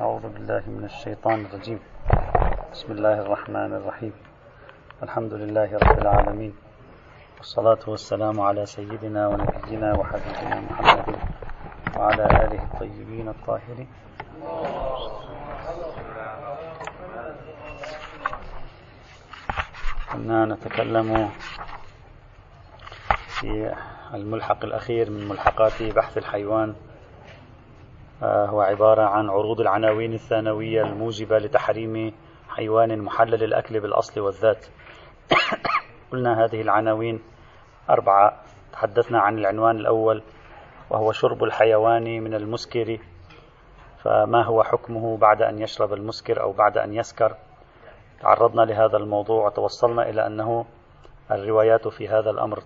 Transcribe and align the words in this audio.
أعوذ 0.00 0.28
بالله 0.28 0.62
من 0.66 0.84
الشيطان 0.84 1.46
الرجيم. 1.46 1.80
بسم 2.72 2.92
الله 2.92 3.16
الرحمن 3.26 3.72
الرحيم. 3.82 4.14
الحمد 5.02 5.32
لله 5.34 5.74
رب 5.74 5.98
العالمين. 5.98 6.54
والصلاة 7.38 7.82
والسلام 7.86 8.40
على 8.40 8.66
سيدنا 8.66 9.28
ونبينا 9.28 9.98
وحبيبنا 9.98 10.60
محمد 10.60 11.18
وعلى 11.96 12.24
آله 12.24 12.62
الطيبين 12.62 13.28
الطاهرين. 13.28 13.88
كنا 20.12 20.44
نتكلم 20.44 21.30
في 23.40 23.74
الملحق 24.14 24.64
الأخير 24.64 25.10
من 25.10 25.28
ملحقات 25.28 25.82
بحث 25.82 26.18
الحيوان 26.18 26.74
هو 28.22 28.60
عبارة 28.60 29.02
عن 29.02 29.30
عروض 29.30 29.60
العناوين 29.60 30.12
الثانوية 30.12 30.82
الموجبة 30.82 31.38
لتحريم 31.38 32.14
حيوان 32.48 32.98
محلل 32.98 33.44
الأكل 33.44 33.80
بالأصل 33.80 34.20
والذات. 34.20 34.66
قلنا 36.12 36.44
هذه 36.44 36.60
العناوين 36.60 37.20
أربعة. 37.90 38.42
تحدثنا 38.72 39.20
عن 39.20 39.38
العنوان 39.38 39.76
الأول 39.76 40.22
وهو 40.90 41.12
شرب 41.12 41.44
الحيوان 41.44 42.22
من 42.22 42.34
المسكر. 42.34 42.98
فما 43.98 44.44
هو 44.44 44.62
حكمه 44.62 45.16
بعد 45.16 45.42
أن 45.42 45.58
يشرب 45.58 45.92
المسكر 45.92 46.42
أو 46.42 46.52
بعد 46.52 46.78
أن 46.78 46.94
يسكر؟ 46.94 47.34
تعرضنا 48.20 48.62
لهذا 48.62 48.96
الموضوع 48.96 49.46
وتوصلنا 49.46 50.08
إلى 50.08 50.26
أنه 50.26 50.64
الروايات 51.30 51.88
في 51.88 52.08
هذا 52.08 52.30
الأمر 52.30 52.62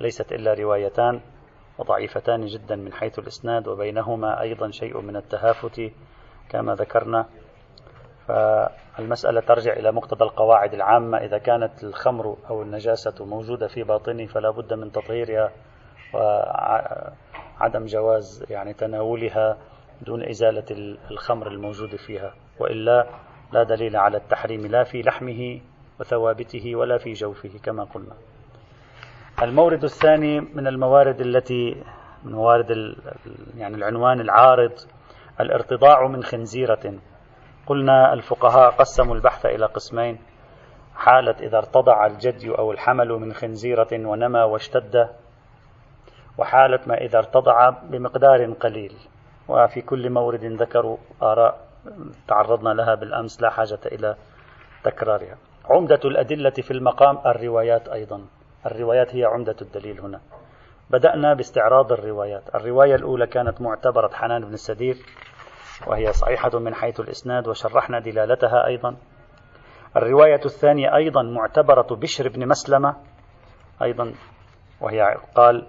ليست 0.00 0.32
إلا 0.32 0.54
روايتان. 0.54 1.20
وضعيفتان 1.78 2.46
جدا 2.46 2.76
من 2.76 2.92
حيث 2.92 3.18
الإسناد 3.18 3.68
وبينهما 3.68 4.40
أيضا 4.40 4.70
شيء 4.70 5.00
من 5.00 5.16
التهافت 5.16 5.90
كما 6.48 6.74
ذكرنا. 6.74 7.26
فالمسألة 8.28 9.40
ترجع 9.40 9.72
إلى 9.72 9.92
مقتضى 9.92 10.24
القواعد 10.24 10.74
العامة. 10.74 11.18
إذا 11.18 11.38
كانت 11.38 11.84
الخمر 11.84 12.36
أو 12.50 12.62
النجاسة 12.62 13.24
موجودة 13.24 13.66
في 13.66 13.82
باطنه 13.82 14.26
فلا 14.26 14.50
بد 14.50 14.74
من 14.74 14.92
تطهيرها 14.92 15.52
وعدم 16.14 17.84
جواز 17.84 18.46
يعني 18.50 18.72
تناولها 18.74 19.56
دون 20.02 20.28
إزالة 20.28 20.96
الخمر 21.10 21.46
الموجود 21.46 21.96
فيها. 21.96 22.34
وإلا 22.58 23.06
لا 23.52 23.62
دليل 23.62 23.96
على 23.96 24.16
التحريم 24.16 24.66
لا 24.66 24.84
في 24.84 25.02
لحمه 25.02 25.60
وثوابته 26.00 26.76
ولا 26.76 26.98
في 26.98 27.12
جوفه 27.12 27.50
كما 27.62 27.84
قلنا. 27.84 28.14
المورد 29.42 29.84
الثاني 29.84 30.40
من 30.40 30.66
الموارد 30.66 31.20
التي 31.20 31.84
من 32.24 32.32
موارد 32.32 32.94
يعني 33.56 33.74
العنوان 33.74 34.20
العارض 34.20 34.72
الارتضاع 35.40 36.06
من 36.08 36.22
خنزيرة. 36.22 36.94
قلنا 37.66 38.12
الفقهاء 38.12 38.70
قسموا 38.70 39.14
البحث 39.14 39.46
إلى 39.46 39.66
قسمين. 39.66 40.18
حالة 40.94 41.34
إذا 41.40 41.58
ارتضع 41.58 42.06
الجدي 42.06 42.58
أو 42.58 42.72
الحمل 42.72 43.08
من 43.08 43.32
خنزيرة 43.32 43.88
ونمى 43.92 44.40
واشتد 44.40 45.08
وحالة 46.38 46.80
ما 46.86 46.94
إذا 46.94 47.18
ارتضع 47.18 47.70
بمقدار 47.70 48.52
قليل. 48.52 48.92
وفي 49.48 49.80
كل 49.80 50.10
مورد 50.10 50.44
ذكروا 50.44 50.96
آراء 51.22 51.58
تعرضنا 52.28 52.70
لها 52.70 52.94
بالأمس 52.94 53.42
لا 53.42 53.50
حاجة 53.50 53.80
إلى 53.86 54.16
تكرارها. 54.84 55.36
عمدة 55.70 56.00
الأدلة 56.04 56.50
في 56.50 56.70
المقام 56.70 57.18
الروايات 57.26 57.88
أيضا. 57.88 58.20
الروايات 58.66 59.14
هي 59.14 59.24
عمدة 59.24 59.56
الدليل 59.62 60.00
هنا. 60.00 60.20
بدأنا 60.90 61.34
باستعراض 61.34 61.92
الروايات. 61.92 62.54
الرواية 62.54 62.94
الأولى 62.94 63.26
كانت 63.26 63.60
معتبرة 63.60 64.10
حنان 64.14 64.44
بن 64.44 64.52
السدير 64.52 64.96
وهي 65.86 66.12
صحيحة 66.12 66.58
من 66.58 66.74
حيث 66.74 67.00
الإسناد 67.00 67.48
وشرحنا 67.48 68.00
دلالتها 68.00 68.66
أيضا. 68.66 68.96
الرواية 69.96 70.40
الثانية 70.44 70.96
أيضا 70.96 71.22
معتبرة 71.22 71.96
بشر 71.96 72.28
بن 72.28 72.48
مسلمة 72.48 72.96
أيضا 73.82 74.14
وهي 74.80 75.14
قال 75.34 75.66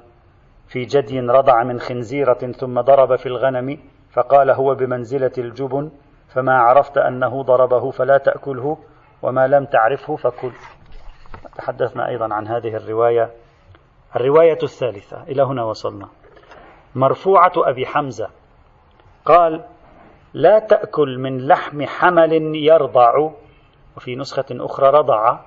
في 0.67 0.85
جدي 0.85 1.19
رضع 1.19 1.63
من 1.63 1.79
خنزيرة 1.79 2.51
ثم 2.59 2.81
ضرب 2.81 3.15
في 3.15 3.25
الغنم 3.25 3.79
فقال 4.13 4.49
هو 4.49 4.75
بمنزلة 4.75 5.31
الجبن 5.37 5.91
فما 6.33 6.53
عرفت 6.53 6.97
أنه 6.97 7.43
ضربه 7.43 7.91
فلا 7.91 8.17
تأكله 8.17 8.77
وما 9.21 9.47
لم 9.47 9.65
تعرفه 9.65 10.15
فكل 10.15 10.51
تحدثنا 11.57 12.07
أيضا 12.07 12.33
عن 12.33 12.47
هذه 12.47 12.75
الرواية 12.75 13.31
الرواية 14.15 14.59
الثالثة 14.63 15.23
إلى 15.23 15.43
هنا 15.43 15.63
وصلنا. 15.63 16.09
مرفوعة 16.95 17.51
أبي 17.57 17.85
حمزة 17.85 18.29
قال 19.25 19.65
لا 20.33 20.59
تأكل 20.59 21.17
من 21.17 21.47
لحم 21.47 21.85
حمل 21.85 22.55
يرضع 22.55 23.31
وفي 23.97 24.15
نسخة 24.15 24.45
أخرى 24.51 24.89
رضع 24.89 25.39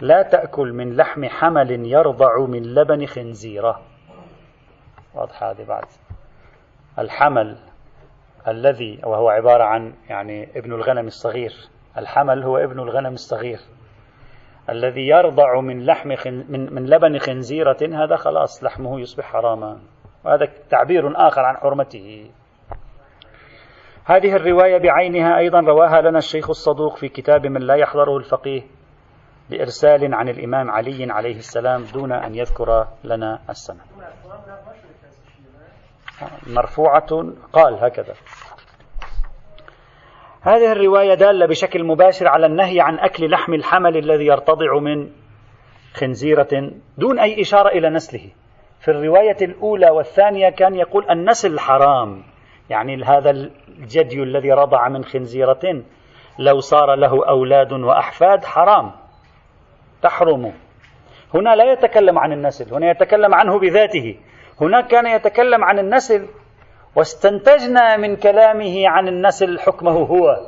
لا 0.00 0.22
تأكل 0.22 0.72
من 0.72 0.96
لحم 0.96 1.24
حمل 1.24 1.70
يرضع 1.70 2.38
من 2.38 2.74
لبن 2.74 3.06
خنزيرة 3.06 3.80
واضح 5.14 5.42
هذه 5.42 5.64
بعد. 5.64 5.84
الحمل 6.98 7.58
الذي 8.48 9.00
وهو 9.04 9.28
عبارة 9.28 9.64
عن 9.64 9.94
يعني 10.08 10.58
ابن 10.58 10.72
الغنم 10.72 11.06
الصغير 11.06 11.54
الحمل 11.98 12.42
هو 12.42 12.56
ابن 12.58 12.80
الغنم 12.80 13.12
الصغير. 13.12 13.60
الذي 14.70 15.08
يرضع 15.08 15.60
من 15.60 15.86
لحم 15.86 16.16
خن 16.16 16.44
من, 16.48 16.74
من 16.74 16.86
لبن 16.86 17.18
خنزيرة 17.18 17.78
هذا 17.82 18.16
خلاص 18.16 18.64
لحمه 18.64 19.00
يصبح 19.00 19.24
حراما. 19.24 19.80
وهذا 20.24 20.48
تعبير 20.70 21.28
آخر 21.28 21.40
عن 21.40 21.56
حرمته. 21.56 22.30
هذه 24.04 24.36
الرواية 24.36 24.78
بعينها 24.78 25.38
أيضا 25.38 25.60
رواها 25.60 26.00
لنا 26.00 26.18
الشيخ 26.18 26.50
الصدوق 26.50 26.96
في 26.96 27.08
كتاب 27.08 27.46
من 27.46 27.60
لا 27.60 27.74
يحضره 27.74 28.16
الفقيه 28.16 28.62
بإرسال 29.50 30.14
عن 30.14 30.28
الإمام 30.28 30.70
علي 30.70 31.12
عليه 31.12 31.36
السلام 31.36 31.84
دون 31.92 32.12
أن 32.12 32.34
يذكر 32.34 32.86
لنا 33.04 33.38
السنة 33.50 33.80
مرفوعة 36.46 37.32
قال 37.52 37.74
هكذا. 37.84 38.14
هذه 40.42 40.72
الرواية 40.72 41.14
دالة 41.14 41.46
بشكل 41.46 41.84
مباشر 41.84 42.28
على 42.28 42.46
النهي 42.46 42.80
عن 42.80 42.98
أكل 42.98 43.30
لحم 43.30 43.54
الحمل 43.54 43.96
الذي 43.96 44.26
يرتضع 44.26 44.78
من 44.78 45.10
خنزيرة 45.94 46.72
دون 46.98 47.18
أي 47.18 47.40
إشارة 47.40 47.68
إلى 47.68 47.90
نسله. 47.90 48.30
في 48.80 48.90
الرواية 48.90 49.36
الأولى 49.42 49.90
والثانية 49.90 50.50
كان 50.50 50.74
يقول 50.74 51.10
النسل 51.10 51.58
حرام. 51.58 52.22
يعني 52.70 53.04
هذا 53.04 53.30
الجدي 53.30 54.22
الذي 54.22 54.52
رضع 54.52 54.88
من 54.88 55.04
خنزيرة 55.04 55.82
لو 56.38 56.60
صار 56.60 56.94
له 56.94 57.28
أولاد 57.28 57.72
وأحفاد 57.72 58.44
حرام. 58.44 58.92
تحرم. 60.02 60.52
هنا 61.34 61.56
لا 61.56 61.72
يتكلم 61.72 62.18
عن 62.18 62.32
النسل 62.32 62.74
هنا 62.74 62.90
يتكلم 62.90 63.34
عنه 63.34 63.58
بذاته. 63.58 64.16
هناك 64.60 64.86
كان 64.86 65.06
يتكلم 65.06 65.64
عن 65.64 65.78
النسل 65.78 66.28
واستنتجنا 66.96 67.96
من 67.96 68.16
كلامه 68.16 68.88
عن 68.88 69.08
النسل 69.08 69.60
حكمه 69.60 69.92
هو 69.92 70.40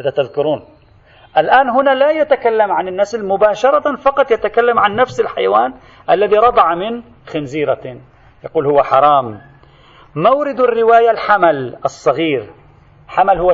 إذا 0.00 0.10
تذكرون. 0.10 0.64
الآن 1.38 1.68
هنا 1.68 1.94
لا 1.94 2.10
يتكلم 2.10 2.72
عن 2.72 2.88
النسل 2.88 3.26
مباشرة 3.26 3.96
فقط 3.96 4.30
يتكلم 4.30 4.78
عن 4.78 4.96
نفس 4.96 5.20
الحيوان 5.20 5.74
الذي 6.10 6.36
رضع 6.36 6.74
من 6.74 7.02
خنزيرة. 7.26 7.96
يقول 8.44 8.66
هو 8.66 8.82
حرام. 8.82 9.40
مورد 10.16 10.60
الرواية 10.60 11.10
الحمل 11.10 11.76
الصغير. 11.84 12.50
حمل 13.08 13.38
هو 13.38 13.52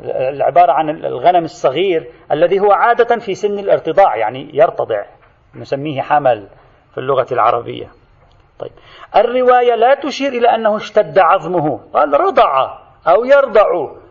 العبارة 0.00 0.72
عن 0.72 0.90
الغنم 0.90 1.44
الصغير 1.44 2.10
الذي 2.32 2.60
هو 2.60 2.72
عادة 2.72 3.18
في 3.18 3.34
سن 3.34 3.58
الارتضاع 3.58 4.16
يعني 4.16 4.50
يرتضع 4.52 5.04
نسميه 5.54 6.02
حمل 6.02 6.48
في 6.94 6.98
اللغة 6.98 7.26
العربية. 7.32 7.90
طيب. 8.64 8.72
الرواية 9.16 9.74
لا 9.74 9.94
تشير 9.94 10.32
إلى 10.32 10.48
أنه 10.54 10.76
اشتد 10.76 11.18
عظمه. 11.18 11.80
قال 11.94 12.20
رضع 12.20 12.78
أو 13.08 13.24
يرضع. 13.24 13.68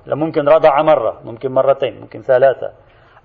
ممكن 0.07 0.49
رضع 0.49 0.81
مرة 0.81 1.21
ممكن 1.25 1.51
مرتين 1.51 2.01
ممكن 2.01 2.21
ثلاثة. 2.21 2.71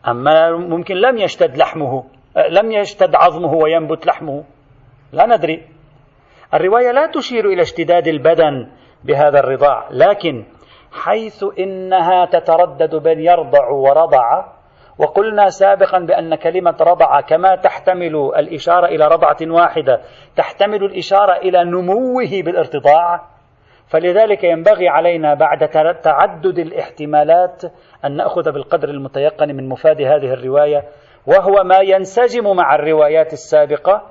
أما 0.09 0.51
ممكن 0.51 0.95
لم 0.95 1.19
يشتد 1.19 1.57
لحمه 1.57 2.05
لم 2.51 2.73
يشتد 2.73 3.15
عظمه 3.15 3.55
وينبت 3.55 4.07
لحمه. 4.07 4.45
لا 5.13 5.27
ندري. 5.27 5.67
الرواية 6.55 6.93
لا 6.93 7.07
تشير 7.07 7.47
إلى 7.47 7.63
اشتداد 7.63 8.07
البدن 8.07 8.69
بهذا 9.05 9.39
الرضاع 9.41 9.89
لكن 9.91 10.45
حيث 10.93 11.45
إنها 11.59 12.25
تتردد 12.25 12.95
بين 12.95 13.21
يرضع 13.21 13.69
ورضع 13.69 14.58
وقلنا 14.99 15.49
سابقا 15.49 15.99
بأن 15.99 16.35
كلمة 16.35 16.77
رضع 16.81 17.21
كما 17.21 17.57
تحتمل 17.57 18.33
الإشارة 18.37 18.87
إلى 18.87 19.09
رضعة 19.09 19.37
واحدة 19.43 20.01
تحتمل 20.37 20.85
الإشارة 20.85 21.37
إلى 21.37 21.65
نموه 21.65 22.43
بالارتضاع 22.45 23.21
فلذلك 23.89 24.45
ينبغي 24.45 24.89
علينا 24.89 25.35
بعد 25.35 25.69
تعدد 26.03 26.59
الاحتمالات 26.59 27.63
أن 28.05 28.17
نأخذ 28.17 28.53
بالقدر 28.53 28.89
المتيقن 28.89 29.57
من 29.57 29.69
مفاد 29.69 30.01
هذه 30.01 30.33
الرواية 30.33 30.85
وهو 31.27 31.65
ما 31.65 31.79
ينسجم 31.79 32.57
مع 32.57 32.75
الروايات 32.75 33.33
السابقة 33.33 34.03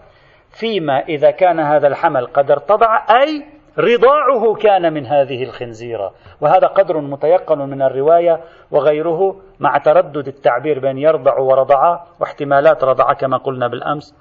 فيما 0.60 1.00
إذا 1.00 1.32
كان 1.32 1.60
هذا 1.60 1.88
الحمل 1.88 2.26
قد 2.26 2.52
ارتضع 2.52 3.06
أي 3.10 3.57
رضاعه 3.80 4.54
كان 4.54 4.94
من 4.94 5.06
هذه 5.06 5.44
الخنزيرة. 5.44 6.14
وهذا 6.42 6.68
قدر 6.68 6.98
متيقن 6.98 7.58
من 7.58 7.82
الرواية 7.82 8.42
وغيره 8.72 9.36
مع 9.60 9.78
تردد 9.78 10.28
التعبير 10.28 10.80
بين 10.80 10.98
يرضع 10.98 11.40
ورضع 11.40 12.00
واحتمالات 12.20 12.84
رضع 12.84 13.14
كما 13.14 13.38
قلنا 13.38 13.68
بالأمس 13.68 14.16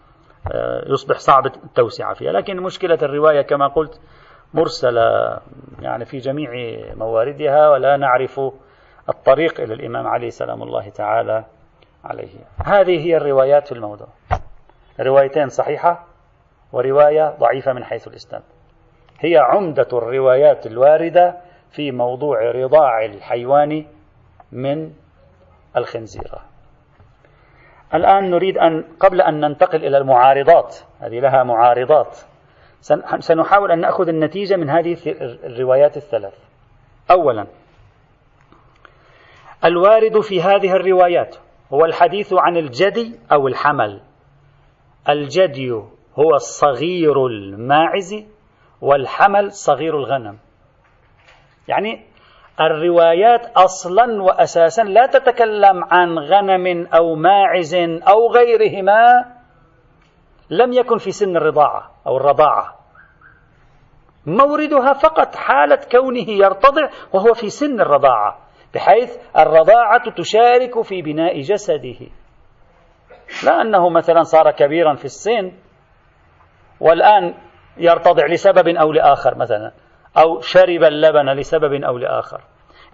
آه، 0.53 0.85
يصبح 0.87 1.19
صعب 1.19 1.47
التوسعة 1.47 2.15
فيها. 2.15 2.33
لكن 2.33 2.61
مشكلة 2.61 2.99
الرواية 3.03 3.43
كما 3.43 3.67
قلت 3.67 4.01
مرسلة 4.55 5.39
يعني 5.81 6.05
في 6.05 6.19
جميع 6.19 6.51
مواردها 6.95 7.69
ولا 7.69 7.97
نعرف 7.97 8.41
الطريق 9.09 9.61
إلى 9.61 9.75
الإمام 9.75 10.07
علي 10.07 10.31
سلام 10.31 10.63
الله 10.63 10.89
تعالى 10.89 11.45
عليه. 12.05 12.39
هذه 12.65 13.07
هي 13.07 13.17
الروايات 13.17 13.67
في 13.67 13.73
الموضوع. 13.73 14.09
روايتين 15.01 15.49
صحيحة 15.49 16.07
ورواية 16.73 17.37
ضعيفة 17.41 17.73
من 17.73 17.85
حيث 17.85 18.09
الإسناد. 18.09 18.43
هي 19.21 19.37
عمدة 19.37 19.89
الروايات 19.93 20.67
الواردة 20.67 21.37
في 21.71 21.93
موضوع 21.93 22.51
رضاع 22.51 23.05
الحيوان 23.05 23.87
من 24.53 24.93
الخنزيرة 25.77 26.41
الآن 27.95 28.31
نريد 28.31 28.59
أن 28.59 28.85
قبل 29.01 29.21
أن 29.21 29.41
ننتقل 29.41 29.85
إلى 29.85 29.99
المعارضات 29.99 30.77
هذه 31.01 31.21
لها 31.21 31.43
معارضات. 31.43 32.19
سنحاول 33.19 33.71
أن 33.71 33.81
نأخذ 33.81 34.09
النتيجة 34.09 34.57
من 34.57 34.71
هذه 34.71 34.97
الروايات 35.45 35.97
الثلاث. 35.97 36.35
أولا 37.11 37.47
الوارد 39.65 40.21
في 40.21 40.43
هذه 40.43 40.73
الروايات 40.73 41.37
هو 41.73 41.85
الحديث 41.85 42.33
عن 42.33 42.57
الجدي 42.57 43.19
أو 43.33 43.49
الحمل. 43.49 44.01
الجدي 45.09 45.71
هو 46.19 46.35
الصغير 46.35 47.27
الماعز 47.27 48.15
والحمل 48.81 49.53
صغير 49.53 49.97
الغنم. 49.99 50.39
يعني 51.69 52.07
الروايات 52.61 53.47
أصلا 53.57 54.23
واساسا 54.23 54.83
لا 54.83 55.07
تتكلم 55.07 55.85
عن 55.85 56.19
غنم 56.19 56.87
أو 56.87 57.15
ماعز 57.15 57.75
أو 58.09 58.31
غيرهما 58.33 59.25
لم 60.51 60.73
يكن 60.73 60.99
في 60.99 61.11
سن 61.11 61.37
الرضاعة 61.37 61.91
أو 62.07 62.17
الرضاعة. 62.17 62.77
موردها 64.27 64.93
فقط 64.93 65.35
حالة 65.35 65.81
كونه 65.93 66.31
يرتضع 66.31 66.89
وهو 67.13 67.35
في 67.35 67.51
سن 67.51 67.81
الرضاعة 67.81 68.39
بحيث 68.75 69.17
الرضاعة 69.39 70.11
تشارك 70.11 70.83
في 70.83 71.03
بناء 71.03 71.41
جسده. 71.41 72.07
لا 73.45 73.61
أنه 73.63 73.89
مثلا 73.89 74.23
صار 74.23 74.51
كبيرا 74.51 74.95
في 74.95 75.05
السن 75.05 75.53
والآن 76.81 77.35
يرتضع 77.79 78.27
لسبب 78.27 78.69
أو 78.69 78.93
لآخر 78.93 79.39
مثلا 79.39 79.73
أو 80.19 80.41
شرب 80.41 80.85
اللبن 80.85 81.33
لسبب 81.33 81.73
أو 81.73 81.99
لآخر. 81.99 82.41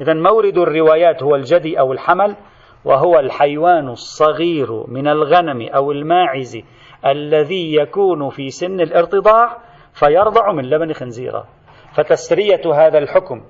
إذا 0.00 0.14
مورد 0.14 0.58
الروايات 0.58 1.22
هو 1.22 1.34
الجدي 1.34 1.80
أو 1.80 1.92
الحمل 1.92 2.36
وهو 2.84 3.18
الحيوان 3.18 3.88
الصغير 3.88 4.84
من 4.88 5.08
الغنم 5.08 5.68
أو 5.68 5.92
الماعز 5.92 6.58
الذي 7.06 7.74
يكون 7.74 8.30
في 8.30 8.50
سن 8.50 8.80
الارتضاع 8.80 9.58
فيرضع 9.92 10.52
من 10.52 10.64
لبن 10.64 10.92
خنزيرة. 10.92 11.46
فتسرية 11.94 12.74
هذا 12.74 12.98
الحكم 12.98 13.42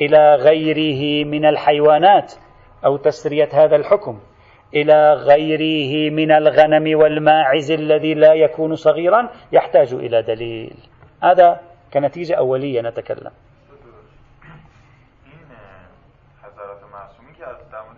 إلى 0.00 0.34
غيره 0.34 1.24
من 1.24 1.46
الحيوانات 1.46 2.32
أو 2.84 2.96
تسرية 2.96 3.48
هذا 3.52 3.76
الحكم. 3.76 4.20
إلى 4.74 5.12
غيره 5.14 6.10
من 6.10 6.30
الغنم 6.30 6.98
والماعز 6.98 7.70
الذي 7.70 8.14
لا 8.14 8.34
يكون 8.34 8.76
صغيرا 8.76 9.28
يحتاج 9.52 9.94
إلى 9.94 10.22
دليل. 10.22 10.76
هذا 11.22 11.60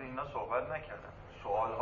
اینا 0.00 0.24
صحبت 0.34 0.64
نکردن 0.70 1.12
سوال 1.42 1.72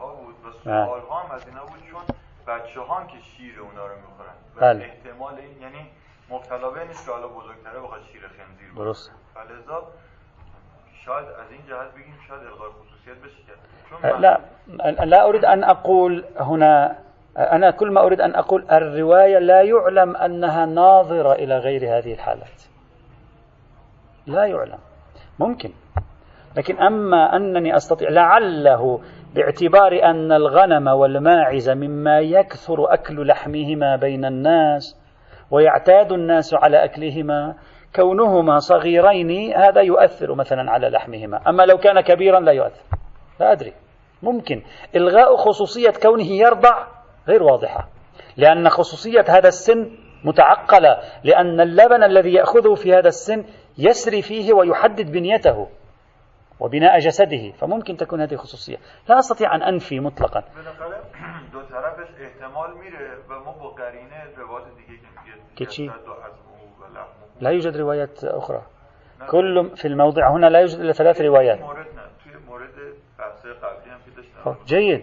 ها 0.00 0.14
بود 0.14 0.34
و 0.66 1.14
هم 1.14 1.30
از 1.30 1.48
اینا 1.48 1.64
بود 1.64 1.80
چون 1.90 2.02
بچه 2.46 2.80
ها 2.80 2.94
هم 2.94 3.06
که 3.06 3.18
شیر 3.18 3.60
اونا 3.60 3.86
رو 3.86 3.94
میخورن. 3.94 4.34
بله. 4.60 4.84
احتمال 4.84 5.34
این 5.34 5.62
یعنی 5.62 5.90
مبتلا 6.30 6.70
به 6.70 6.84
نیست 6.84 7.06
که 7.06 7.12
حالا 7.12 7.28
بزرگتره 7.28 7.80
بخواد 7.80 8.00
شیر 8.12 8.22
خنزیر 8.22 8.68
درست 8.76 9.12
فلذا 9.34 9.88
شاید 11.04 11.26
از 11.26 11.50
این 11.50 11.60
جهت 11.68 11.94
بگیم 11.94 12.14
شاید 12.28 12.40
خصوصیت 12.50 13.16
بشه 13.24 13.44
لا 14.20 14.40
لا 15.04 15.28
أريد 15.28 15.44
أن 15.44 15.64
أقول 15.64 16.24
هنا 16.40 16.96
أنا 17.38 17.70
كل 17.70 17.90
ما 17.90 18.00
أريد 18.00 18.20
أن 18.20 18.34
أقول 18.34 18.64
الرواية 18.70 19.38
لا 19.38 19.62
يعلم 19.62 20.16
أنها 20.16 20.66
ناظرة 20.66 21.32
إلى 21.32 21.58
غير 21.58 21.98
هذه 21.98 22.12
الحالات. 22.12 22.62
لا 24.26 24.44
يعلم. 24.44 24.78
ممكن. 25.38 25.70
لكن 26.56 26.78
أما 26.78 27.36
أنني 27.36 27.76
أستطيع 27.76 28.10
لعله 28.10 29.00
باعتبار 29.34 30.02
أن 30.02 30.32
الغنم 30.32 30.88
والماعز 30.88 31.70
مما 31.70 32.20
يكثر 32.20 32.92
أكل 32.92 33.26
لحمهما 33.26 33.96
بين 33.96 34.24
الناس 34.24 34.96
ويعتاد 35.50 36.12
الناس 36.12 36.54
على 36.54 36.84
أكلهما 36.84 37.54
كونهما 37.96 38.58
صغيرين 38.58 39.54
هذا 39.56 39.80
يؤثر 39.80 40.34
مثلا 40.34 40.70
على 40.70 40.88
لحمهما. 40.88 41.48
أما 41.48 41.62
لو 41.62 41.78
كان 41.78 42.00
كبيرا 42.00 42.40
لا 42.40 42.52
يؤثر. 42.52 42.82
لا 43.40 43.52
أدري. 43.52 43.72
ممكن. 44.22 44.62
إلغاء 44.96 45.36
خصوصية 45.36 45.92
كونه 46.02 46.26
يرضع 46.26 46.86
غير 47.28 47.42
واضحة. 47.42 47.88
لأن 48.36 48.68
خصوصية 48.68 49.24
هذا 49.28 49.48
السن 49.48 49.90
متعقلة. 50.24 50.98
لأن 51.24 51.60
اللبن 51.60 52.02
الذي 52.02 52.32
يأخذه 52.32 52.74
في 52.74 52.94
هذا 52.94 53.08
السن 53.08 53.44
يسري 53.78 54.22
فيه 54.22 54.52
ويحدد 54.52 55.12
بنيته 55.12 55.68
وبناء 56.60 56.98
جسده. 56.98 57.50
فممكن 57.50 57.96
تكون 57.96 58.20
هذه 58.20 58.36
خصوصية. 58.36 58.76
لا 59.08 59.18
أستطيع 59.18 59.54
أن 59.54 59.62
أنفي 59.62 60.00
مطلقا. 60.00 60.42
كتشي 65.56 65.90
لا 67.40 67.50
يوجد 67.50 67.76
روايات 67.76 68.24
أخرى. 68.24 68.62
كل 69.30 69.70
في 69.76 69.88
الموضع. 69.88 70.30
هنا 70.30 70.46
لا 70.46 70.58
يوجد 70.58 70.80
إلا 70.80 70.92
ثلاث 70.92 71.20
روايات. 71.20 71.58
جيد. 74.66 75.02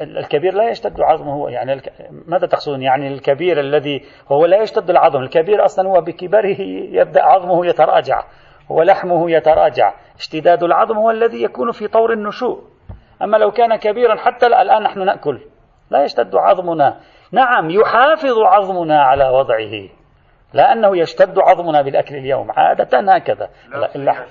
الكبير 0.00 0.54
لا 0.54 0.70
يشتد 0.70 1.00
عظمه. 1.00 1.50
يعني 1.50 1.82
ماذا 2.26 2.46
تقصدون؟ 2.46 2.82
يعني 2.82 3.08
الكبير 3.08 3.60
الذي 3.60 4.04
هو 4.32 4.46
لا 4.46 4.62
يشتد 4.62 4.90
العظم. 4.90 5.22
الكبير 5.22 5.64
أصلا 5.64 5.88
هو 5.88 6.00
بكبره 6.00 6.60
يبدأ 6.90 7.22
عظمه 7.22 7.66
يتراجع. 7.66 8.24
ولحمه 8.68 9.30
يتراجع. 9.30 9.94
اشتداد 10.16 10.62
العظم 10.62 10.98
هو 10.98 11.10
الذي 11.10 11.42
يكون 11.42 11.72
في 11.72 11.88
طور 11.88 12.12
النشوء. 12.12 12.64
أما 13.22 13.36
لو 13.36 13.50
كان 13.50 13.76
كبيرا 13.76 14.16
حتى 14.16 14.46
الآن 14.46 14.82
نحن 14.82 15.04
نأكل. 15.04 15.40
لا 15.90 16.04
يشتد 16.04 16.34
عظمنا. 16.34 17.00
نعم 17.32 17.70
يحافظ 17.70 18.38
عظمنا 18.38 19.02
على 19.02 19.28
وضعه. 19.28 19.99
لا 20.52 20.72
أنه 20.72 20.96
يشتد 20.96 21.38
عظمنا 21.38 21.82
بالأكل 21.82 22.16
اليوم 22.16 22.50
عادة 22.50 23.14
هكذا. 23.14 23.50
لا 23.94 24.26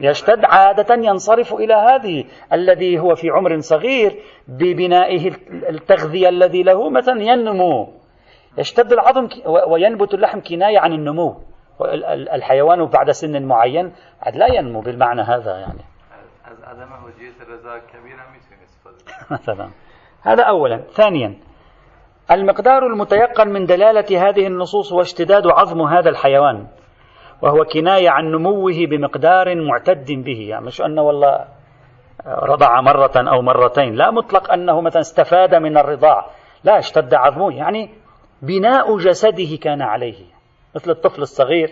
يشتد 0.00 0.44
عادة 0.44 0.94
ينصرف 0.94 1.54
إلى 1.54 1.74
هذه 1.74 2.24
الذي 2.52 2.98
هو 2.98 3.14
في 3.14 3.30
عمر 3.30 3.60
صغير 3.60 4.16
ببنائه 4.48 5.32
التغذية 5.50 6.28
الذي 6.28 6.62
له 6.62 6.90
مثلا 6.90 7.22
ينمو. 7.22 7.92
يشتد 8.58 8.92
العظم 8.92 9.28
وينبت 9.46 10.14
اللحم 10.14 10.40
كناية 10.40 10.78
عن 10.78 10.92
النمو. 10.92 11.40
الحيوان 12.34 12.86
بعد 12.86 13.10
سن 13.10 13.42
معين 13.42 13.92
عاد 14.22 14.36
لا 14.36 14.46
ينمو 14.46 14.80
بالمعنى 14.80 15.22
هذا 15.22 15.58
يعني. 15.58 15.84
مثلا. 19.30 19.70
هذا 20.22 20.42
أولا. 20.42 20.76
ثانيا. 20.92 21.34
المقدار 22.30 22.86
المتيقن 22.86 23.48
من 23.48 23.64
دلالة 23.64 24.28
هذه 24.28 24.46
النصوص 24.46 24.92
هو 24.92 25.00
اشتداد 25.00 25.46
عظم 25.46 25.82
هذا 25.82 26.10
الحيوان 26.10 26.66
وهو 27.42 27.64
كناية 27.64 28.10
عن 28.10 28.30
نموه 28.30 28.86
بمقدار 28.90 29.54
معتد 29.54 30.06
به. 30.06 30.46
يعني 30.48 30.64
مش 30.64 30.80
أنه 30.80 31.02
والله 31.02 31.44
رضع 32.26 32.80
مرة 32.80 33.12
أو 33.16 33.42
مرتين 33.42 33.94
لا 33.94 34.10
مطلق 34.10 34.52
أنه 34.52 34.80
مثلا 34.80 35.00
استفاد 35.00 35.54
من 35.54 35.76
الرضاع 35.76 36.26
لا 36.64 36.78
اشتد 36.78 37.14
عظمه. 37.14 37.56
يعني 37.56 37.90
بناء 38.42 38.98
جسده 38.98 39.56
كان 39.62 39.82
عليه 39.82 40.24
مثل 40.74 40.90
الطفل 40.90 41.22
الصغير 41.22 41.70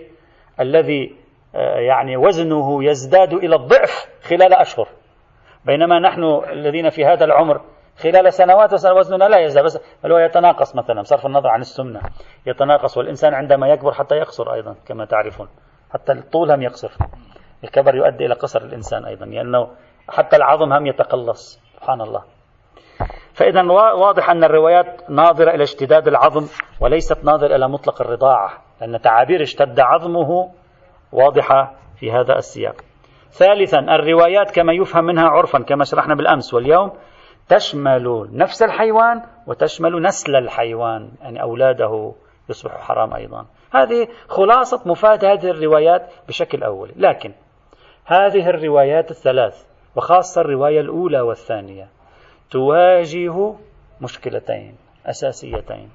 الذي 0.61 1.17
آه، 1.55 1.79
يعني 1.79 2.17
وزنه 2.17 2.85
يزداد 2.85 3.33
إلى 3.33 3.57
الضعف 3.57 4.07
خلال 4.23 4.55
أشهر. 4.55 4.89
بينما 5.65 5.99
نحن 5.99 6.23
الذين 6.53 6.89
في 6.89 7.05
هذا 7.05 7.25
العمر 7.25 7.61
خلال 7.99 8.33
سنوات 8.33 8.73
وزننا 8.73 9.25
لا 9.25 9.39
يزداد 9.39 9.65
بس 9.65 9.81
هو 10.07 10.19
يتناقص 10.19 10.77
مثلا 10.77 11.01
بصرف 11.03 11.27
النظر 11.27 11.49
عن 11.49 11.61
السمنة 11.61 12.01
يتناقص 12.47 12.99
والإنسان 12.99 13.35
عندما 13.35 13.69
يكبر 13.69 13.93
حتى 13.93 14.15
يقصر 14.15 14.53
أيضا 14.53 14.75
كما 14.87 15.05
تعرفون 15.05 15.49
حتى 15.93 16.13
الطول 16.13 16.51
هم 16.51 16.63
يقصر. 16.63 16.91
الكبر 17.65 17.95
يؤدي 17.95 18.27
إلى 18.27 18.35
قصر 18.35 18.63
الإنسان 18.63 19.05
أيضا 19.05 19.27
لأنه 19.27 19.69
حتى 20.09 20.37
العظم 20.37 20.73
هم 20.73 20.87
يتقلص 20.87 21.61
سبحان 21.77 22.01
الله. 22.01 22.23
فإذا 23.35 23.63
واضح 23.73 24.31
أن 24.31 24.45
الروايات 24.45 25.11
ناظرة 25.11 25.51
إلى 25.51 25.63
اشتداد 25.63 26.09
العظم 26.09 26.47
وليست 26.81 27.25
ناظرة 27.25 27.57
إلى 27.57 27.69
مطلق 27.69 28.03
الرضاعة 28.03 28.51
لأن 28.81 29.01
تعابير 29.01 29.43
اشتد 29.43 29.81
عظمه 29.81 30.51
واضحة 31.13 31.75
في 31.97 32.13
هذا 32.13 32.37
السياق. 32.37 32.75
ثالثا 33.31 33.79
الروايات 33.79 34.51
كما 34.51 34.73
يفهم 34.73 35.05
منها 35.05 35.29
عرفا 35.29 35.59
كما 35.59 35.85
شرحنا 35.85 36.15
بالأمس 36.15 36.55
واليوم 36.55 36.93
تشمل 37.49 38.29
نفس 38.33 38.63
الحيوان 38.63 39.23
وتشمل 39.47 40.03
نسل 40.03 40.37
الحيوان 40.37 41.11
يعني 41.23 41.43
أولاده 41.43 42.13
يصبح 42.49 42.81
حرام 42.81 43.15
أيضا. 43.15 43.47
هذه 43.75 44.09
خلاصة 44.29 44.83
مفاد 44.87 45.25
هذه 45.25 45.51
الروايات 45.51 46.11
بشكل 46.29 46.63
أولي 46.63 46.93
لكن 46.97 47.33
هذه 48.05 48.49
الروايات 48.49 49.11
الثلاث 49.11 49.65
وخاصة 49.97 50.41
الرواية 50.41 50.81
الأولى 50.81 51.21
والثانية 51.21 51.89
تواجه 52.51 53.55
مشكلتين 54.01 54.77
أساسيتين. 55.07 55.91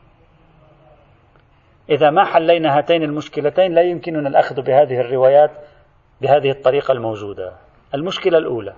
إذا 1.89 2.09
ما 2.09 2.23
حلينا 2.25 2.77
هاتين 2.77 3.03
المشكلتين 3.03 3.73
لا 3.73 3.81
يمكننا 3.81 4.29
الأخذ 4.29 4.61
بهذه 4.61 4.99
الروايات 4.99 5.51
بهذه 6.21 6.51
الطريقة 6.51 6.91
الموجودة. 6.91 7.53
المشكلة 7.93 8.37
الأولى 8.37 8.73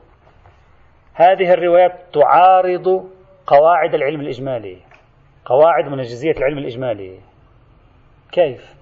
هذه 1.19 1.53
الروايات 1.53 1.91
تعارض 2.13 3.09
قواعد 3.47 3.93
العلم 3.93 4.21
الإجمالي 4.21 4.77
قواعد 5.45 5.85
منجزية 5.85 6.31
العلم 6.31 6.57
الإجمالي 6.57 7.19
كيف؟ 8.31 8.73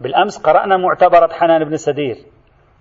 بالأمس 0.00 0.38
قرأنا 0.38 0.76
معتبرة 0.76 1.32
حنان 1.32 1.64
بن 1.64 1.76
سدير 1.76 2.16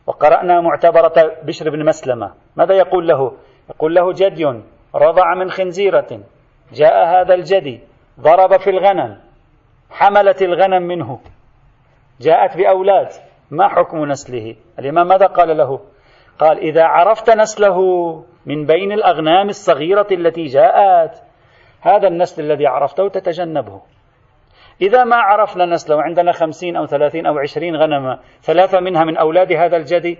وقرأنا 0.07 0.61
معتبرة 0.61 1.13
بشر 1.43 1.69
بن 1.69 1.85
مسلمة 1.85 2.33
ماذا 2.55 2.73
يقول 2.73 3.07
له؟ 3.07 3.33
يقول 3.69 3.95
له 3.95 4.13
جدي 4.13 4.45
رضع 4.95 5.35
من 5.35 5.49
خنزيرة 5.49 6.19
جاء 6.73 7.05
هذا 7.05 7.33
الجدي 7.33 7.79
ضرب 8.19 8.57
في 8.57 8.69
الغنم 8.69 9.19
حملت 9.91 10.41
الغنم 10.41 10.81
منه 10.81 11.19
جاءت 12.21 12.57
بأولاد 12.57 13.07
ما 13.51 13.67
حكم 13.67 14.05
نسله 14.05 14.55
الإمام 14.79 15.07
ماذا 15.07 15.25
قال 15.25 15.57
له 15.57 15.79
قال 16.39 16.57
إذا 16.57 16.83
عرفت 16.83 17.29
نسله 17.29 17.79
من 18.45 18.65
بين 18.65 18.91
الأغنام 18.91 19.49
الصغيرة 19.49 20.07
التي 20.11 20.43
جاءت. 20.43 21.23
هذا 21.81 22.07
النسل 22.07 22.43
الذي 22.43 22.67
عرفته 22.67 23.07
تتجنبه. 23.07 23.81
إذا 24.81 25.03
ما 25.03 25.15
عرفنا 25.15 25.65
نسله 25.65 26.01
عندنا 26.01 26.31
خمسين 26.31 26.75
أو 26.75 26.85
ثلاثين 26.85 27.25
أو 27.25 27.37
عشرين 27.37 27.75
غنمة 27.75 28.19
ثلاثة 28.41 28.79
منها 28.79 29.03
من 29.03 29.17
أولاد 29.17 29.51
هذا 29.51 29.77
الجدي 29.77 30.19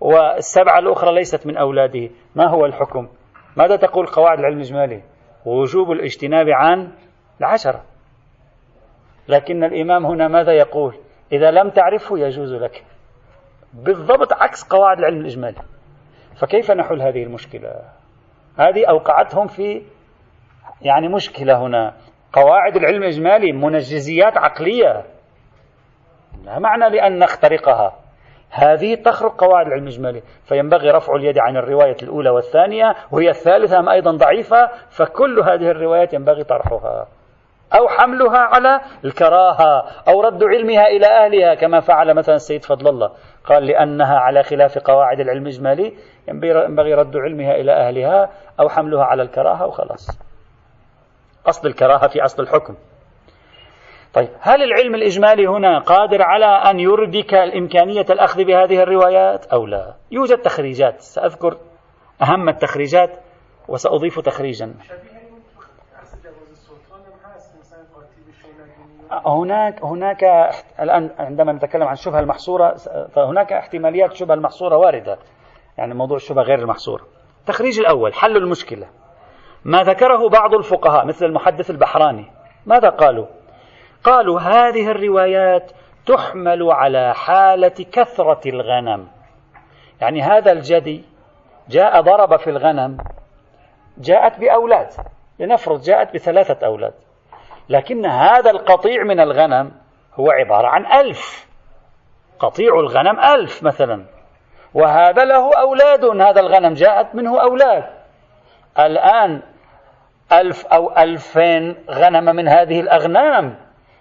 والسبعة 0.00 0.78
الأخرى 0.78 1.14
ليست 1.14 1.46
من 1.46 1.56
أولاده. 1.56 2.10
ما 2.34 2.48
هو 2.48 2.66
الحكم؟ 2.66 3.08
ماذا 3.56 3.76
تقول 3.76 4.06
قواعد 4.06 4.38
العلم 4.38 4.56
الإجمالي؟ 4.56 5.02
وجوب 5.46 5.92
الاجتناب 5.92 6.46
عن 6.48 6.92
العشرة. 7.40 7.82
لكن 9.28 9.64
الإمام 9.64 10.06
هنا 10.06 10.28
ماذا 10.28 10.52
يقول؟ 10.52 10.94
إذا 11.32 11.50
لم 11.50 11.70
تعرفه 11.70 12.18
يجوز 12.18 12.54
لك. 12.54 12.84
بالضبط 13.74 14.32
عكس 14.32 14.64
قواعد 14.64 14.98
العلم 14.98 15.20
الإجمالي. 15.20 15.73
فكيف 16.36 16.70
نحل 16.70 17.02
هذه 17.02 17.22
المشكلة؟ 17.22 17.70
هذه 18.58 18.86
أوقعتهم 18.88 19.46
في 19.46 19.82
يعني 20.82 21.08
مشكلة 21.08 21.58
هنا. 21.66 21.94
قواعد 22.32 22.76
العلم 22.76 23.02
الإجمالي 23.02 23.52
منجزيات 23.52 24.36
عقلية. 24.36 25.04
لا 26.44 26.58
معنى 26.58 26.88
لأن 26.88 27.18
نخترقها. 27.18 27.94
هذه 28.50 28.94
تخرق 28.94 29.44
قواعد 29.44 29.66
العلم 29.66 29.82
الإجمالي. 29.82 30.22
فينبغي 30.44 30.90
رفع 30.90 31.14
اليد 31.14 31.38
عن 31.38 31.56
الرواية 31.56 31.96
الأولى 32.02 32.30
والثانية 32.30 32.94
وهي 33.10 33.28
الثالثة 33.28 33.78
أم 33.78 33.88
أيضا 33.88 34.10
ضعيفة 34.10 34.70
فكل 34.90 35.40
هذه 35.40 35.70
الروايات 35.70 36.14
ينبغي 36.14 36.44
طرحها. 36.44 37.06
أو 37.74 37.88
حملها 37.88 38.38
على 38.38 38.80
الكراهة 39.04 39.84
أو 40.08 40.20
رد 40.20 40.44
علمها 40.44 40.86
إلى 40.86 41.06
أهلها 41.06 41.54
كما 41.54 41.80
فعل 41.80 42.14
مثلا 42.14 42.34
السيد 42.34 42.64
فضل 42.64 42.88
الله. 42.88 43.10
قال 43.44 43.66
لأنها 43.66 44.18
على 44.18 44.42
خلاف 44.42 44.78
قواعد 44.78 45.20
العلم 45.20 45.42
الإجمالي 45.42 45.94
ينبغي 46.28 46.94
رد 46.94 47.16
علمها 47.16 47.54
إلى 47.54 47.72
أهلها 47.72 48.30
أو 48.60 48.68
حملها 48.68 49.04
على 49.04 49.22
الكراهة 49.22 49.66
وخلاص. 49.66 50.08
أصل 51.46 51.68
الكراهة 51.68 52.08
في 52.08 52.24
أصل 52.24 52.42
الحكم. 52.42 52.74
طيب 54.14 54.28
هل 54.40 54.62
العلم 54.62 54.94
الإجمالي 54.94 55.46
هنا 55.46 55.78
قادر 55.78 56.22
على 56.22 56.46
أن 56.46 56.80
يردك 56.80 57.34
الإمكانية 57.34 58.06
الأخذ 58.10 58.44
بهذه 58.44 58.82
الروايات؟ 58.82 59.46
أو 59.46 59.66
لا؟ 59.66 59.94
يوجد 60.10 60.38
تخريجات 60.38 61.00
سأذكر 61.00 61.56
أهم 62.22 62.48
التخريجات 62.48 63.10
وسأضيف 63.68 64.20
تخريجا. 64.20 64.74
هناك 69.26 69.84
هناك 69.84 70.24
الآن 70.80 71.10
عندما 71.18 71.52
نتكلم 71.52 71.82
عن 71.82 71.92
الشبهة 71.92 72.20
المحصورة 72.20 72.74
فهناك 73.14 73.52
احتماليات 73.52 74.12
الشبهة 74.12 74.34
المحصورة 74.34 74.76
واردة. 74.76 75.18
يعني 75.78 75.94
موضوع 75.94 76.16
الشبهة 76.16 76.42
غير 76.42 76.58
المحصورة 76.58 77.02
التخريج 77.44 77.78
الأول 77.80 78.14
حل 78.14 78.36
المشكلة. 78.36 78.86
ما 79.64 79.82
ذكره 79.82 80.28
بعض 80.28 80.54
الفقهاء 80.54 81.06
مثل 81.06 81.26
المحدث 81.26 81.70
البحراني. 81.70 82.30
ماذا 82.66 82.88
قالوا؟ 82.88 83.26
قالوا 84.04 84.40
هذه 84.40 84.90
الروايات 84.90 85.72
تحمل 86.06 86.72
على 86.72 87.14
حالة 87.14 87.86
كثرة 87.92 88.40
الغنم. 88.46 89.08
يعني 90.00 90.22
هذا 90.22 90.52
الجدي 90.52 91.04
جاء 91.68 92.00
ضرب 92.00 92.36
في 92.36 92.50
الغنم 92.50 92.98
جاءت 93.98 94.40
بأولاد. 94.40 94.88
لنفرض 95.38 95.80
جاءت 95.80 96.14
بثلاثة 96.14 96.66
أولاد. 96.66 96.94
لكن 97.68 98.06
هذا 98.06 98.50
القطيع 98.50 99.02
من 99.02 99.20
الغنم 99.20 99.72
هو 100.14 100.30
عبارة 100.30 100.68
عن 100.68 100.86
ألف. 100.86 101.48
قطيع 102.38 102.80
الغنم 102.80 103.20
ألف 103.20 103.62
مثلا. 103.62 104.13
وهذا 104.74 105.24
له 105.24 105.54
أولاد. 105.54 106.04
هذا 106.04 106.40
الغنم 106.40 106.74
جاءت 106.74 107.14
منه 107.14 107.40
أولاد. 107.40 107.84
الآن 108.78 109.42
ألف 110.32 110.66
أو 110.66 110.98
ألفين 110.98 111.76
غنم 111.90 112.36
من 112.36 112.48
هذه 112.48 112.80
الأغنام. 112.80 113.56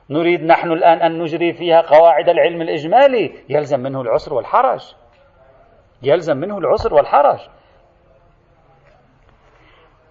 نريد 0.10 0.44
نحن 0.44 0.72
الآن 0.72 1.02
أن 1.02 1.20
نجري 1.20 1.54
فيها 1.54 1.82
قواعد 1.82 2.30
العلم 2.30 2.62
الإجمالي. 2.62 3.36
يلزم 3.50 3.80
منه 3.80 4.02
العسر 4.02 4.34
والحرج. 4.34 4.82
يلزم 6.02 6.38
منه 6.38 6.58
العسر 6.58 6.94
والحرج. 6.94 7.40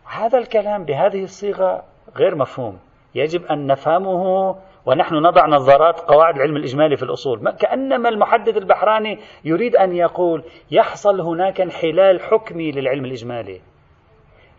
هذا 0.04 0.38
الكلام 0.38 0.84
بهذه 0.84 1.24
الصيغة 1.24 1.82
غير 2.16 2.34
مفهوم. 2.34 2.78
يجب 3.14 3.46
أن 3.46 3.66
نفهمه 3.66 4.56
ونحن 4.86 5.14
نضع 5.14 5.46
نظارات 5.46 6.00
قواعد 6.00 6.36
العلم 6.36 6.56
الإجمالي 6.56 6.96
في 6.96 7.02
الأصول. 7.02 7.50
كأنما 7.50 8.08
المحدث 8.08 8.56
البحراني 8.56 9.18
يريد 9.44 9.76
أن 9.76 9.96
يقول 9.96 10.44
يحصل 10.70 11.20
هناك 11.20 11.60
انحلال 11.60 12.20
حكمي 12.20 12.72
للعلم 12.72 13.04
الإجمالي. 13.04 13.60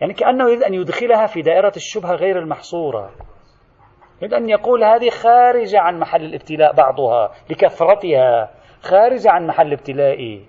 يعني 0.00 0.12
كأنه 0.14 0.48
يريد 0.48 0.62
أن 0.62 0.74
يدخلها 0.74 1.26
في 1.26 1.42
دائرة 1.42 1.72
الشبهة 1.76 2.14
غير 2.14 2.38
المحصورة. 2.38 3.10
يريد 4.22 4.34
أن 4.34 4.48
يقول 4.48 4.84
هذه 4.84 5.10
خارجة 5.10 5.80
عن 5.80 5.98
محل 5.98 6.24
الابتلاء 6.24 6.72
بعضها 6.72 7.30
لكثرتها 7.50 8.50
خارجة 8.82 9.30
عن 9.30 9.46
محل 9.46 9.72
ابتلائي. 9.72 10.48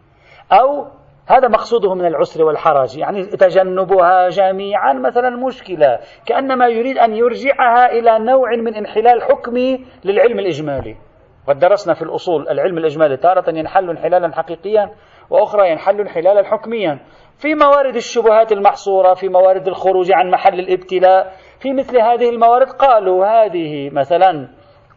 أو 0.52 0.88
هذا 1.28 1.48
مقصوده 1.48 1.94
من 1.94 2.06
العسر 2.06 2.44
والحرج 2.44 2.98
يعني 2.98 3.26
تجنبها 3.26 4.30
جميعا 4.30 4.94
مثلا 4.94 5.30
مشكلة 5.30 6.00
كأنما 6.26 6.68
يريد 6.68 6.98
أن 6.98 7.16
يرجعها 7.16 7.92
إلى 7.92 8.20
نوع 8.20 8.56
من 8.56 8.76
انحلال 8.76 9.22
حكمي 9.22 9.86
للعلم 10.04 10.40
الإجمالي. 10.40 10.96
قد 11.48 11.60
درسنا 11.60 11.94
في 11.94 12.02
الأصول 12.02 12.50
العلم 12.50 12.78
الإجمالي 12.78 13.18
تارة 13.18 13.50
ينحل 13.50 13.90
انحلالا 13.90 14.36
حقيقيا 14.36 14.92
وأخرى 15.30 15.72
ينحل 15.72 16.00
انحلالا 16.02 16.44
حكميا. 16.44 17.00
في 17.38 17.56
موارد 17.56 17.96
الشبهات 17.96 18.52
المحصورة 18.52 19.14
في 19.14 19.30
موارد 19.30 19.68
الخروج 19.68 20.12
عن 20.12 20.32
محل 20.32 20.60
الابتلاء 20.60 21.34
في 21.60 21.74
مثل 21.74 21.98
هذه 21.98 22.30
الموارد 22.30 22.70
قالوا 22.70 23.26
هذه 23.26 23.90
مثلا 23.90 24.48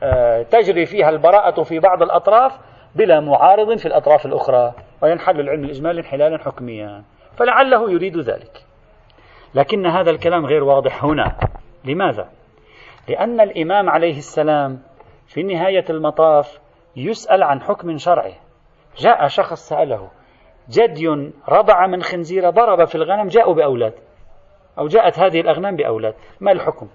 آه، 0.02 0.42
تجري 0.42 0.86
فيها 0.86 1.10
البراءة 1.10 1.62
في 1.62 1.78
بعض 1.78 2.02
الأطراف 2.02 2.67
بلا 2.98 3.20
معارض 3.20 3.78
في 3.78 3.86
الأطراف 3.86 4.26
الأخرى. 4.26 4.72
وينحل 5.02 5.40
العلم 5.40 5.64
الإجمالي 5.64 6.00
انحلالا 6.00 6.38
حكميا. 6.38 7.04
فلعله 7.36 7.90
يريد 7.90 8.16
ذلك. 8.16 8.64
لكن 9.54 9.86
هذا 9.86 10.10
الكلام 10.10 10.46
غير 10.46 10.64
واضح 10.64 11.04
هنا. 11.04 11.36
لماذا؟ 11.84 12.28
لأن 13.08 13.40
الإمام 13.40 13.90
عليه 13.90 14.18
السلام 14.18 14.82
في 15.26 15.42
نهاية 15.42 15.84
المطاف 15.90 16.60
يسأل 16.96 17.42
عن 17.42 17.62
حكم 17.62 17.98
شرعي. 17.98 18.34
جاء 18.96 19.28
شخص 19.28 19.68
سأله 19.68 20.10
جدي 20.70 21.32
رضع 21.48 21.86
من 21.86 22.02
خنزير 22.02 22.50
ضرب 22.50 22.84
في 22.84 22.94
الغنم 22.94 23.28
جاءوا 23.28 23.54
بأولاد. 23.54 23.94
أو 24.78 24.86
جاءت 24.86 25.18
هذه 25.18 25.40
الأغنام 25.40 25.76
بأولاد. 25.76 26.14
ما 26.40 26.52
الحكم؟ 26.52 26.88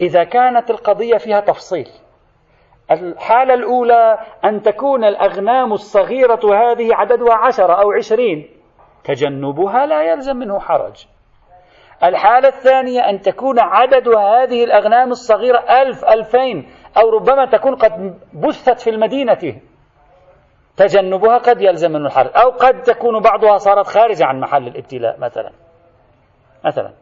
إذا 0.00 0.24
كانت 0.24 0.70
القضية 0.70 1.16
فيها 1.16 1.40
تفصيل. 1.40 1.88
الحالة 2.90 3.54
الأولى 3.54 4.18
أن 4.44 4.62
تكون 4.62 5.04
الأغنام 5.04 5.72
الصغيرة 5.72 6.40
هذه 6.44 6.94
عددها 6.94 7.34
عشرة 7.34 7.72
أو 7.72 7.92
عشرين. 7.92 8.48
تجنبها 9.04 9.86
لا 9.86 10.02
يلزم 10.02 10.36
منه 10.36 10.58
حرج. 10.60 11.06
الحالة 12.04 12.48
الثانية 12.48 13.00
أن 13.00 13.20
تكون 13.20 13.60
عدد 13.60 14.08
هذه 14.08 14.64
الأغنام 14.64 15.10
الصغيرة 15.10 15.58
ألف 15.58 16.04
ألفين 16.04 16.68
أو 16.96 17.10
ربما 17.10 17.46
تكون 17.46 17.74
قد 17.74 18.18
بثت 18.32 18.80
في 18.80 18.90
المدينة. 18.90 19.60
تجنبها 20.76 21.38
قد 21.38 21.60
يلزم 21.60 21.90
من 21.90 22.06
الحرج. 22.06 22.30
أو 22.36 22.50
قد 22.50 22.82
تكون 22.82 23.20
بعضها 23.20 23.56
صارت 23.56 23.86
خارجة 23.86 24.24
عن 24.24 24.40
محل 24.40 24.66
الابتلاء 24.66 25.18
مثلا. 25.18 25.50
مثلا. 26.64 26.92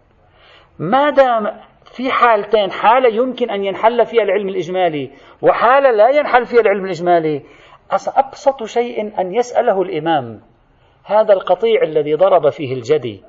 ما 0.78 1.10
دام 1.10 1.60
في 1.96 2.10
حالتين 2.10 2.70
حالة 2.70 3.08
يمكن 3.08 3.50
أن 3.50 3.64
ينحل 3.64 4.06
فيها 4.06 4.22
العلم 4.22 4.48
الإجمالي 4.48 5.10
وحالة 5.42 5.90
لا 5.90 6.08
ينحل 6.08 6.44
فيها 6.44 6.60
العلم 6.60 6.84
الإجمالي. 6.84 7.42
أبسط 8.16 8.64
شيء 8.64 9.20
أن 9.20 9.34
يسأله 9.34 9.82
الإمام 9.82 10.40
هذا 11.04 11.32
القطيع 11.32 11.82
الذي 11.82 12.14
ضرب 12.14 12.48
فيه 12.48 12.74
الجدي. 12.74 13.24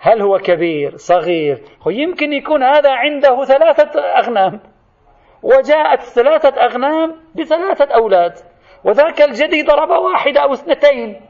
هل 0.00 0.22
هو 0.22 0.38
كبير 0.38 0.96
صغير؟ 0.96 1.62
يمكن 1.86 2.32
يكون 2.32 2.62
هذا 2.62 2.90
عنده 2.90 3.44
ثلاثة 3.44 4.00
أغنام. 4.00 4.60
وجاءت 5.42 6.00
ثلاثة 6.00 6.62
أغنام 6.62 7.16
بثلاثة 7.34 7.94
أولاد. 7.94 8.32
وذاك 8.84 9.22
الجدي 9.22 9.62
ضرب 9.62 9.90
واحدة 9.90 10.40
أو 10.40 10.52
اثنتين. 10.52 11.20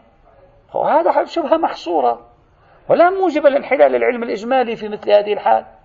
وهذا 0.75 1.25
شبهة 1.25 1.57
محصورة. 1.57 2.27
ولا 2.89 3.11
موجب 3.11 3.47
لانحلال 3.47 3.95
العلم 3.95 4.23
الإجمالي 4.23 4.77
في 4.77 4.89
مثل 4.89 5.11
هذه 5.11 5.33
الحال. 5.33 5.78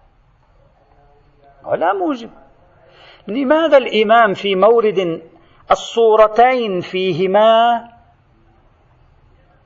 ولا 1.66 1.94
موجب. 1.94 2.30
لماذا 3.28 3.78
الإمام 3.78 4.34
في 4.34 4.56
مورد 4.56 5.22
الصورتين 5.72 6.82
فيهما 6.82 7.84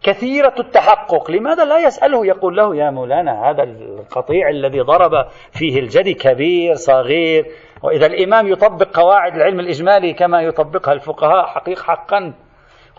كثيرة 0.03 0.53
التحقق؟ 0.59 1.31
لماذا 1.31 1.65
لا 1.65 1.77
يسأله 1.77 2.25
يقول 2.25 2.57
له 2.57 2.75
يا 2.75 2.89
مولانا 2.89 3.49
هذا 3.49 3.63
القطيع 3.63 4.49
الذي 4.49 4.79
ضرب 4.81 5.11
فيه 5.51 5.79
الجدي 5.79 6.13
كبير 6.13 6.75
صغير 6.75 7.45
وإذا 7.83 8.05
الإمام 8.05 8.47
يطبق 8.47 8.99
قواعد 8.99 9.35
العلم 9.35 9.59
الإجمالي 9.59 10.13
كما 10.13 10.41
يطبقها 10.41 10.93
الفقهاء 10.93 11.45
حقيق 11.45 11.79
حقا. 11.79 12.33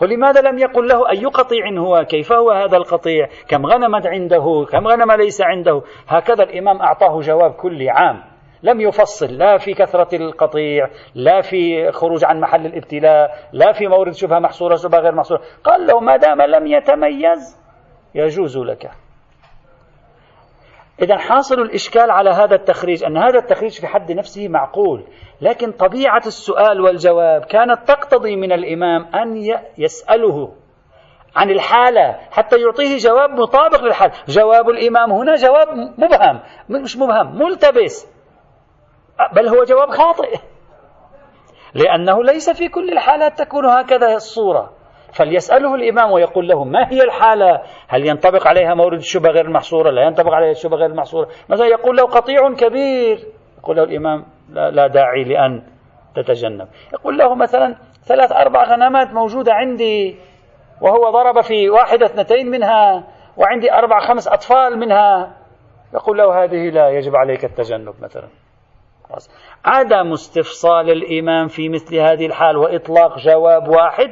ولماذا 0.01 0.41
لم 0.41 0.59
يقل 0.59 0.87
له 0.87 1.09
أي 1.09 1.25
قطيع 1.25 1.69
هو؟ 1.77 2.03
كيف 2.03 2.31
هو 2.31 2.51
هذا 2.51 2.77
القطيع؟ 2.77 3.29
كم 3.47 3.65
غنمت 3.65 4.07
عنده؟ 4.07 4.65
كم 4.71 4.87
غنم 4.87 5.11
ليس 5.11 5.41
عنده؟ 5.41 5.81
هكذا 6.07 6.43
الإمام 6.43 6.81
أعطاه 6.81 7.19
جواب 7.19 7.51
كلي 7.51 7.89
عام. 7.89 8.28
لم 8.63 8.81
يفصل 8.81 9.25
لا 9.25 9.57
في 9.57 9.73
كثرة 9.73 10.15
القطيع 10.15 10.89
لا 11.15 11.41
في 11.41 11.91
خروج 11.91 12.25
عن 12.25 12.39
محل 12.39 12.65
الابتلاء 12.65 13.31
لا 13.53 13.71
في 13.71 13.87
مورد 13.87 14.13
شبهة 14.13 14.39
محصورة 14.39 14.75
شبهة 14.75 14.99
غير 14.99 15.15
محصورة. 15.15 15.41
قال 15.63 15.87
له 15.87 15.99
ما 15.99 16.17
دام 16.17 16.41
لم 16.41 16.67
يتميز 16.67 17.57
يجوز 18.15 18.57
لك. 18.57 18.91
إذا 21.01 21.17
حاصل 21.17 21.61
الإشكال 21.61 22.11
على 22.11 22.29
هذا 22.29 22.55
التخريج 22.55 23.03
أن 23.03 23.17
هذا 23.17 23.39
التخريج 23.39 23.79
في 23.79 23.87
حد 23.87 24.11
نفسه 24.11 24.47
معقول 24.47 25.03
لكن 25.41 25.71
طبيعة 25.71 26.21
السؤال 26.25 26.81
والجواب 26.81 27.45
كانت 27.45 27.87
تقتضي 27.87 28.35
من 28.35 28.51
الإمام 28.51 29.15
أن 29.15 29.37
يسأله 29.77 30.53
عن 31.35 31.49
الحالة 31.49 32.19
حتى 32.31 32.55
يعطيه 32.61 32.97
جواب 32.97 33.29
مطابق 33.29 33.83
للحال. 33.83 34.11
جواب 34.27 34.69
الإمام 34.69 35.11
هنا 35.11 35.35
جواب 35.35 35.67
مبهم 35.97 36.39
مش 36.69 36.97
مبهم 36.97 37.39
ملتبس. 37.39 38.18
بل 39.35 39.47
هو 39.47 39.63
جواب 39.63 39.89
خاطئ. 39.89 40.37
لأنه 41.73 42.23
ليس 42.23 42.49
في 42.49 42.69
كل 42.69 42.89
الحالات 42.91 43.37
تكون 43.37 43.65
هكذا 43.65 44.13
الصورة. 44.13 44.69
فليسأله 45.13 45.75
الإمام 45.75 46.11
ويقول 46.11 46.47
له 46.47 46.63
ما 46.63 46.91
هي 46.91 47.03
الحالة؟ 47.03 47.61
هل 47.87 48.07
ينطبق 48.07 48.47
عليها 48.47 48.73
مورد 48.73 48.97
الشبه 48.97 49.29
غير 49.29 49.45
المحصورة؟ 49.45 49.91
لا 49.91 50.01
ينطبق 50.01 50.33
عليها 50.33 50.51
الشبه 50.51 50.77
غير 50.77 50.89
المحصورة. 50.89 51.27
مثلا 51.49 51.67
يقول 51.67 51.97
له 51.97 52.03
قطيع 52.03 52.53
كبير. 52.53 53.27
يقول 53.57 53.75
له 53.75 53.83
الإمام 53.83 54.25
لا, 54.49 54.71
لا 54.71 54.87
داعي 54.87 55.23
لأن 55.23 55.63
تتجنب. 56.15 56.67
يقول 56.93 57.17
له 57.17 57.35
مثلا 57.35 57.75
ثلاث 58.03 58.31
أربع 58.31 58.63
غنمات 58.63 59.13
موجودة 59.13 59.53
عندي 59.53 60.19
وهو 60.81 61.09
ضرب 61.11 61.41
في 61.41 61.69
واحدة 61.69 62.05
اثنتين 62.05 62.51
منها 62.51 63.03
وعندي 63.37 63.73
أربع 63.73 63.99
خمس 63.99 64.27
أطفال 64.27 64.79
منها. 64.79 65.37
يقول 65.93 66.17
له 66.17 66.43
هذه 66.43 66.69
لا 66.69 66.89
يجب 66.89 67.15
عليك 67.15 67.45
التجنب 67.45 67.93
مثلا. 68.01 68.27
عدم 69.65 70.11
استفصال 70.11 70.89
الإمام 70.89 71.47
في 71.47 71.69
مثل 71.69 71.95
هذه 71.95 72.25
الحال 72.25 72.57
وإطلاق 72.57 73.17
جواب 73.17 73.67
واحد 73.67 74.11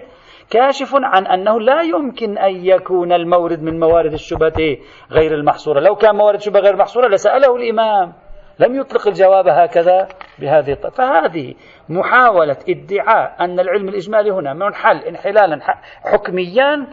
كاشف 0.49 0.95
عن 0.95 1.27
أنه 1.27 1.59
لا 1.59 1.81
يمكن 1.81 2.37
أن 2.37 2.65
يكون 2.65 3.13
المورد 3.13 3.61
من 3.61 3.79
موارد 3.79 4.13
الشبهة 4.13 4.77
غير 5.11 5.33
المحصورة. 5.33 5.79
لو 5.79 5.95
كان 5.95 6.15
موارد 6.15 6.41
شبهة 6.41 6.61
غير 6.61 6.75
محصورة 6.75 7.07
لسأله 7.07 7.55
الإمام. 7.55 8.13
لم 8.59 8.79
يطلق 8.79 9.07
الجواب 9.07 9.47
هكذا 9.47 10.07
بهذه 10.39 10.71
الطريقة. 10.71 10.89
فهذه 10.89 11.53
محاولة 11.89 12.57
ادعاء 12.69 13.35
أن 13.39 13.59
العلم 13.59 13.89
الإجمالي 13.89 14.31
هنا 14.31 14.53
منحل 14.53 14.97
انحلالا 14.97 15.59
حكميا 16.03 16.87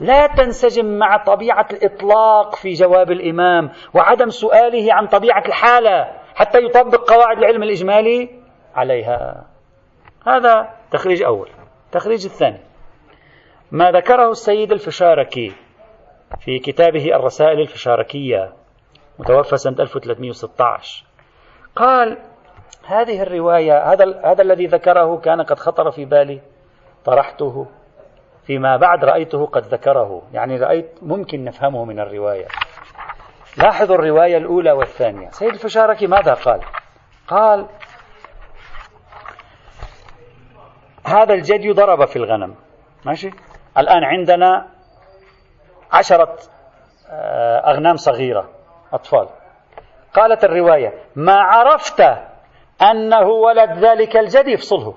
لا 0.00 0.26
تنسجم 0.26 0.98
مع 0.98 1.16
طبيعة 1.16 1.66
الإطلاق 1.72 2.54
في 2.54 2.72
جواب 2.72 3.10
الإمام 3.10 3.70
وعدم 3.94 4.28
سؤاله 4.28 4.94
عن 4.94 5.06
طبيعة 5.06 5.42
الحالة. 5.46 6.23
حتى 6.34 6.58
يطبق 6.58 7.10
قواعد 7.10 7.38
العلم 7.38 7.62
الإجمالي 7.62 8.30
عليها. 8.74 9.46
هذا 10.26 10.70
تخريج 10.90 11.22
أول. 11.22 11.48
تخريج 11.92 12.24
الثاني. 12.24 12.60
ما 13.72 13.90
ذكره 13.90 14.30
السيد 14.30 14.72
الفشاركي 14.72 15.52
في 16.40 16.58
كتابه 16.58 17.16
الرسائل 17.16 17.60
الفشاركية 17.60 18.52
متوفى 19.18 19.56
سنة 19.56 19.76
1316 19.80 21.04
قال 21.76 22.18
هذه 22.86 23.22
الرواية 23.22 23.92
هذا 23.92 24.20
هذا 24.24 24.42
الذي 24.42 24.66
ذكره 24.66 25.16
كان 25.16 25.42
قد 25.42 25.58
خطر 25.58 25.90
في 25.90 26.04
بالي 26.04 26.40
طرحته 27.04 27.66
فيما 28.46 28.76
بعد 28.76 29.04
رأيته 29.04 29.46
قد 29.46 29.62
ذكره. 29.62 30.22
يعني 30.32 30.56
رأيت 30.56 30.90
ممكن 31.02 31.44
نفهمه 31.44 31.84
من 31.84 32.00
الرواية. 32.00 32.46
لاحظوا 33.56 33.96
الرواية 33.96 34.36
الأولى 34.36 34.72
والثانية. 34.72 35.30
سيد 35.30 35.52
الفشاركي 35.52 36.06
ماذا 36.06 36.34
قال؟ 36.34 36.60
قال 37.28 37.66
هذا 41.06 41.34
الجدي 41.34 41.72
ضرب 41.72 42.04
في 42.04 42.16
الغنم. 42.16 42.54
ماشي؟ 43.04 43.30
الآن 43.78 44.04
عندنا 44.04 44.68
عشرة 45.92 46.38
آه، 47.10 47.70
أغنام 47.70 47.96
صغيرة 47.96 48.50
أطفال. 48.92 49.28
قالت 50.14 50.44
الرواية 50.44 50.94
ما 51.16 51.40
عرفت 51.40 52.00
أنه 52.82 53.26
ولد 53.26 53.84
ذلك 53.84 54.16
الجدي؟ 54.16 54.54
افصله. 54.54 54.94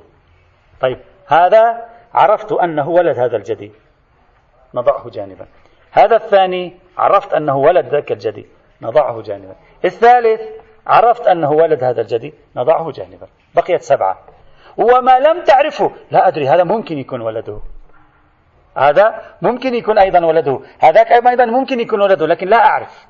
طيب 0.82 1.00
هذا 1.28 1.86
عرفت 2.14 2.52
أنه 2.52 2.90
ولد 2.90 3.20
هذا 3.20 3.38
الجدي. 3.38 3.72
نضعه 4.74 5.10
جانبا. 5.10 5.48
هذا 5.98 6.16
الثاني 6.16 6.78
عرفت 6.98 7.34
أنه 7.34 7.58
ولد 7.58 7.86
ذاك 7.86 8.12
الجدي 8.12 8.46
نضعه 8.82 9.22
جانبا. 9.22 9.56
الثالث 9.86 10.42
عرفت 10.88 11.28
أنه 11.28 11.52
ولد 11.52 11.84
هذا 11.84 12.02
الجدي 12.02 12.34
نضعه 12.56 12.92
جانبا. 12.92 13.28
بقيت 13.56 13.82
سبعة. 13.82 14.18
وما 14.78 15.20
لم 15.20 15.44
تعرفه 15.44 15.92
لا 16.12 16.28
أدري 16.28 16.48
هذا 16.48 16.64
ممكن 16.64 16.98
يكون 16.98 17.22
ولده. 17.22 17.60
هذا 18.78 19.22
ممكن 19.42 19.76
يكون 19.76 19.98
أيضا 19.98 20.26
ولده. 20.26 20.60
هذاك 20.80 21.12
أيضا 21.12 21.46
ممكن 21.46 21.80
يكون 21.80 22.02
ولده 22.02 22.28
لكن 22.28 22.48
لا 22.48 22.58
أعرف. 22.58 23.08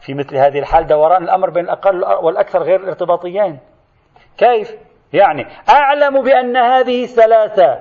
في 0.00 0.14
مثل 0.14 0.36
هذه 0.36 0.58
الحال 0.58 0.86
دوران 0.86 1.24
الأمر 1.24 1.50
بين 1.50 1.64
الأقل 1.64 2.04
والأكثر 2.04 2.62
غير 2.62 2.80
الارتباطيين 2.80 3.58
كيف؟ 4.38 4.76
يعني 5.12 5.46
أعلم 5.68 6.22
بأن 6.22 6.56
هذه 6.56 7.04
الثلاثة 7.04 7.78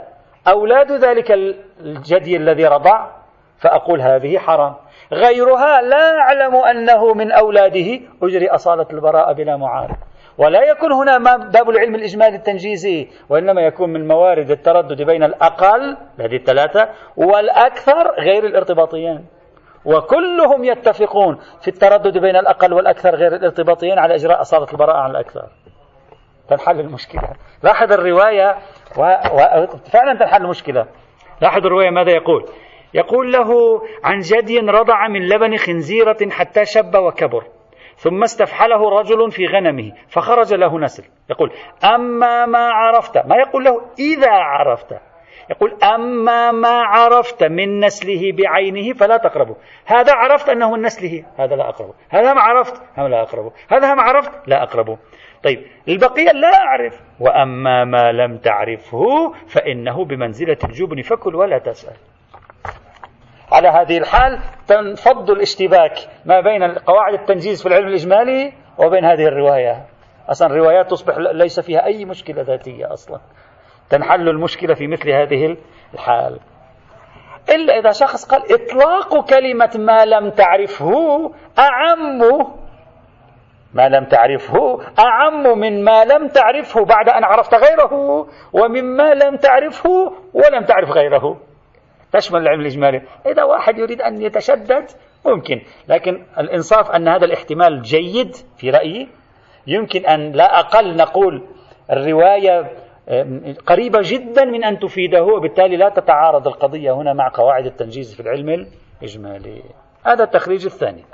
أولاد 0.47 0.91
ذلك 0.91 1.32
الجدي 1.80 2.38
الذي 2.38 2.65
رضع 2.65 3.24
فأقول 3.59 4.01
هذه 4.01 4.37
حرام. 4.37 4.75
غيرها 5.11 5.81
لا 5.81 6.19
أعلم 6.19 6.55
أنه 6.55 7.13
من 7.13 7.31
أولاده 7.31 7.99
أجري 8.23 8.49
أصالة 8.49 8.85
البراءة 8.93 9.31
بلا 9.33 9.57
معارض. 9.57 9.95
ولا 10.37 10.63
يكون 10.63 10.91
هنا 10.91 11.17
باب 11.37 11.69
العلم 11.69 11.95
الإجمالي 11.95 12.35
التنجيزي 12.35 13.07
وإنما 13.29 13.61
يكون 13.61 13.89
من 13.89 14.07
موارد 14.07 14.51
التردد 14.51 15.01
بين 15.01 15.23
الأقل 15.23 15.97
هذه 16.19 16.35
الثلاثة 16.35 16.89
والأكثر 17.17 18.11
غير 18.19 18.45
الارتباطيين. 18.45 19.25
وكلهم 19.85 20.63
يتفقون 20.63 21.39
في 21.61 21.67
التردد 21.67 22.17
بين 22.17 22.35
الأقل 22.35 22.73
والأكثر 22.73 23.15
غير 23.15 23.35
الارتباطيين 23.35 23.99
على 23.99 24.15
إجراء 24.15 24.41
أصالة 24.41 24.67
البراءة 24.73 24.97
عن 24.97 25.11
الأكثر. 25.11 25.47
تنحل 26.49 26.79
المشكلة. 26.79 27.29
لاحظ 27.63 27.91
الرواية 27.91 28.55
وفعلا 28.97 30.13
و... 30.13 30.15
تنحل 30.15 30.41
المشكلة. 30.41 30.85
لاحظ 31.41 31.65
الرواية 31.65 31.89
ماذا 31.89 32.11
يقول؟ 32.11 32.45
يقول 32.95 33.34
له 33.34 33.49
عن 34.03 34.19
جدي 34.19 34.60
رضع 34.60 35.08
من 35.08 35.27
لبن 35.27 35.58
خنزيرة 35.58 36.17
حتى 36.31 36.65
شب 36.65 36.95
وكبر 36.95 37.43
ثم 37.95 38.23
استفحله 38.23 38.99
رجل 38.99 39.31
في 39.31 39.45
غنمه 39.45 39.91
فخرج 40.08 40.53
له 40.53 40.79
نسل. 40.79 41.03
يقول 41.29 41.51
أما 41.95 42.45
ما 42.45 42.69
عرفت. 42.69 43.17
ما 43.17 43.36
يقول 43.36 43.63
له 43.63 43.81
إذا 43.99 44.31
عرفت. 44.31 44.95
يقول 45.49 45.77
أما 45.84 46.51
ما 46.51 46.84
عرفت 46.84 47.43
من 47.43 47.79
نسله 47.79 48.31
بعينه 48.31 48.93
فلا 48.93 49.17
تقربه. 49.17 49.55
هذا 49.86 50.13
عرفت 50.13 50.49
أنه 50.49 50.71
من 50.71 50.81
نسله. 50.81 51.25
هذا 51.39 51.55
لا 51.55 51.69
أقربه. 51.69 51.93
هذا 52.10 52.34
ما 52.34 52.41
عرفت. 52.41 52.81
هذا 52.95 53.08
لا 53.08 53.21
أقربه. 53.21 53.51
هذا 53.71 53.93
ما 53.93 54.01
عرفت. 54.01 54.31
لا 54.47 54.63
أقربه. 54.63 54.97
طيب 55.43 55.63
البقية 55.88 56.31
لا 56.31 56.55
أعرف. 56.55 57.01
وأما 57.19 57.84
ما 57.84 58.12
لم 58.12 58.38
تعرفه 58.38 59.34
فإنه 59.47 60.05
بمنزلة 60.05 60.58
الجبن 60.63 61.01
فكل 61.01 61.36
ولا 61.36 61.58
تسأل. 61.58 62.14
على 63.55 63.67
هذه 63.67 63.97
الحال 63.97 64.39
تنفض 64.67 65.29
الاشتباك 65.29 65.93
ما 66.25 66.41
بين 66.41 66.63
قواعد 66.63 67.13
التنجيز 67.13 67.61
في 67.63 67.67
العلم 67.69 67.87
الإجمالي 67.87 68.53
وبين 68.77 69.05
هذه 69.05 69.25
الرواية. 69.27 69.85
أصلا 70.29 70.47
الروايات 70.47 70.89
تصبح 70.89 71.17
ليس 71.17 71.59
فيها 71.59 71.85
أي 71.85 72.05
مشكلة 72.05 72.41
ذاتية 72.41 72.93
أصلا. 72.93 73.19
تنحل 73.89 74.29
المشكلة 74.29 74.73
في 74.73 74.87
مثل 74.87 75.09
هذه 75.09 75.57
الحال. 75.93 76.39
إلا 77.49 77.79
إذا 77.79 77.91
شخص 77.91 78.25
قال 78.25 78.41
إطلاق 78.53 79.29
كلمة 79.29 79.71
ما 79.75 80.05
لم 80.05 80.29
تعرفه 80.29 80.91
أعم 81.59 82.19
ما 83.73 83.89
لم 83.89 84.05
تعرفه 84.05 84.79
أعم 84.99 85.59
من 85.59 85.83
ما 85.83 86.05
لم 86.05 86.27
تعرفه 86.27 86.85
بعد 86.85 87.09
أن 87.09 87.23
عرفت 87.23 87.53
غيره 87.53 87.93
ومما 88.53 89.13
لم 89.13 89.35
تعرفه 89.35 90.13
ولم 90.33 90.63
تعرف 90.65 90.89
غيره. 90.89 91.37
تشمل 92.15 92.41
العلم 92.41 92.62
الإجمالي؟ 92.62 93.01
إذا 93.25 93.43
واحد 93.43 93.78
يريد 93.78 94.01
أن 94.01 94.21
يتشدد 94.21 94.86
ممكن. 95.25 95.62
لكن 95.88 96.25
الإنصاف 96.39 96.91
أن 96.91 97.08
هذا 97.08 97.25
الاحتمال 97.25 97.82
جيد 97.82 98.36
في 98.58 98.69
رأيي 98.69 99.08
يمكن 99.67 100.06
أن 100.06 100.32
لا 100.32 100.60
أقل 100.60 100.95
نقول 100.95 101.47
الرواية 101.91 102.71
قريبة 103.67 103.99
جدا 104.04 104.45
من 104.45 104.63
أن 104.63 104.80
تفيده 104.80 105.23
وبالتالي 105.23 105.78
لا 105.78 105.89
تتعارض 105.89 106.47
القضية 106.47 106.91
هنا 106.91 107.13
مع 107.13 107.32
قواعد 107.34 107.65
التنجيز 107.65 108.15
في 108.15 108.19
العلم 108.19 108.67
الإجمالي. 109.01 109.63
هذا 110.06 110.23
التخريج 110.23 110.65
الثاني. 110.65 111.06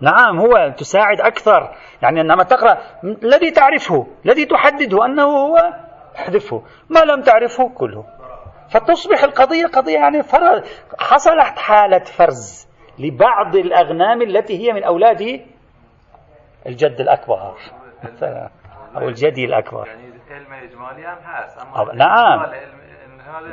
نعم 0.00 0.38
هو 0.38 0.74
تساعد 0.76 1.20
أكثر. 1.20 1.74
يعني 2.02 2.20
عندما 2.20 2.42
تقرأ 2.42 2.78
الذي 3.04 3.50
تعرفه 3.50 4.06
الذي 4.24 4.44
تحدده 4.44 5.04
أنه 5.04 5.22
هو 5.22 5.56
احذفه. 6.16 6.62
ما 6.90 7.00
لم 7.00 7.22
تعرفه 7.22 7.68
كله. 7.68 8.04
فتصبح 8.72 9.24
القضية 9.24 9.66
قضية 9.66 9.94
يعني 9.94 10.22
حصلت 10.98 11.58
حالة 11.58 12.04
فرز 12.04 12.68
لبعض 12.98 13.56
الأغنام 13.56 14.22
التي 14.22 14.58
هي 14.58 14.72
من 14.72 14.84
أولاد 14.84 15.40
الجد 16.66 17.00
الأكبر 17.00 17.54
مثلا 18.04 18.50
أو 18.96 19.08
الجدي 19.08 19.44
الأكبر. 19.44 19.86
يعني 19.86 20.20
علم 20.30 20.52
إجمالي 20.52 21.06
هم 21.58 21.96
نعم. 21.96 22.40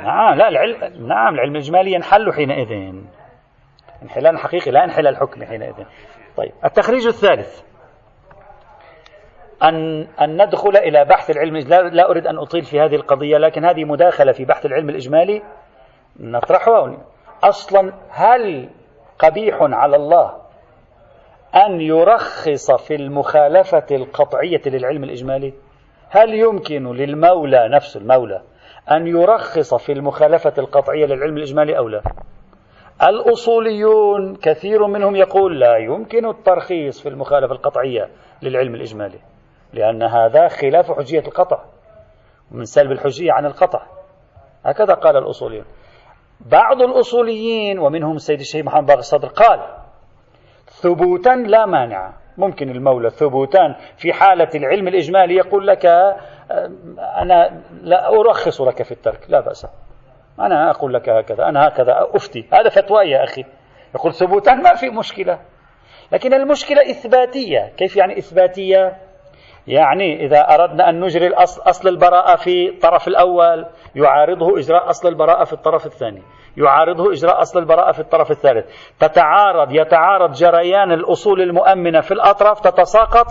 نعم 0.02 0.34
لا 0.34 0.48
العلم 0.48 1.06
نعم 1.06 1.34
العلم 1.34 1.52
الإجمالي 1.52 1.92
ينحل 1.92 2.32
حينئذ. 2.32 2.94
انحلال 4.02 4.38
حقيقي 4.38 4.70
لا 4.70 4.84
انحلال 4.84 5.16
حكمي 5.16 5.46
حينئذ. 5.46 5.84
طيب 6.36 6.52
التخريج 6.64 7.06
الثالث. 7.06 7.67
أن 9.62 10.06
أن 10.20 10.42
ندخل 10.42 10.76
إلى 10.76 11.04
بحث 11.04 11.30
العلم. 11.30 11.56
لا, 11.56 11.82
لا 11.82 12.10
أريد 12.10 12.26
أن 12.26 12.38
أطيل 12.38 12.64
في 12.64 12.80
هذه 12.80 12.94
القضية 12.94 13.38
لكن 13.38 13.64
هذه 13.64 13.84
مداخلة 13.84 14.32
في 14.32 14.44
بحث 14.44 14.66
العلم 14.66 14.90
الإجمالي 14.90 15.42
نطرحها. 16.20 16.96
أصلا 17.44 17.92
هل 18.10 18.68
قبيح 19.18 19.56
على 19.60 19.96
الله 19.96 20.34
أن 21.54 21.80
يرخص 21.80 22.70
في 22.70 22.94
المخالفة 22.94 23.86
القطعية 23.90 24.62
للعلم 24.66 25.04
الإجمالي؟ 25.04 25.54
هل 26.10 26.34
يمكن 26.34 26.92
للمولى 26.92 27.68
نفس 27.68 27.96
المولى 27.96 28.42
أن 28.90 29.06
يرخص 29.06 29.74
في 29.74 29.92
المخالفة 29.92 30.52
القطعية 30.58 31.06
للعلم 31.06 31.36
الإجمالي 31.36 31.78
أو 31.78 31.88
لا؟ 31.88 32.02
الأصوليون 33.02 34.36
كثير 34.36 34.86
منهم 34.86 35.16
يقول 35.16 35.60
لا 35.60 35.76
يمكن 35.76 36.28
الترخيص 36.28 37.02
في 37.02 37.08
المخالفة 37.08 37.54
القطعية 37.54 38.08
للعلم 38.42 38.74
الإجمالي. 38.74 39.18
لأن 39.72 40.02
هذا 40.02 40.48
خلاف 40.48 40.92
حجية 40.92 41.20
القطع 41.20 41.60
من 42.50 42.64
سلب 42.64 42.92
الحجية 42.92 43.32
عن 43.32 43.46
القطع. 43.46 43.82
هكذا 44.64 44.94
قال 44.94 45.16
الأصوليون. 45.16 45.64
بعض 46.40 46.82
الأصوليين 46.82 47.78
ومنهم 47.78 48.16
السيد 48.16 48.40
الشيخ 48.40 48.66
محمد 48.66 48.86
باقر 48.86 48.98
الصدر 48.98 49.28
قال 49.28 49.60
ثبوتا 50.66 51.30
لا 51.30 51.66
مانع. 51.66 52.12
ممكن 52.38 52.70
المولى 52.70 53.10
ثبوتا 53.10 53.76
في 53.96 54.12
حالة 54.12 54.48
العلم 54.54 54.88
الإجمالي 54.88 55.34
يقول 55.34 55.66
لك 55.66 55.86
أنا 56.98 57.60
لا 57.82 58.08
أرخص 58.08 58.60
لك 58.60 58.82
في 58.82 58.92
الترك 58.92 59.20
لا 59.28 59.40
بأس. 59.40 59.66
أنا 60.40 60.70
أقول 60.70 60.94
لك 60.94 61.08
هكذا 61.08 61.48
أنا 61.48 61.68
هكذا 61.68 62.08
أفتي. 62.14 62.48
هذا 62.52 62.68
فتوى 62.68 63.04
يا 63.10 63.24
أخي. 63.24 63.44
يقول 63.94 64.14
ثبوتا 64.14 64.54
ما 64.54 64.74
في 64.74 64.90
مشكلة. 64.90 65.38
لكن 66.12 66.34
المشكلة 66.34 66.90
إثباتية. 66.90 67.72
كيف 67.76 67.96
يعني 67.96 68.18
إثباتية؟ 68.18 69.07
يعني 69.68 70.24
إذا 70.26 70.40
أردنا 70.54 70.88
أن 70.88 71.00
نجري 71.00 71.34
أصل 71.66 71.88
البراءة 71.88 72.36
في 72.36 72.68
الطرف 72.68 73.08
الأول 73.08 73.66
يعارضه 73.94 74.58
إجراء 74.58 74.90
أصل 74.90 75.08
البراءة 75.08 75.44
في 75.44 75.52
الطرف 75.52 75.86
الثاني. 75.86 76.22
يعارضه 76.56 77.12
إجراء 77.12 77.40
أصل 77.40 77.58
البراءة 77.58 77.92
في 77.92 78.00
الطرف 78.00 78.30
الثالث. 78.30 78.66
تتعارض 79.00 79.72
يتعارض 79.72 80.32
جريان 80.32 80.92
الأصول 80.92 81.40
المؤمنة 81.42 82.00
في 82.00 82.12
الأطراف 82.12 82.60
تتساقط 82.60 83.26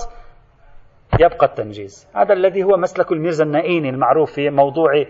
يبقى 1.20 1.46
التنجيز. 1.46 2.10
هذا 2.16 2.34
الذي 2.34 2.64
هو 2.64 2.78
مسلك 2.78 3.12
الميرزا 3.12 3.44
النائيني 3.44 3.90
المعروف 3.90 4.32
في 4.32 4.50
موضوع 4.50 5.06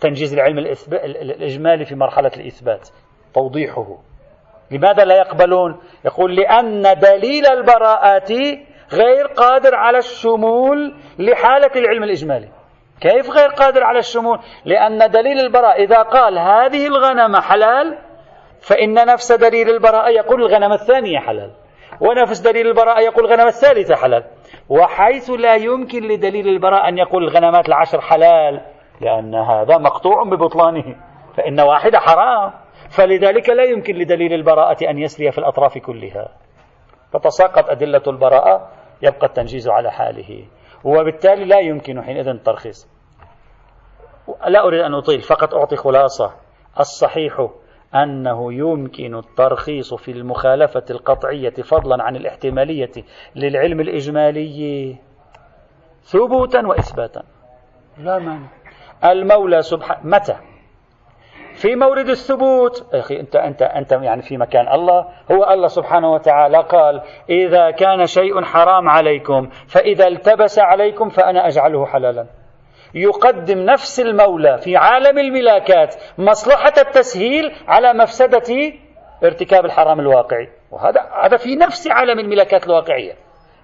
تنجيز 0.00 0.34
العلم 0.34 0.58
الإجمالي 0.58 1.84
في 1.84 1.94
مرحلة 1.94 2.30
الإثبات 2.36 2.88
توضيحه. 3.34 3.98
لماذا 4.70 5.04
لا 5.04 5.16
يقبلون؟ 5.16 5.80
يقول 6.04 6.36
لأن 6.36 6.82
دليل 6.82 7.46
البراءات 7.46 8.30
غير 8.92 9.26
قادر 9.26 9.74
على 9.74 9.98
الشمول 9.98 10.94
لحالة 11.18 11.70
العلم 11.76 12.04
الإجمالي. 12.04 12.48
كيف 13.00 13.30
غير 13.30 13.48
قادر 13.48 13.84
على 13.84 13.98
الشمول؟ 13.98 14.38
لأن 14.64 15.10
دليل 15.10 15.40
البراء 15.40 15.82
إذا 15.82 16.02
قال 16.02 16.38
هذه 16.38 16.86
الغنم 16.86 17.36
حلال 17.36 17.98
فإن 18.60 18.94
نفس 18.94 19.32
دليل 19.32 19.70
البراءة 19.70 20.08
يقول 20.08 20.42
الغنم 20.42 20.72
الثانية 20.72 21.18
حلال. 21.18 21.50
ونفس 22.00 22.40
دليل 22.40 22.66
البراءة 22.66 23.00
يقول 23.00 23.24
الغنم 23.24 23.46
الثالثة 23.46 23.94
حلال. 23.94 24.24
وحيث 24.68 25.30
لا 25.30 25.54
يمكن 25.54 26.02
لدليل 26.02 26.48
البراءة 26.48 26.88
أن 26.88 26.98
يقول 26.98 27.24
الغنمات 27.24 27.68
العشر 27.68 28.00
حلال 28.00 28.60
لأن 29.00 29.34
هذا 29.34 29.78
مقطوع 29.78 30.24
ببطلانه. 30.24 30.96
فإن 31.36 31.60
واحدة 31.60 31.98
حرام. 31.98 32.52
فلذلك 32.90 33.48
لا 33.48 33.64
يمكن 33.64 33.94
لدليل 33.94 34.32
البراءة 34.32 34.90
أن 34.90 34.98
يسري 34.98 35.32
في 35.32 35.38
الأطراف 35.38 35.78
كلها. 35.78 36.28
فتساقط 37.14 37.70
أدلة 37.70 38.02
البراءة 38.06 38.68
يبقى 39.02 39.26
التنجيز 39.26 39.68
على 39.68 39.90
حاله. 39.90 40.44
وبالتالي 40.84 41.44
لا 41.44 41.58
يمكن 41.58 42.02
حينئذ 42.02 42.28
الترخيص. 42.28 42.88
لا 44.46 44.66
أريد 44.66 44.80
أن 44.80 44.94
أطيل 44.94 45.20
فقط 45.20 45.54
أعطي 45.54 45.76
خلاصة. 45.76 46.34
الصحيح 46.80 47.48
أنه 47.94 48.52
يمكن 48.52 49.14
الترخيص 49.14 49.94
في 49.94 50.10
المخالفة 50.10 50.84
القطعية 50.90 51.50
فضلا 51.50 52.02
عن 52.02 52.16
الاحتمالية 52.16 52.92
للعلم 53.36 53.80
الإجمالي. 53.80 54.96
ثبوتا 56.02 56.66
وإثباتا. 56.66 57.22
لا 57.98 58.18
مانع. 58.18 58.48
المولى 59.04 59.62
سبحانه 59.62 60.00
متى؟ 60.06 60.53
في 61.54 61.74
مورد 61.76 62.08
الثبوت. 62.08 62.94
أخي 62.94 63.20
أنت 63.20 63.36
أنت 63.36 63.62
أنت 63.62 63.92
يعني 63.92 64.22
في 64.22 64.36
مكان 64.36 64.68
الله. 64.68 65.06
هو 65.32 65.50
الله 65.52 65.66
سبحانه 65.66 66.12
وتعالى 66.12 66.58
قال 66.58 67.02
إذا 67.30 67.70
كان 67.70 68.06
شيء 68.06 68.42
حرام 68.42 68.88
عليكم 68.88 69.48
فإذا 69.68 70.06
التبس 70.06 70.58
عليكم 70.58 71.08
فأنا 71.08 71.46
أجعله 71.46 71.86
حلالا. 71.86 72.26
يقدم 72.94 73.58
نفس 73.58 74.00
المولى 74.00 74.58
في 74.58 74.76
عالم 74.76 75.18
الملاكات 75.18 75.94
مصلحة 76.18 76.72
التسهيل 76.78 77.52
على 77.68 77.92
مفسدة 77.92 78.72
ارتكاب 79.24 79.64
الحرام 79.64 80.00
الواقعي. 80.00 80.48
وهذا 80.70 81.00
هذا 81.24 81.36
في 81.36 81.56
نفس 81.56 81.88
عالم 81.90 82.18
الملاكات 82.18 82.66
الواقعية. 82.66 83.12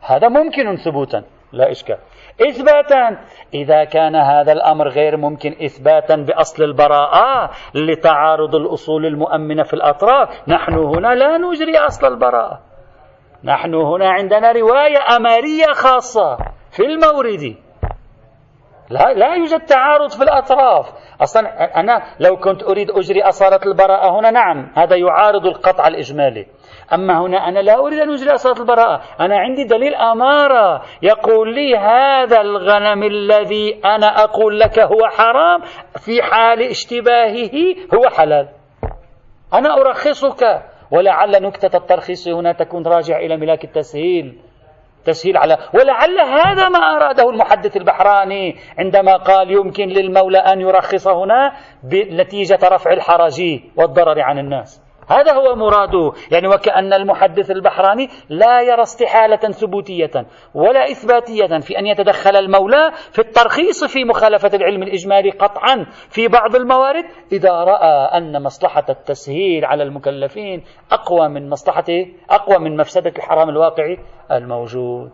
هذا 0.03 0.29
ممكن 0.29 0.76
ثبوتا. 0.76 1.24
لا 1.53 1.71
إشكال. 1.71 1.99
إثباتا. 2.41 3.19
إذا 3.55 3.85
كان 3.85 4.17
هذا 4.17 4.53
الأمر 4.53 4.89
غير 4.89 5.17
ممكن 5.17 5.57
إثباتا 5.65 6.17
بأصل 6.17 6.65
البراءة 6.65 7.51
لتعارض 7.75 8.55
الأصول 8.55 9.07
المؤمنة 9.07 9.63
في 9.63 9.75
الأطراف. 9.75 10.49
نحن 10.49 10.75
هنا 10.75 11.15
لا 11.15 11.39
نجري 11.39 11.79
أصل 11.79 12.07
البراءة. 12.07 12.61
نحن 13.45 13.75
هنا 13.75 14.11
عندنا 14.11 14.53
رواية 14.53 15.17
أمارية 15.17 15.73
خاصة 15.73 16.37
في 16.71 16.83
المورد. 16.87 17.57
لا 18.90 19.12
لا 19.12 19.35
يوجد 19.35 19.61
تعارض 19.61 20.11
في 20.11 20.22
الأطراف. 20.22 20.87
أصلا 21.20 21.81
أنا 21.81 22.03
لو 22.20 22.37
كنت 22.37 22.62
أريد 22.62 22.90
أجري 22.90 23.22
أصالة 23.22 23.61
البراءة 23.66 24.18
هنا 24.18 24.31
نعم 24.31 24.72
هذا 24.76 24.96
يعارض 24.96 25.46
القطع 25.46 25.88
الإجمالي. 25.88 26.46
أما 26.92 27.20
هنا 27.20 27.48
أنا 27.48 27.59
لا 27.59 27.79
أريد 27.79 27.98
أن 27.98 28.11
أجري 28.11 28.35
أصالة 28.35 28.61
البراءة. 28.61 29.03
أنا 29.20 29.38
عندي 29.38 29.64
دليل 29.64 29.94
أمارة 29.94 30.83
يقول 31.03 31.55
لي 31.55 31.76
هذا 31.76 32.40
الغنم 32.40 33.03
الذي 33.03 33.81
أنا 33.85 34.24
أقول 34.24 34.61
لك 34.61 34.79
هو 34.79 35.09
حرام 35.09 35.61
في 36.07 36.22
حال 36.22 36.62
اشتباهه 36.62 37.74
هو 37.94 38.09
حلال. 38.16 38.48
أنا 39.55 39.81
أرخصك 39.81 40.62
ولعل 40.90 41.42
نكتة 41.42 41.76
الترخيص 41.76 42.29
هنا 42.29 42.53
تكون 42.53 42.87
راجعة 42.87 43.18
إلى 43.18 43.37
ملاك 43.37 43.64
التسهيل. 43.64 44.38
تسهيل 45.05 45.37
على 45.37 45.59
ولعل 45.75 46.21
هذا 46.21 46.69
ما 46.69 46.79
أراده 46.79 47.31
المحدث 47.31 47.77
البحراني 47.77 48.57
عندما 48.79 49.17
قال 49.17 49.51
يمكن 49.51 49.89
للمولى 49.89 50.39
أن 50.39 50.61
يرخص 50.61 51.09
هنا 51.09 51.53
بنتيجة 51.83 52.59
رفع 52.63 52.93
الحرج 52.93 53.61
والضرر 53.77 54.21
عن 54.21 54.39
الناس. 54.39 54.89
هذا 55.11 55.33
هو 55.33 55.57
مراده. 55.57 56.12
يعني 56.33 56.49
وكأن 56.49 56.92
المحدث 56.92 57.51
البحراني 57.51 58.09
لا 58.29 58.62
يرى 58.62 58.83
استحالة 58.83 59.37
ثبوتية 59.37 60.27
ولا 60.55 60.90
إثباتية 60.90 61.59
في 61.61 61.79
أن 61.79 61.87
يتدخل 61.87 62.37
المولى 62.37 62.90
في 63.12 63.18
الترخيص 63.18 63.85
في 63.85 64.05
مخالفة 64.05 64.51
العلم 64.55 64.83
الإجمالي 64.83 65.31
قطعا 65.31 65.87
في 66.09 66.29
بعض 66.29 66.57
الموارد 66.57 67.05
إذا 67.33 67.51
رأى 67.51 68.18
أن 68.18 68.42
مصلحة 68.42 68.85
التسهيل 68.88 69.64
على 69.64 69.83
المكلفين 69.83 70.64
أقوى 70.92 71.29
من 71.29 71.51
مصلحة 71.51 71.85
أقوى 72.31 72.59
من 72.59 72.77
مفسدة 72.77 73.12
الحرام 73.16 73.49
الواقعي 73.49 73.99
الموجود. 74.33 75.11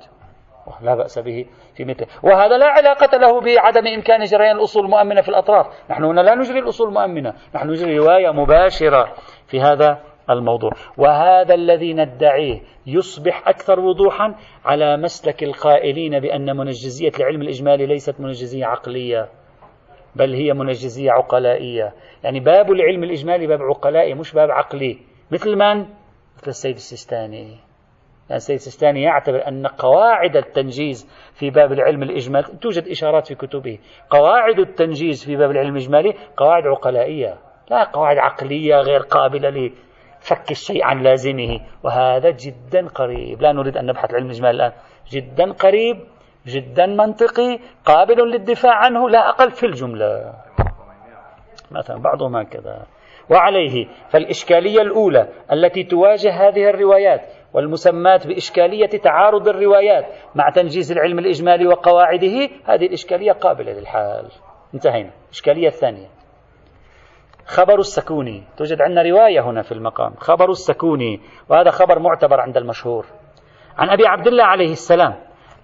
لا 0.82 0.94
بأس 0.94 1.18
به 1.18 1.46
في 1.76 1.84
مثله 1.84 2.06
وهذا 2.22 2.58
لا 2.58 2.66
علاقة 2.66 3.18
له 3.18 3.40
بعدم 3.40 3.86
إمكان 3.86 4.24
جريان 4.24 4.56
الأصول 4.56 4.84
المؤمنة 4.84 5.20
في 5.20 5.28
الأطراف. 5.28 5.66
نحن 5.90 6.04
هنا 6.04 6.20
لا 6.20 6.34
نجري 6.34 6.58
الأصول 6.58 6.88
المؤمنة. 6.88 7.34
نحن 7.54 7.70
نجري 7.70 7.98
رواية 7.98 8.30
مباشرة. 8.30 9.14
في 9.46 9.60
هذا 9.60 10.02
الموضوع. 10.30 10.70
وهذا 10.98 11.54
الذي 11.54 11.94
ندعيه 11.94 12.60
يصبح 12.86 13.48
أكثر 13.48 13.80
وضوحا 13.80 14.34
على 14.64 14.96
مسلك 14.96 15.42
القائلين 15.42 16.20
بأن 16.20 16.56
منجزية 16.56 17.12
العلم 17.20 17.42
الإجمالي 17.42 17.86
ليست 17.86 18.20
منجزية 18.20 18.66
عقلية 18.66 19.28
بل 20.16 20.34
هي 20.34 20.52
منجزية 20.52 21.10
عقلائية. 21.10 21.94
يعني 22.24 22.40
باب 22.40 22.72
العلم 22.72 23.04
الإجمالي 23.04 23.46
باب 23.46 23.62
عقلائي 23.62 24.14
مش 24.14 24.32
باب 24.32 24.50
عقلي. 24.50 24.98
مثل 25.30 25.56
من؟ 25.56 25.80
مثل 26.36 26.48
السيد 26.48 26.74
السيستاني. 26.74 27.66
يعني 28.28 28.36
السيد 28.36 28.56
السيستاني 28.56 29.02
يعتبر 29.02 29.48
أن 29.48 29.66
قواعد 29.66 30.36
التنجيز 30.36 31.08
في 31.34 31.50
باب 31.50 31.72
العلم 31.72 32.02
الإجمالي 32.02 32.46
توجد 32.60 32.88
إشارات 32.88 33.26
في 33.26 33.34
كتبه. 33.34 33.78
قواعد 34.10 34.58
التنجيز 34.58 35.24
في 35.24 35.36
باب 35.36 35.50
العلم 35.50 35.76
الإجمالي 35.76 36.14
قواعد 36.36 36.66
عقلائية. 36.66 37.45
لا 37.70 37.84
قواعد 37.84 38.18
عقلية 38.18 38.76
غير 38.76 39.00
قابلة 39.00 39.50
لفك 39.50 40.50
الشيء 40.50 40.84
عن 40.84 41.02
لازمه 41.02 41.60
وهذا 41.82 42.30
جدا 42.30 42.88
قريب. 42.88 43.42
لا 43.42 43.52
نريد 43.52 43.76
أن 43.76 43.86
نبحث 43.86 44.10
العلم 44.10 44.26
الإجمالي 44.26 44.56
الآن. 44.56 44.72
جدا 45.10 45.52
قريب 45.52 45.96
جدا 46.46 46.86
منطقي 46.86 47.58
قابل 47.84 48.30
للدفاع 48.30 48.74
عنه 48.74 49.08
لا 49.08 49.28
أقل 49.28 49.50
في 49.50 49.66
الجملة. 49.66 50.34
مثلا 51.70 52.02
بعضهم 52.02 52.36
هكذا. 52.36 52.86
وعليه 53.30 53.86
فالإشكالية 54.08 54.80
الأولى 54.80 55.28
التي 55.52 55.84
تواجه 55.84 56.30
هذه 56.30 56.70
الروايات 56.70 57.20
والمسمات 57.52 58.26
بإشكالية 58.26 58.86
تعارض 58.86 59.48
الروايات 59.48 60.06
مع 60.34 60.50
تنجيز 60.50 60.92
العلم 60.92 61.18
الإجمالي 61.18 61.66
وقواعده 61.66 62.48
هذه 62.64 62.86
الإشكالية 62.86 63.32
قابلة 63.32 63.72
للحال. 63.72 64.28
انتهينا. 64.74 65.10
الإشكالية 65.26 65.68
الثانية. 65.68 66.06
خبر 67.46 67.78
السكوني. 67.78 68.44
توجد 68.56 68.82
عندنا 68.82 69.02
رواية 69.02 69.40
هنا 69.40 69.62
في 69.62 69.72
المقام. 69.72 70.14
خبر 70.18 70.50
السكوني. 70.50 71.20
وهذا 71.48 71.70
خبر 71.70 71.98
معتبر 71.98 72.40
عند 72.40 72.56
المشهور. 72.56 73.06
عن 73.78 73.90
أبي 73.90 74.06
عبد 74.06 74.26
الله 74.26 74.44
عليه 74.44 74.72
السلام. 74.72 75.14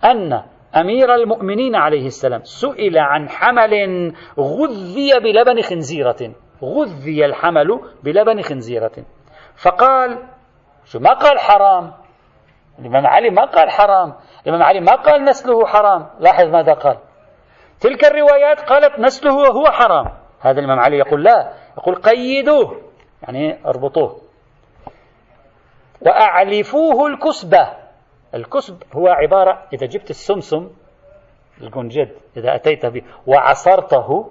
أن 0.05 0.43
أمير 0.77 1.15
المؤمنين 1.15 1.77
عليه 1.77 2.07
السلام 2.07 2.43
سئل 2.43 2.99
عن 2.99 3.29
حمل 3.29 3.73
غذي 4.39 5.21
بلبن 5.23 5.63
خنزيرة. 5.63 6.35
غذي 6.63 7.25
الحمل 7.25 7.81
بلبن 8.03 8.43
خنزيرة. 8.43 8.93
فقال 9.65 10.19
شو 10.85 10.99
ما 10.99 11.13
قال 11.13 11.39
حرام. 11.39 11.93
الإمام 12.79 13.07
علي 13.07 13.31
ما 13.31 13.45
قال 13.45 13.71
حرام. 13.71 14.15
الإمام 14.47 14.63
علي 14.63 14.81
ما 14.81 14.95
قال 14.95 15.25
نسله 15.25 15.67
حرام. 15.67 16.07
لاحظ 16.21 16.45
ماذا 16.45 16.73
قال. 16.73 16.99
تلك 17.81 18.05
الروايات 18.05 18.61
قالت 18.61 18.99
نسله 18.99 19.33
هو 19.33 19.65
حرام. 19.65 20.07
هذا 20.41 20.61
الإمام 20.61 20.81
علي 20.81 20.99
يقول 20.99 21.25
لا. 21.25 21.53
يقول 21.79 21.95
قيدوه 21.95 22.81
يعني 23.23 23.67
اربطوه. 23.67 24.19
وأعلفوه 26.01 27.07
الكسبة. 27.07 27.69
الكسب 28.35 28.83
هو 28.93 29.09
عبارة 29.09 29.63
إذا 29.73 29.87
جبت 29.87 30.11
السمسم 30.11 30.71
الجنجد 31.61 32.09
إذا 32.37 32.55
أتيت 32.55 32.87
به 32.87 33.03
وعصرته 33.27 34.31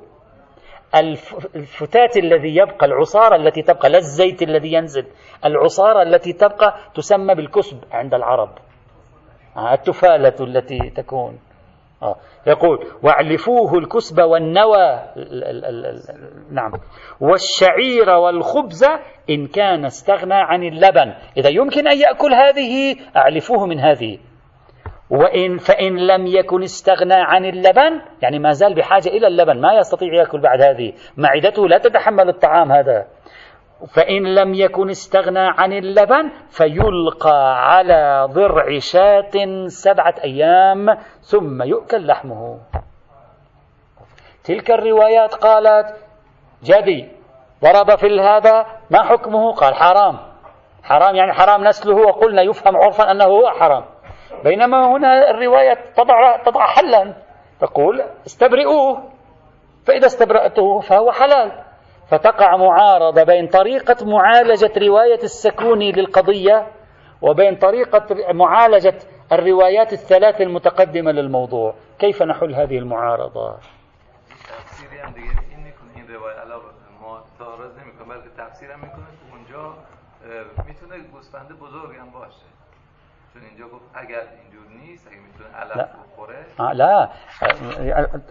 الفتات 1.56 2.18
الذي 2.18 2.56
يبقى 2.56 2.86
العصارة 2.86 3.36
التي 3.36 3.62
تبقى 3.62 3.90
لا 3.90 3.98
الزيت 3.98 4.42
الذي 4.42 4.74
ينزل 4.74 5.06
العصارة 5.46 6.02
التي 6.02 6.34
تبقى 6.34 6.76
تسمى 6.96 7.36
بالكسب 7.36 7.84
عند 7.92 8.14
العرب. 8.14 8.50
آه، 9.58 9.74
التفالة 9.74 10.36
التي 10.40 10.90
تكون. 10.90 11.40
آه. 12.04 12.16
يقول 12.48 12.80
واعلفوه 13.04 13.78
الكسب 13.78 14.22
والنوى. 14.22 15.00
نعم. 16.52 16.72
والشعير 17.20 18.10
والخبز 18.10 18.84
إن 19.30 19.48
كان 19.48 19.86
استغنى 19.86 20.34
عن 20.34 20.64
اللبن. 20.64 21.14
إذا 21.38 21.50
يمكن 21.50 21.88
أن 21.88 21.98
يأكل 21.98 22.34
هذه 22.34 22.96
أعلفوه 23.16 23.66
من 23.66 23.80
هذه. 23.80 24.18
وإن 25.10 25.58
فإن 25.58 26.08
لم 26.08 26.28
يكن 26.28 26.64
استغنى 26.64 27.14
عن 27.14 27.46
اللبن. 27.46 28.02
يعني 28.22 28.40
ما 28.40 28.52
زال 28.52 28.76
بحاجة 28.76 29.10
إلى 29.10 29.28
اللبن 29.28 29.62
ما 29.62 29.74
يستطيع 29.74 30.14
يأكل 30.14 30.42
بعد 30.42 30.62
هذه. 30.62 30.94
معدته 31.18 31.68
لا 31.68 31.78
تتحمل 31.78 32.30
الطعام 32.30 32.72
هذا. 32.72 33.06
فإن 33.88 34.36
لم 34.36 34.54
يكن 34.54 34.90
استغنى 34.90 35.40
عن 35.40 35.74
اللبن 35.74 36.32
فيلقى 36.50 37.70
على 37.72 38.28
ضرع 38.32 38.80
شاة 38.80 39.68
سبعة 39.68 40.16
أيام 40.24 40.98
ثم 41.22 41.64
يؤكل 41.64 42.08
لحمه. 42.08 42.60
تلك 44.44 44.72
الروايات 44.72 45.34
قالت 45.34 45.96
جدي 46.64 47.12
ضرب 47.64 47.96
في 47.96 48.20
هذا 48.20 48.66
ما 48.90 49.04
حكمه؟ 49.04 49.52
قال 49.52 49.76
حرام. 49.76 50.18
حرام 50.84 51.16
يعني 51.16 51.34
حرام 51.34 51.64
نسله 51.64 51.96
وقلنا 51.96 52.42
يفهم 52.42 52.78
عرفا 52.78 53.12
أنه 53.12 53.26
هو 53.26 53.50
حرام. 53.50 53.86
بينما 54.44 54.88
هنا 54.88 55.30
الرواية 55.30 55.74
تضع, 55.96 56.38
تضع 56.44 56.66
حلا. 56.66 57.14
تقول 57.60 58.04
استبرئوه 58.26 59.04
فإذا 59.86 60.06
استبرأته 60.06 60.80
فهو 60.80 61.12
حلال. 61.12 61.71
فتقع 62.12 62.58
معارضة 62.58 63.24
بين 63.24 63.48
طريقة 63.48 64.06
معالجة 64.06 64.72
رواية 64.78 65.24
السكوني 65.24 65.92
للقضية 65.92 66.68
وبين 67.22 67.56
طريقة 67.56 68.34
معالجة 68.34 69.00
الروايات 69.32 69.94
الثلاث 69.94 70.42
المتقدمة 70.42 71.12
للموضوع. 71.12 71.74
كيف 72.00 72.24
نحل 72.24 72.56
هذه 72.56 72.78
المعارضة؟ 72.78 73.58
میتونه 80.68 80.98
گوسفند 81.14 81.52
هم 81.52 82.10
باشه. 82.10 82.61
چون 83.34 83.42
اینجا 83.44 83.66
گفت 83.66 83.86
اگر 83.96 84.22
اینجور 84.42 84.66
نیست 84.82 85.08
اگر 85.08 85.20
میتونه 85.20 85.50
علف 85.56 85.90
بخوره. 86.14 86.46
آه 86.60 86.74
لا. 86.74 87.10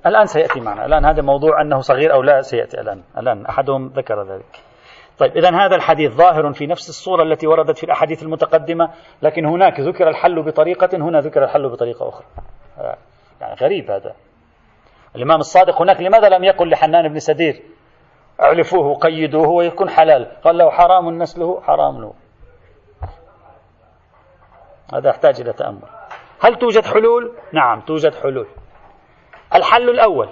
الآن 0.06 0.26
سيأتي 0.26 0.60
معنا. 0.60 0.86
الآن 0.86 1.04
هذا 1.04 1.22
موضوع 1.22 1.60
أنه 1.60 1.80
صغير 1.80 2.12
أو 2.12 2.22
لا 2.22 2.40
سيأتي. 2.40 2.80
الآن 2.80 3.02
الآن 3.18 3.46
أحدهم 3.46 3.86
ذكر 3.88 4.22
ذلك. 4.22 4.60
طيب 5.18 5.36
إذا 5.36 5.50
هذا 5.56 5.76
الحديث 5.76 6.12
ظاهر 6.12 6.52
في 6.52 6.66
نفس 6.66 6.88
الصورة 6.88 7.22
التي 7.22 7.46
وردت 7.46 7.78
في 7.78 7.84
الأحاديث 7.84 8.22
المتقدمة 8.22 8.90
لكن 9.22 9.46
هناك 9.46 9.80
ذكر 9.80 10.08
الحل 10.08 10.42
بطريقة 10.42 10.96
هنا 10.96 11.20
ذكر 11.20 11.44
الحل 11.44 11.68
بطريقة 11.68 12.08
أخرى. 12.08 12.26
يعني 13.40 13.54
غريب 13.54 13.90
هذا. 13.90 14.14
الإمام 15.16 15.38
الصادق 15.38 15.82
هناك 15.82 16.00
لماذا 16.00 16.28
لم 16.28 16.44
يقل 16.44 16.70
لحنان 16.70 17.08
بن 17.08 17.18
سدير 17.18 17.62
أعلفوه 18.40 18.94
قيدوه 18.94 19.48
ويكون 19.48 19.90
حلال 19.90 20.26
قال 20.44 20.58
له 20.58 20.70
حرام 20.70 21.22
نسله 21.22 21.60
حرام 21.60 22.00
له. 22.00 22.12
هذا 24.94 25.08
يحتاج 25.08 25.40
إلى 25.40 25.52
تأمل. 25.52 25.82
هل 26.40 26.54
توجد 26.54 26.84
حلول؟ 26.84 27.32
نعم 27.52 27.80
توجد 27.80 28.14
حلول. 28.14 28.46
الحل 29.54 29.88
الأول 29.90 30.28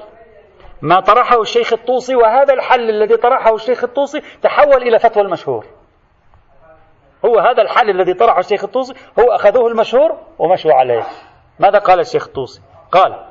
ما 0.82 1.00
طرحه 1.00 1.40
الشيخ 1.40 1.72
الطوسي 1.72 2.14
وهذا 2.14 2.54
الحل 2.54 2.90
الذي 2.90 3.16
طرحه 3.16 3.54
الشيخ 3.54 3.84
الطوسي 3.84 4.20
تحول 4.42 4.82
إلى 4.82 4.98
فتوى 4.98 5.22
المشهور. 5.22 5.64
هو 7.24 7.38
هذا 7.38 7.62
الحل 7.62 7.90
الذي 7.90 8.14
طرحه 8.14 8.38
الشيخ 8.38 8.64
الطوسي 8.64 8.94
هو 9.18 9.32
أخذوه 9.34 9.68
المشهور 9.68 10.18
ومشوا 10.38 10.72
عليه. 10.72 11.06
ماذا 11.58 11.78
قال 11.78 12.00
الشيخ 12.00 12.26
الطوسي؟ 12.26 12.62
قال 12.92 13.26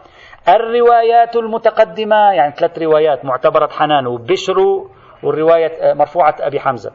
الروايات 0.49 1.35
المتقدمة 1.35 2.31
يعني 2.33 2.55
ثلاث 2.55 2.79
روايات 2.79 3.25
معتبرة 3.25 3.67
حنان 3.67 4.07
وبشر 4.07 4.87
والرواية 5.23 5.93
مرفوعة 5.93 6.35
أبي 6.39 6.59
حمزة. 6.59 6.91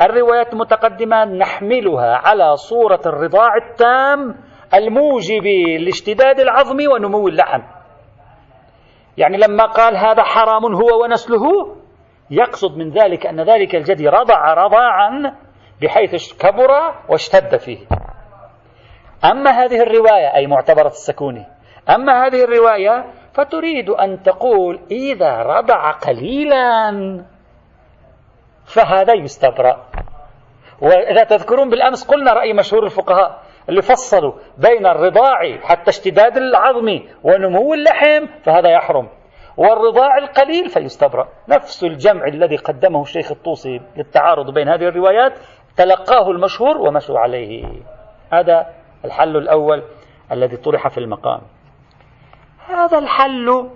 الروايات 0.00 0.52
المتقدمة 0.52 1.24
نحملها 1.24 2.16
على 2.16 2.56
صورة 2.56 3.00
الرضاع 3.06 3.56
التام 3.56 4.34
الموجب 4.74 5.46
لاشتداد 5.80 6.40
العظم 6.40 6.76
ونمو 6.92 7.28
اللحم. 7.28 7.62
يعني 9.16 9.36
لما 9.36 9.64
قال 9.64 9.96
هذا 9.96 10.22
حرام 10.22 10.74
هو 10.74 11.02
ونسله 11.02 11.76
يقصد 12.30 12.76
من 12.76 12.90
ذلك 12.90 13.26
أن 13.26 13.40
ذلك 13.40 13.74
الجدي 13.74 14.08
رضع 14.08 14.54
رضاعا 14.54 15.34
بحيث 15.82 16.38
كبر 16.38 16.70
واشتد 17.08 17.56
فيه. 17.56 17.78
أما 19.24 19.50
هذه 19.50 19.82
الرواية 19.82 20.34
أي 20.34 20.46
معتبرة 20.46 20.86
السكوني 20.86 21.46
أما 21.88 22.26
هذه 22.26 22.44
الرواية 22.44 23.04
فتريد 23.34 23.90
أن 23.90 24.22
تقول 24.22 24.80
إذا 24.90 25.42
رضع 25.42 25.90
قليلا 25.90 26.90
فهذا 28.66 29.14
يستبرأ. 29.14 29.86
وإذا 30.80 31.24
تذكرون 31.24 31.70
بالأمس 31.70 32.06
قلنا 32.06 32.32
رأي 32.32 32.52
مشهور 32.52 32.84
الفقهاء 32.84 33.42
اللي 33.68 33.82
فصلوا 33.82 34.32
بين 34.58 34.86
الرضاع 34.86 35.58
حتى 35.62 35.90
اشتداد 35.90 36.36
العظم 36.36 37.00
ونمو 37.24 37.74
اللحم 37.74 38.26
فهذا 38.44 38.70
يحرم. 38.70 39.08
والرضاع 39.56 40.18
القليل 40.18 40.68
فيستبرأ. 40.68 41.28
نفس 41.48 41.84
الجمع 41.84 42.24
الذي 42.24 42.56
قدمه 42.56 43.02
الشيخ 43.02 43.30
الطوسي 43.30 43.80
للتعارض 43.96 44.54
بين 44.54 44.68
هذه 44.68 44.88
الروايات 44.88 45.38
تلقاه 45.76 46.30
المشهور 46.30 46.76
ومشوا 46.76 47.18
عليه. 47.18 47.64
هذا 48.32 48.66
الحل 49.04 49.36
الأول 49.36 49.82
الذي 50.32 50.56
طرح 50.56 50.88
في 50.88 50.98
المقام. 50.98 51.40
هذا 52.68 52.98
الحل 52.98 53.70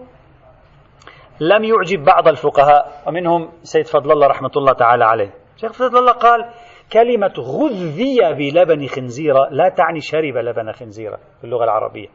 لم 1.40 1.64
يعجب 1.64 2.04
بعض 2.04 2.28
الفقهاء 2.28 3.02
ومنهم 3.06 3.50
سيد 3.62 3.86
فضل 3.86 4.12
الله 4.12 4.26
رحمة 4.26 4.50
الله 4.56 4.72
تعالى 4.72 5.04
عليه. 5.04 5.30
شيخ 5.56 5.72
فضل 5.72 5.98
الله 5.98 6.12
قال 6.12 6.50
كلمة 6.92 7.34
غذي 7.38 8.18
بلبن 8.20 8.86
خنزيرة 8.86 9.48
لا 9.50 9.68
تعني 9.68 10.00
شرب 10.00 10.36
لبن 10.36 10.72
خنزيرة 10.72 11.16
في 11.40 11.44
اللغة 11.44 11.64
العربية. 11.64 12.08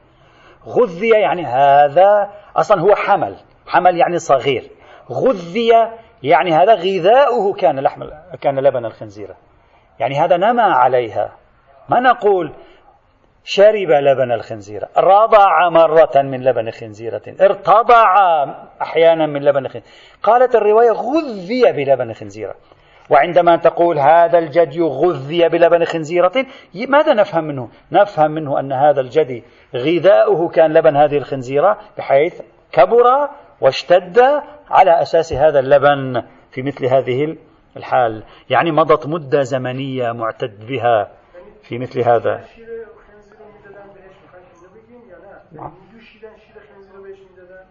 غذي 0.67 1.09
يعني 1.09 1.45
هذا 1.45 2.29
أصلا 2.55 2.81
هو 2.81 2.95
حمل 2.95 3.35
حمل 3.67 3.97
يعني 3.97 4.17
صغير. 4.17 4.71
غذي 5.11 5.71
يعني 6.23 6.51
هذا 6.51 6.73
غذاؤه 6.73 7.53
كان 7.53 7.79
لحم 7.79 8.03
كان 8.41 8.59
لبن 8.59 8.85
الخنزيرة 8.85 9.35
يعني 9.99 10.15
هذا 10.15 10.37
نما 10.37 10.63
عليها. 10.63 11.31
ما 11.89 11.99
نقول 11.99 12.53
شرب 13.47 13.89
لبن 13.89 14.31
الخنزيرة 14.31 14.89
رضع 14.97 15.69
مرة 15.69 16.21
من 16.21 16.43
لبن 16.43 16.71
خنزيرة 16.71 17.21
ارتضع 17.41 18.15
أحيانا 18.81 19.25
من 19.25 19.41
لبن 19.43 19.67
خنزيرة 19.67 19.85
قالت 20.23 20.55
الرواية 20.55 20.91
غذي 20.91 21.71
بلبن 21.71 22.13
خنزيرة 22.13 22.55
وعندما 23.09 23.55
تقول 23.55 23.99
هذا 23.99 24.37
الجدي 24.37 24.81
غذي 24.81 25.49
بلبن 25.49 25.85
خنزيرة 25.85 26.45
ماذا 26.89 27.13
نفهم 27.13 27.43
منه؟ 27.43 27.69
نفهم 27.91 28.31
منه 28.31 28.59
أن 28.59 28.73
هذا 28.73 29.01
الجدي 29.01 29.43
غذاؤه 29.75 30.49
كان 30.49 30.73
لبن 30.73 30.95
هذه 30.95 31.17
الخنزيرة 31.17 31.77
بحيث 31.97 32.41
كبر 32.71 33.29
واشتد 33.61 34.19
على 34.69 35.01
أساس 35.01 35.33
هذا 35.33 35.59
اللبن 35.59 36.23
في 36.51 36.61
مثل 36.61 36.85
هذه 36.85 37.37
الحال. 37.77 38.23
يعني 38.49 38.71
مضت 38.71 39.07
مدة 39.07 39.41
زمنية 39.41 40.11
معتد 40.11 40.67
بها 40.67 41.11
في 41.63 41.77
مثل 41.77 41.99
هذا. 41.99 42.43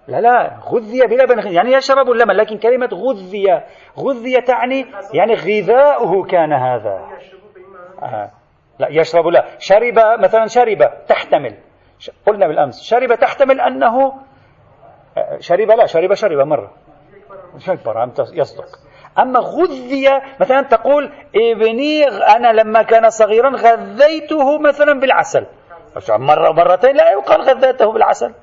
لا 0.09 0.21
لا 0.21 0.61
غذي 0.71 1.01
بلبن 1.07 1.41
خنزير 1.41 1.53
يعني 1.53 1.73
يشرب 1.73 2.11
اللبن 2.11 2.33
لكن 2.33 2.59
كلمة 2.59 2.89
غذي 2.93 3.63
غذي 3.99 4.41
تعني 4.41 4.87
يعني 5.15 5.35
غذاؤه 5.35 6.25
كان 6.25 6.53
هذا. 6.53 7.09
آه. 8.03 8.31
لا 8.79 8.89
يشرب 8.91 9.27
لا 9.27 9.45
شرب 9.59 9.99
مثلا 10.19 10.47
شرب 10.47 10.79
تحتمل. 11.09 11.57
قلنا 12.27 12.47
بالأمس 12.47 12.83
شرب 12.83 13.15
تحتمل 13.15 13.61
أنه 13.61 14.13
آه، 15.17 15.39
شرب 15.39 15.71
لا 15.71 15.87
شرب 15.87 16.15
شرب 16.15 16.47
مرة. 16.47 16.73
مرة 17.87 18.13
يصدق. 18.33 18.69
أما 19.19 19.41
غذي 19.41 20.09
مثلا 20.41 20.63
تقول 20.63 21.13
ابني 21.35 22.05
أنا 22.09 22.53
لما 22.53 22.83
كان 22.83 23.11
صغيرا 23.11 23.51
غذيته 23.51 24.59
مثلا 24.59 25.01
بالعسل. 25.01 25.47
مرة 26.11 26.53
مرتين 26.53 26.97
لا 26.97 27.11
يقال 27.11 27.43
غذيته 27.43 27.93
بالعسل. 27.93 28.35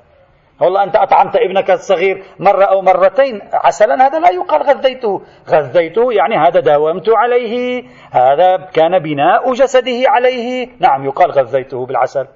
والله 0.60 0.82
أنت 0.82 0.96
أطعمت 0.96 1.36
ابنك 1.36 1.70
الصغير 1.70 2.24
مرة 2.38 2.64
أو 2.64 2.82
مرتين 2.82 3.40
عسلا 3.52 4.06
هذا 4.06 4.18
لا 4.18 4.30
يقال 4.30 4.62
غذيته. 4.62 5.22
غذيته 5.48 6.12
يعني 6.12 6.36
هذا 6.36 6.60
داومت 6.60 7.08
عليه 7.08 7.84
هذا 8.10 8.56
كان 8.56 8.98
بناء 8.98 9.52
جسده 9.52 10.02
عليه. 10.06 10.68
نعم 10.80 11.04
يقال 11.04 11.30
غذيته 11.30 11.86
بالعسل. 11.86 12.26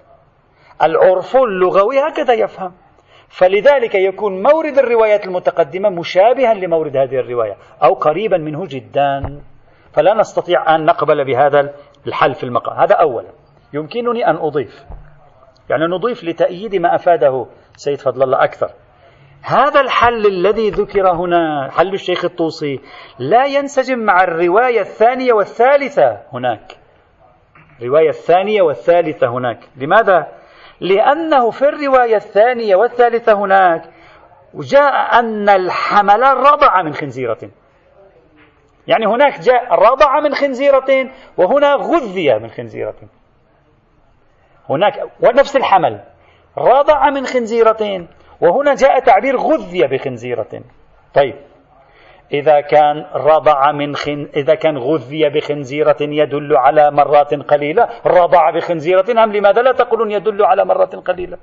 العرف 0.82 1.36
اللغوي 1.36 1.98
هكذا 2.00 2.34
يفهم. 2.34 2.72
فلذلك 3.28 3.94
يكون 3.94 4.42
مورد 4.42 4.78
الروايات 4.78 5.26
المتقدمة 5.26 5.88
مشابها 5.88 6.54
لمورد 6.54 6.96
هذه 6.96 7.16
الرواية 7.16 7.56
أو 7.84 7.94
قريبا 7.94 8.36
منه 8.38 8.66
جدا. 8.66 9.42
فلا 9.92 10.14
نستطيع 10.14 10.74
أن 10.74 10.84
نقبل 10.84 11.24
بهذا 11.24 11.74
الحل 12.06 12.34
في 12.34 12.44
المقام. 12.44 12.78
هذا 12.78 12.94
أولا. 12.94 13.28
يمكنني 13.72 14.26
أن 14.26 14.36
أضيف 14.36 14.84
يعني 15.70 15.84
نضيف 15.84 16.24
لتأييد 16.24 16.74
ما 16.74 16.94
أفاده 16.94 17.46
سيد 17.76 18.00
فضل 18.00 18.22
الله 18.22 18.44
أكثر. 18.44 18.70
هذا 19.42 19.80
الحل 19.80 20.26
الذي 20.26 20.70
ذكر 20.70 21.10
هنا 21.10 21.70
حل 21.70 21.94
الشيخ 21.94 22.24
الطوسي 22.24 22.80
لا 23.18 23.44
ينسجم 23.46 23.98
مع 23.98 24.24
الرواية 24.24 24.80
الثانية 24.80 25.32
والثالثة 25.32 26.22
هناك. 26.32 26.78
الرواية 27.82 28.08
الثانية 28.08 28.62
والثالثة 28.62 29.28
هناك. 29.28 29.58
لماذا؟ 29.76 30.26
لأنه 30.80 31.50
في 31.50 31.68
الرواية 31.68 32.16
الثانية 32.16 32.76
والثالثة 32.76 33.32
هناك 33.32 33.82
جاء 34.54 35.18
أن 35.18 35.48
الحمل 35.48 36.22
رضع 36.22 36.82
من 36.82 36.92
خنزيرة. 36.92 37.50
يعني 38.86 39.06
هناك 39.06 39.40
جاء 39.40 39.74
رضع 39.74 40.20
من 40.20 40.34
خنزيرة 40.34 41.10
وهنا 41.36 41.74
غذي 41.74 42.38
من 42.38 42.48
خنزيرة. 42.48 42.94
هناك 44.70 45.02
ونفس 45.22 45.56
الحمل. 45.56 46.00
رضع 46.58 47.10
من 47.10 47.26
خنزيرة 47.26 48.06
وهنا 48.40 48.74
جاء 48.74 48.98
تعبير 48.98 49.36
غذي 49.36 49.86
بخنزيرة 49.86 50.62
طيب. 51.14 51.34
إذا 52.32 52.60
كان 52.60 53.06
رضع 53.14 53.72
من 53.72 53.96
خن... 53.96 54.28
إذا 54.36 54.54
كان 54.54 54.78
غذي 54.78 55.28
بخنزيرة 55.28 55.96
يدل 56.00 56.56
على 56.56 56.90
مرات 56.90 57.34
قليلة 57.34 57.88
رضع 58.06 58.50
بخنزيرة 58.50 59.24
أم 59.24 59.32
لماذا 59.32 59.62
لا 59.62 59.72
تقولون 59.72 60.10
يدل 60.10 60.44
على 60.44 60.64
مرات 60.64 60.96
قليلة؟ 60.96 61.38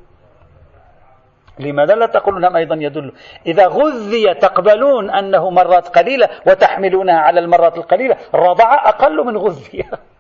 لماذا 1.60 1.96
لا 1.96 2.06
تقولون 2.06 2.46
هم 2.46 2.56
أيضا 2.56 2.76
يدل؟ 2.76 3.12
إذا 3.46 3.68
غذي 3.68 4.34
تقبلون 4.34 5.10
أنه 5.10 5.50
مرات 5.50 5.88
قليلة 5.88 6.30
وتحملونها 6.48 7.20
على 7.20 7.40
المرات 7.40 7.78
القليلة 7.78 8.18
رضع 8.34 8.74
أقل 8.90 9.26
من 9.26 9.38
غذي. 9.38 9.86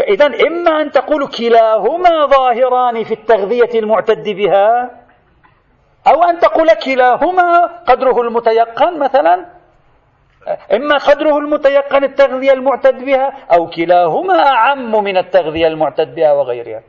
فإذا 0.00 0.26
إما 0.26 0.82
أن 0.82 0.90
تقول 0.90 1.28
كلاهما 1.28 2.26
ظاهران 2.26 3.04
في 3.04 3.14
التغذية 3.14 3.78
المعتد 3.78 4.28
بها 4.28 4.90
أو 6.06 6.24
أن 6.24 6.38
تقول 6.38 6.68
كلاهما 6.84 7.66
قدره 7.86 8.20
المتيقن 8.20 8.98
مثلا 8.98 9.46
إما 10.72 10.96
قدره 10.96 11.38
المتيقن 11.38 12.04
التغذية 12.04 12.52
المعتد 12.52 13.04
بها 13.04 13.32
أو 13.52 13.66
كلاهما 13.66 14.38
أعم 14.38 15.04
من 15.04 15.16
التغذية 15.16 15.66
المعتد 15.66 16.14
بها 16.14 16.32
وغيرها. 16.32 16.82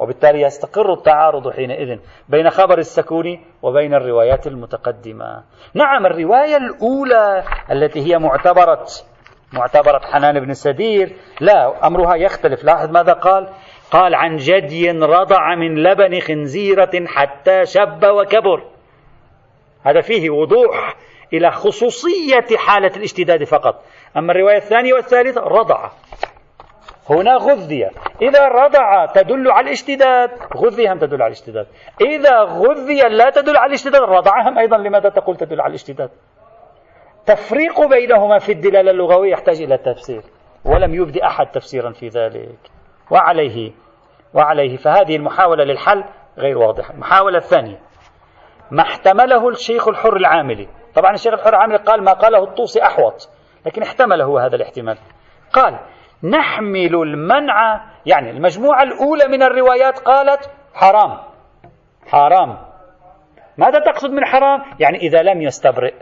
وبالتالي 0.00 0.40
يستقر 0.40 0.92
التعارض 0.92 1.50
حينئذ 1.52 1.98
بين 2.28 2.50
خبر 2.50 2.78
السكون 2.78 3.44
وبين 3.62 3.94
الروايات 3.94 4.46
المتقدمة. 4.46 5.44
نعم 5.74 6.06
الرواية 6.06 6.56
الأولى 6.56 7.42
التي 7.70 8.00
هي 8.00 8.18
معتبرة 8.18 8.86
معتبرة 9.56 10.00
حنان 10.12 10.40
بن 10.40 10.52
سدير. 10.52 11.16
لا 11.40 11.86
أمرها 11.86 12.16
يختلف. 12.16 12.64
لاحظ 12.64 12.90
ماذا 12.90 13.12
قال؟ 13.12 13.48
قال 13.90 14.14
عن 14.14 14.36
جدي 14.36 14.90
رضع 14.90 15.54
من 15.54 15.82
لبن 15.82 16.20
خنزيرة 16.20 17.06
حتى 17.06 17.64
شب 17.64 18.04
وكبر. 18.04 18.64
هذا 19.86 20.00
فيه 20.00 20.30
وضوح 20.30 20.96
إلى 21.32 21.50
خصوصية 21.50 22.56
حالة 22.56 22.90
الاشتداد 22.96 23.44
فقط. 23.44 23.82
أما 24.16 24.32
الرواية 24.32 24.56
الثانية 24.56 24.94
والثالثة 24.94 25.40
رضع. 25.40 25.90
هنا 27.10 27.36
غذي. 27.36 27.90
إذا 28.22 28.48
رضع 28.48 29.06
تدل 29.06 29.50
على 29.50 29.66
الاشتداد. 29.66 30.30
غذي 30.56 30.88
هم 30.88 30.98
تدل 30.98 31.22
على 31.22 31.26
الاشتداد. 31.26 31.66
إذا 32.00 32.40
غذي 32.42 33.00
لا 33.00 33.30
تدل 33.30 33.56
على 33.56 33.66
الاشتداد 33.66 34.02
رضع 34.02 34.48
هم 34.48 34.58
أيضا. 34.58 34.76
لماذا 34.76 35.08
تقول 35.08 35.36
تدل 35.36 35.60
على 35.60 35.68
الاشتداد؟ 35.68 36.10
تفريق 37.26 37.86
بينهما 37.86 38.38
في 38.38 38.52
الدلالة 38.52 38.90
اللغوية 38.90 39.32
يحتاج 39.32 39.62
إلى 39.62 39.78
تفسير 39.78 40.22
ولم 40.64 40.94
يبدي 40.94 41.24
أحد 41.24 41.46
تفسيرا 41.46 41.92
في 41.92 42.08
ذلك. 42.08 42.58
وعليه 43.10 43.72
وعليه. 44.34 44.76
فهذه 44.76 45.16
المحاولة 45.16 45.64
للحل 45.64 46.04
غير 46.38 46.58
واضحة. 46.58 46.94
المحاولة 46.94 47.38
الثانية 47.38 47.78
ما 48.70 48.82
احتمله 48.82 49.48
الشيخ 49.48 49.88
الحر 49.88 50.16
العاملي. 50.16 50.68
طبعا 50.94 51.14
الشيخ 51.14 51.32
الحر 51.32 51.48
العاملي 51.48 51.76
قال 51.76 52.04
ما 52.04 52.12
قاله 52.12 52.44
الطوسي 52.44 52.82
أحوط 52.82 53.28
لكن 53.66 53.82
احتمله 53.82 54.46
هذا 54.46 54.56
الاحتمال. 54.56 54.98
قال 55.52 55.78
نحمل 56.22 56.94
المنع 56.94 57.84
يعني 58.06 58.30
المجموعة 58.30 58.82
الأولى 58.82 59.28
من 59.28 59.42
الروايات 59.42 59.98
قالت 59.98 60.50
حرام. 60.74 61.18
حرام. 62.06 62.58
ماذا 63.58 63.78
تقصد 63.78 64.10
من 64.10 64.24
حرام؟ 64.24 64.62
يعني 64.80 64.98
إذا 64.98 65.22
لم 65.22 65.42
يستبرئ. 65.42 65.94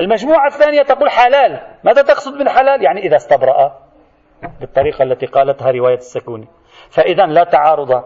المجموعة 0.00 0.46
الثانية 0.46 0.82
تقول 0.82 1.10
حلال. 1.10 1.60
ماذا 1.84 2.02
تقصد 2.02 2.34
من 2.34 2.48
حلال؟ 2.48 2.84
يعني 2.84 3.00
إذا 3.00 3.16
استبرأ 3.16 3.78
بالطريقة 4.60 5.02
التي 5.02 5.26
قالتها 5.26 5.70
رواية 5.70 5.94
السكوني. 5.94 6.48
فإذا 6.90 7.26
لا 7.26 7.44
تعارض. 7.44 8.04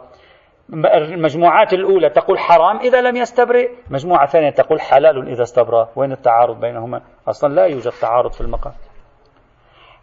المجموعات 0.95 1.73
الأولى 1.73 2.11
تقول 2.11 2.39
حرام 2.39 2.79
إذا 2.79 3.01
لم 3.01 3.17
يستبرئ. 3.17 3.71
مجموعة 3.91 4.27
ثانية 4.27 4.51
تقول 4.51 4.81
حلال 4.81 5.29
إذا 5.29 5.43
استبرأ. 5.43 5.89
وين 5.97 6.13
التعارض 6.13 6.61
بينهما؟ 6.61 7.03
أصلا 7.29 7.55
لا 7.55 7.65
يوجد 7.65 7.91
تعارض 7.91 8.33
في 8.33 8.41
المقام. 8.41 8.73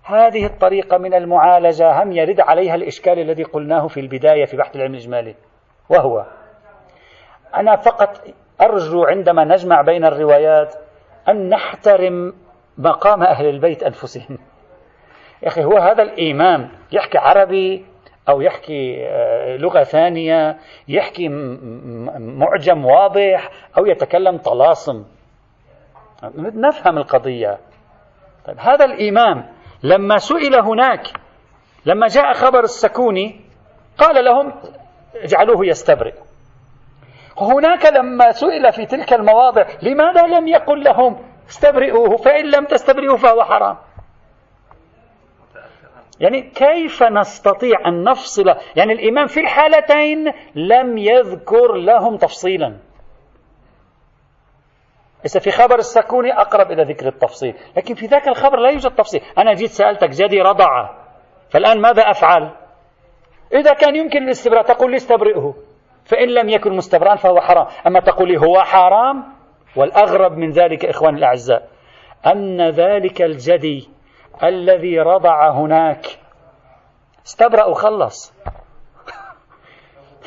هذه 0.03 0.45
الطريقة 0.45 0.97
من 0.97 1.13
المعالجة. 1.13 2.03
هم 2.03 2.11
يرد 2.11 2.39
عليها 2.39 2.75
الإشكال 2.75 3.19
الذي 3.19 3.43
قلناه 3.43 3.87
في 3.87 3.99
البداية 3.99 4.45
في 4.45 4.57
بحث 4.57 4.75
العلم 4.75 4.93
الإجمالي. 4.93 5.35
وهو 5.89 6.25
أنا 7.55 7.75
فقط 7.75 8.17
أرجو 8.61 9.03
عندما 9.03 9.43
نجمع 9.43 9.81
بين 9.81 10.05
الروايات 10.05 10.75
أن 11.29 11.49
نحترم 11.49 12.33
مقام 12.77 13.23
أهل 13.23 13.45
البيت 13.45 13.83
أنفسهم. 13.83 14.37
يا 15.43 15.47
أخي 15.47 15.63
هو 15.63 15.77
هذا 15.77 16.03
الإمام 16.03 16.69
يحكي 16.91 17.17
عربي 17.17 17.85
أو 18.29 18.41
يحكي 18.41 19.07
آه، 19.07 19.57
لغة 19.57 19.83
ثانية 19.83 20.57
يحكي 20.87 21.29
معجم 22.19 22.85
واضح 22.85 23.49
أو 23.77 23.85
يتكلم 23.85 24.37
طلاسم. 24.37 25.05
نفهم 26.37 26.97
القضية. 26.97 27.57
طيب 28.45 28.59
هذا 28.59 28.85
الإمام 28.85 29.45
لما 29.83 30.17
سئل 30.17 30.55
هناك 30.55 31.07
لما 31.85 32.07
جاء 32.07 32.33
خبر 32.33 32.59
السكوني 32.59 33.41
قال 33.97 34.25
لهم 34.25 34.53
اجعلوه 35.15 35.65
يستبرئ. 35.65 36.13
هناك 37.37 37.85
لما 37.85 38.31
سئل 38.31 38.73
في 38.73 38.85
تلك 38.85 39.13
المواضع 39.13 39.65
لماذا 39.81 40.27
لم 40.27 40.47
يقل 40.47 40.83
لهم 40.83 41.25
استبرئوه؟ 41.49 42.17
فإن 42.17 42.45
لم 42.45 42.65
تستبرئوه 42.65 43.17
فهو 43.17 43.43
حرام. 43.43 43.77
يعني 46.19 46.41
كيف 46.41 47.03
نستطيع 47.03 47.87
أن 47.87 48.03
نفصل؟ 48.03 48.55
يعني 48.75 48.93
الإمام 48.93 49.27
في 49.27 49.39
الحالتين 49.39 50.33
لم 50.55 50.97
يذكر 50.97 51.73
لهم 51.73 52.17
تفصيلا. 52.17 52.77
إذا 55.25 55.39
في 55.39 55.51
خبر 55.51 55.75
السكوني 55.75 56.33
أقرب 56.33 56.71
إلى 56.71 56.83
ذكر 56.83 57.07
التفصيل. 57.07 57.55
لكن 57.77 57.95
في 57.95 58.05
ذاك 58.05 58.27
الخبر 58.27 58.59
لا 58.59 58.69
يوجد 58.69 58.95
تفصيل. 58.95 59.21
أنا 59.37 59.53
جيت 59.53 59.69
سألتك 59.69 60.09
جدي 60.09 60.41
رضع 60.41 60.89
فالآن 61.49 61.81
ماذا 61.81 62.01
أفعل؟ 62.01 62.51
إذا 63.53 63.73
كان 63.73 63.95
يمكن 63.95 64.23
الاستبراء 64.23 64.63
تقول 64.63 64.91
لي 64.91 64.97
استبرئه. 64.97 65.53
فإن 66.05 66.27
لم 66.27 66.49
يكن 66.49 66.75
مستبرأ 66.75 67.15
فهو 67.15 67.41
حرام. 67.41 67.67
أما 67.87 67.99
تقول 67.99 68.27
لي 68.27 68.37
هو 68.37 68.63
حرام 68.63 69.23
والأغرب 69.75 70.37
من 70.37 70.51
ذلك 70.51 70.85
إخواني 70.85 71.17
الأعزاء 71.17 71.69
أن 72.25 72.69
ذلك 72.69 73.21
الجدي 73.21 73.89
الذي 74.43 74.99
رضع 74.99 75.51
هناك 75.51 76.05
استبرأ 77.25 77.65
وخلص. 77.65 78.33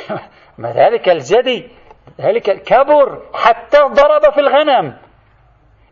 ما 0.58 0.72
ذلك 0.72 1.08
الجدي؟ 1.08 1.68
ذلك 2.20 2.62
كبر 2.62 3.22
حتى 3.34 3.78
ضرب 3.78 4.32
في 4.32 4.40
الغنم. 4.40 4.96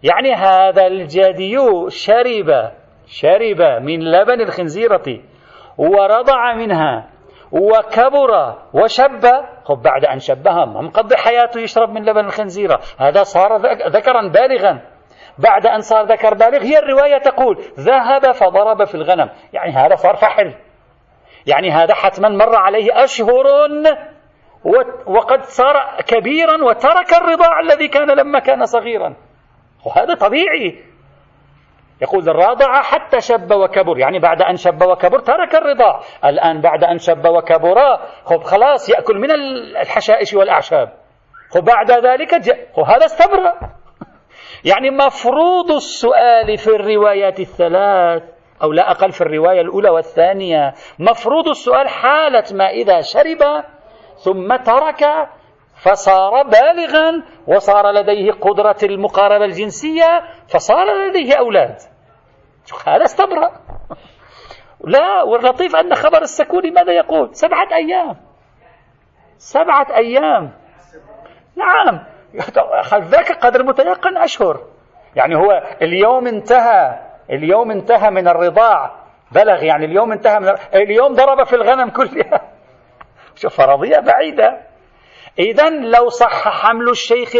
يعني 0.02 0.34
هذا 0.34 0.86
الجدي 0.86 1.56
شرب 1.88 2.70
شرب 3.06 3.62
من 3.82 4.00
لبن 4.00 4.40
الخنزيرة 4.40 5.20
ورضع 5.78 6.54
منها. 6.54 7.13
وكبر 7.54 8.54
وشب. 8.72 9.26
خب 9.64 9.82
بعد 9.82 10.04
أن 10.04 10.18
شبها 10.18 10.64
مقضي 10.64 11.16
حياته 11.16 11.60
يشرب 11.60 11.88
من 11.88 12.04
لبن 12.04 12.24
الخنزيرة 12.24 12.80
هذا 12.98 13.22
صار 13.22 13.56
ذكرا 13.88 14.28
بالغا. 14.28 14.80
بعد 15.38 15.66
أن 15.66 15.80
صار 15.80 16.04
ذكر 16.04 16.34
بالغ 16.34 16.62
هي 16.62 16.78
الرواية 16.78 17.18
تقول 17.18 17.58
ذهب 17.78 18.32
فضرب 18.32 18.84
في 18.84 18.94
الغنم. 18.94 19.30
يعني 19.52 19.72
هذا 19.72 19.94
صار 19.94 20.16
فحل. 20.16 20.54
يعني 21.46 21.70
هذا 21.70 21.94
حتما 21.94 22.28
مر 22.28 22.56
عليه 22.56 23.04
أشهر 23.04 23.46
وقد 25.06 25.42
صار 25.42 25.74
كبيرا 26.06 26.64
وترك 26.64 27.12
الرضاع 27.20 27.60
الذي 27.60 27.88
كان 27.88 28.10
لما 28.10 28.38
كان 28.38 28.64
صغيرا. 28.64 29.16
وهذا 29.86 30.14
طبيعي. 30.14 30.93
يقول 32.02 32.28
رضع 32.28 32.82
حتى 32.82 33.20
شب 33.20 33.52
وكبر. 33.52 33.98
يعني 33.98 34.18
بعد 34.18 34.42
أن 34.42 34.56
شب 34.56 34.82
وكبر 34.82 35.18
ترك 35.18 35.54
الرضاع 35.54 36.00
الآن 36.24 36.60
بعد 36.60 36.84
أن 36.84 36.98
شب 36.98 37.26
وكبر 37.26 37.98
خب 38.24 38.42
خلاص 38.42 38.88
يأكل 38.90 39.18
من 39.18 39.30
الحشائش 39.80 40.34
والأعشاب. 40.34 40.92
وبعد 41.56 41.90
ذلك 41.90 42.34
جاء 42.34 42.58
وهذا 42.76 43.04
استبرأ. 43.04 43.54
يعني 44.64 44.90
مفروض 44.90 45.70
السؤال 45.70 46.56
في 46.58 46.68
الروايات 46.68 47.40
الثلاث 47.40 48.22
أو 48.62 48.72
لا 48.72 48.90
أقل 48.90 49.12
في 49.12 49.20
الرواية 49.20 49.60
الأولى 49.60 49.90
والثانية 49.90 50.74
مفروض 50.98 51.48
السؤال 51.48 51.88
حالة 51.88 52.44
ما 52.52 52.68
إذا 52.68 53.00
شرب 53.00 53.64
ثم 54.16 54.56
ترك 54.56 55.28
فصار 55.84 56.42
بالغا 56.42 57.22
وصار 57.46 57.90
لديه 57.90 58.32
قدرة 58.32 58.76
المقاربة 58.82 59.44
الجنسية 59.44 60.22
فصار 60.48 61.08
لديه 61.08 61.34
أولاد. 61.34 61.76
هذا 62.86 63.04
استبرأ. 63.04 63.52
لا 64.84 65.22
واللطيف 65.22 65.76
أن 65.76 65.94
خبر 65.94 66.22
السكوني 66.22 66.70
ماذا 66.70 66.92
يقول؟ 66.92 67.34
سبعة 67.34 67.68
أيام. 67.72 68.16
سبعة 69.38 69.86
أيام. 69.96 70.52
نعم. 71.56 72.04
ذاك 72.94 73.32
قدر 73.32 73.62
متيقن 73.62 74.16
أشهر. 74.16 74.60
يعني 75.16 75.36
هو 75.36 75.62
اليوم 75.82 76.26
انتهى 76.26 77.00
اليوم 77.30 77.70
انتهى 77.70 78.10
من 78.10 78.28
الرضاع. 78.28 79.04
بلغ 79.32 79.62
يعني 79.62 79.84
اليوم 79.84 80.12
انتهى 80.12 80.40
من 80.40 80.54
اليوم 80.74 81.14
ضرب 81.14 81.46
في 81.46 81.56
الغنم 81.56 81.90
كلها 81.90 82.40
شوف 83.34 83.56
فرضية 83.56 83.98
بعيدة. 83.98 84.60
إذا 85.38 85.70
لو 85.70 86.08
صح 86.08 86.48
حمل 86.48 86.88
الشيخ 86.88 87.32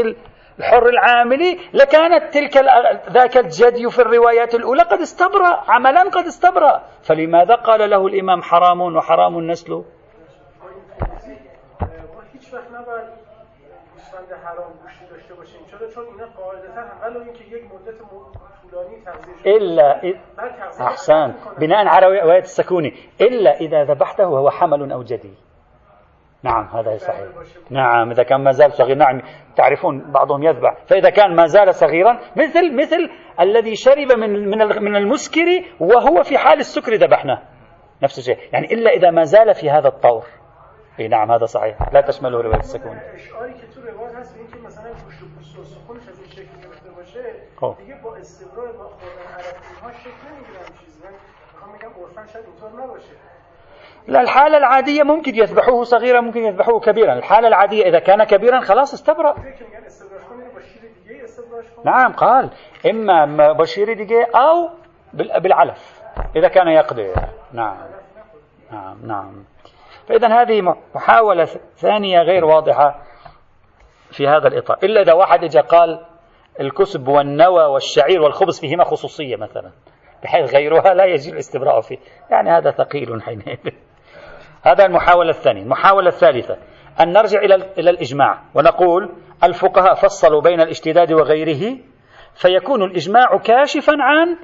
الحر 0.58 0.88
العاملي 0.88 1.58
لكانت 1.74 2.34
تلك 2.34 2.56
ذاك 3.10 3.36
الجدي 3.36 3.90
في 3.90 3.98
الروايات 3.98 4.54
الأولى 4.54 4.82
قد 4.82 5.00
استبرأ 5.00 5.64
عملا 5.68 6.02
قد 6.02 6.26
استبرأ. 6.26 6.82
فلماذا 7.02 7.54
قال 7.54 7.90
له 7.90 8.06
الإمام 8.06 8.42
حرام 8.42 8.80
وحرام 8.80 9.38
النسل؟ 9.38 9.84
إلا 19.46 20.14
أحسن 20.80 21.34
بناء 21.58 21.86
على 21.86 22.06
رواية 22.06 22.38
السكوني 22.38 22.94
إلا 23.20 23.60
إذا 23.60 23.84
ذبحته 23.84 24.28
وهو 24.28 24.50
حمل 24.50 24.92
أو 24.92 25.02
جدي. 25.02 25.34
نعم 26.44 26.64
هذا 26.64 26.96
صحيح. 26.96 27.28
نعم 27.70 28.10
إذا 28.10 28.22
كان 28.22 28.44
ما 28.44 28.50
زال 28.50 28.72
صغير 28.72 28.96
نعم 28.96 29.22
تعرفون 29.56 30.12
بعضهم 30.12 30.42
يذبح. 30.42 30.76
فإذا 30.86 31.10
كان 31.10 31.36
ما 31.36 31.46
زال 31.46 31.74
صغيرا 31.74 32.18
مثل 32.36 32.76
مثل 32.76 33.10
الذي 33.40 33.76
شرب 33.76 34.18
من 34.18 34.50
من 34.50 34.82
من 34.82 34.96
المسكر 34.96 35.64
وهو 35.80 36.22
في 36.22 36.38
حال 36.38 36.58
السكر 36.58 36.94
ذبحناه. 36.94 37.42
نفس 38.02 38.18
الشيء. 38.18 38.38
يعني 38.52 38.74
إلا 38.74 38.90
إذا 38.90 39.10
ما 39.10 39.22
زال 39.22 39.54
في 39.54 39.70
هذا 39.70 39.88
الطور. 39.88 40.24
إي 41.00 41.08
نعم 41.08 41.32
هذا 41.32 41.44
صحيح. 41.44 41.92
لا 41.92 42.00
تشمله 42.00 42.40
رواية 42.40 42.58
السكون. 42.58 42.96
لا 42.96 43.16
الحالة 54.08 54.56
العادية 54.56 55.02
ممكن 55.02 55.34
يذبحوه 55.34 55.84
صغيرا 55.84 56.20
ممكن 56.20 56.40
يذبحوه 56.40 56.80
كبيرا 56.80 57.12
الحالة 57.12 57.48
العادية 57.48 57.88
إذا 57.88 57.98
كان 57.98 58.24
كبيرا 58.24 58.60
خلاص 58.60 58.92
استبرأ. 58.92 59.34
نعم 61.84 62.12
قال 62.12 62.50
إما 62.90 63.52
بشير 63.52 63.92
ديجي 63.92 64.24
أو 64.24 64.70
بالعلف 65.14 66.02
إذا 66.36 66.48
كان 66.48 66.68
يقدر. 66.68 67.14
نعم 67.52 67.76
نعم 68.72 69.06
نعم. 69.06 69.44
فإذا 70.08 70.42
هذه 70.42 70.76
محاولة 70.94 71.44
ثانية 71.76 72.18
غير 72.18 72.44
واضحة 72.44 73.02
في 74.10 74.28
هذا 74.28 74.48
الإطار. 74.48 74.78
إلا 74.82 75.02
إذا 75.02 75.12
واحد 75.12 75.44
إجا 75.44 75.60
قال 75.60 76.06
الكسب 76.60 77.08
والنوى 77.08 77.64
والشعير 77.64 78.22
والخبز 78.22 78.60
فيهما 78.60 78.84
خصوصية 78.84 79.36
مثلا. 79.36 79.70
بحيث 80.24 80.54
غيرها 80.54 80.94
لا 80.94 81.04
يجي 81.04 81.30
الاستبراء 81.30 81.80
فيه. 81.80 81.98
يعني 82.30 82.50
هذا 82.50 82.70
ثقيل 82.70 83.22
حينئذ. 83.22 83.58
هذا 84.68 84.86
المحاولة 84.86 85.30
الثانية. 85.30 85.62
المحاولة 85.62 86.08
الثالثة 86.08 86.56
أن 87.00 87.12
نرجع 87.12 87.40
إلى 87.78 87.90
الإجماع. 87.90 88.38
ونقول 88.54 89.12
الفقهاء 89.44 89.94
فصلوا 89.94 90.40
بين 90.40 90.60
الاشتداد 90.60 91.12
وغيره 91.12 91.78
فيكون 92.34 92.82
الإجماع 92.82 93.36
كاشفا 93.36 93.92
عن 94.00 94.36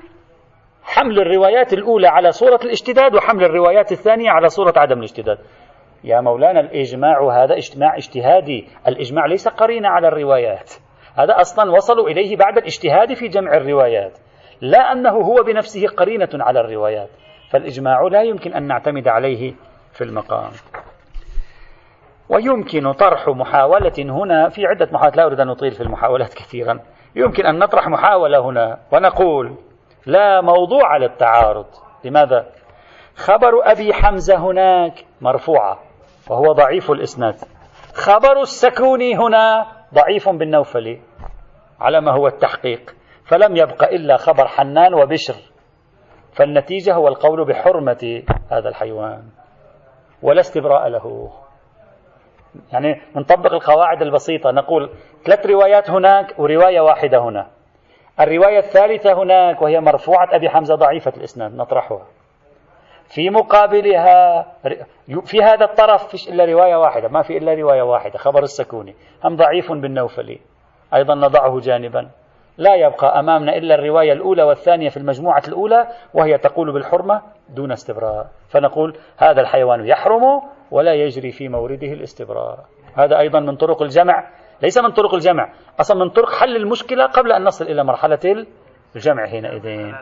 حمل 0.82 1.18
الروايات 1.18 1.72
الأولى 1.72 2.08
على 2.08 2.32
صورة 2.32 2.60
الاشتداد 2.64 3.14
وحمل 3.14 3.44
الروايات 3.44 3.92
الثانية 3.92 4.30
على 4.30 4.48
صورة 4.48 4.72
عدم 4.76 4.98
الاشتداد. 4.98 5.38
يا 6.04 6.20
مولانا 6.20 6.60
الإجماع 6.60 7.44
هذا 7.44 7.56
اجتماع 7.56 7.96
اجتهادي. 7.96 8.68
الإجماع 8.88 9.26
ليس 9.26 9.48
قرينة 9.48 9.88
على 9.88 10.08
الروايات. 10.08 10.72
هذا 11.18 11.40
أصلا 11.40 11.70
وصلوا 11.70 12.08
إليه 12.08 12.36
بعد 12.36 12.58
الاجتهاد 12.58 13.14
في 13.14 13.28
جمع 13.28 13.56
الروايات. 13.56 14.18
لا 14.60 14.92
أنه 14.92 15.10
هو 15.10 15.42
بنفسه 15.42 15.86
قرينة 15.88 16.28
على 16.34 16.60
الروايات 16.60 17.08
فالإجماع 17.50 18.02
لا 18.02 18.22
يمكن 18.22 18.52
أن 18.54 18.62
نعتمد 18.62 19.08
عليه 19.08 19.54
في 19.92 20.04
المقام. 20.04 20.50
ويمكن 22.28 22.92
طرح 22.92 23.28
محاولة 23.28 23.92
هنا 23.98 24.48
في 24.48 24.66
عدة 24.66 24.88
محاولات 24.92 25.16
لا 25.16 25.26
أريد 25.26 25.40
أن 25.40 25.48
أطيل 25.48 25.70
في 25.70 25.80
المحاولات 25.80 26.34
كثيرا. 26.40 26.80
يمكن 27.16 27.46
أن 27.46 27.58
نطرح 27.58 27.88
محاولة 27.88 28.38
هنا 28.38 28.78
ونقول 28.92 29.54
لا 30.06 30.40
موضوع 30.40 30.96
للتعارض. 30.96 31.66
لماذا؟ 32.04 32.46
خبر 33.16 33.52
أبي 33.62 33.92
حمزة 33.92 34.36
هناك 34.36 35.04
مرفوعة 35.20 35.78
وهو 36.30 36.52
ضعيف 36.52 36.90
الإسناد. 36.90 37.36
خبر 37.94 38.40
السكوني 38.40 39.16
هنا 39.16 39.66
ضعيف 39.94 40.28
بالنوفلي 40.28 41.00
على 41.80 42.00
ما 42.00 42.12
هو 42.12 42.26
التحقيق. 42.26 42.94
فلم 43.30 43.56
يبق 43.56 43.84
إلا 43.84 44.16
خبر 44.16 44.48
حنان 44.48 44.94
وبشر. 44.94 45.34
فالنتيجة 46.32 46.94
هو 46.94 47.08
القول 47.08 47.44
بحرمة 47.44 48.22
هذا 48.50 48.68
الحيوان 48.68 49.22
ولا 50.22 50.40
استبراء 50.40 50.88
له. 50.88 51.30
يعني 52.72 53.00
نطبق 53.16 53.52
القواعد 53.52 54.02
البسيطة 54.02 54.50
نقول 54.50 54.90
ثلاث 55.24 55.46
روايات 55.46 55.90
هناك 55.90 56.38
ورواية 56.38 56.80
واحدة 56.80 57.18
هنا. 57.18 57.46
الرواية 58.20 58.58
الثالثة 58.58 59.22
هناك 59.22 59.62
وهي 59.62 59.80
مرفوعة 59.80 60.28
أبي 60.32 60.48
حمزة 60.48 60.74
ضعيفة 60.74 61.12
الإسناد 61.16 61.54
نطرحها. 61.54 62.06
في 63.14 63.30
مقابلها 63.30 64.46
في 65.24 65.42
هذا 65.42 65.64
الطرف 65.64 66.08
فيش 66.08 66.28
إلا 66.28 66.44
رواية 66.44 66.76
واحدة 66.76 67.08
ما 67.08 67.22
في 67.22 67.38
إلا 67.38 67.54
رواية 67.54 67.82
واحدة 67.82 68.18
خبر 68.18 68.42
السكوني. 68.42 68.94
هم 69.24 69.36
ضعيف 69.36 69.72
بالنوفلي. 69.72 70.40
أيضا 70.94 71.14
نضعه 71.14 71.60
جانبا. 71.60 72.10
لا 72.60 72.74
يبقى 72.74 73.20
أمامنا 73.20 73.56
إلا 73.56 73.74
الرواية 73.74 74.12
الأولى 74.12 74.42
والثانية 74.42 74.88
في 74.88 74.96
المجموعة 74.96 75.42
الأولى 75.48 75.88
وهي 76.14 76.38
تقول 76.38 76.72
بالحرمة 76.72 77.22
دون 77.48 77.72
استبراء. 77.72 78.30
فنقول 78.48 78.98
هذا 79.16 79.40
الحيوان 79.40 79.86
يحرم 79.86 80.22
ولا 80.70 80.94
يجري 80.94 81.32
في 81.32 81.48
مورده 81.48 81.92
الاستبراء. 81.92 82.58
هذا 82.94 83.18
أيضا 83.18 83.40
من 83.40 83.56
طرق 83.56 83.82
الجمع. 83.82 84.30
ليس 84.62 84.78
من 84.78 84.90
طرق 84.90 85.14
الجمع. 85.14 85.52
أصلا 85.80 86.04
من 86.04 86.10
طرق 86.10 86.30
حل 86.40 86.56
المشكلة 86.56 87.06
قبل 87.06 87.32
أن 87.32 87.44
نصل 87.44 87.64
إلى 87.64 87.84
مرحلة 87.84 88.46
الجمع 88.96 89.26
حينئذ. 89.26 89.92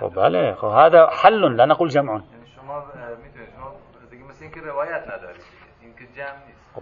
خب 0.00 0.12
بله. 0.14 0.54
خب 0.54 0.68
هذا 0.68 1.06
حل 1.06 1.56
لا 1.56 1.66
نقول 1.66 1.88
جمع. 1.88 2.12
يعني 2.12 2.46
شما 2.56 2.84
مثل 4.28 4.42
اینکه 4.42 4.60
روایت 4.60 5.02
ندارید. 5.06 5.55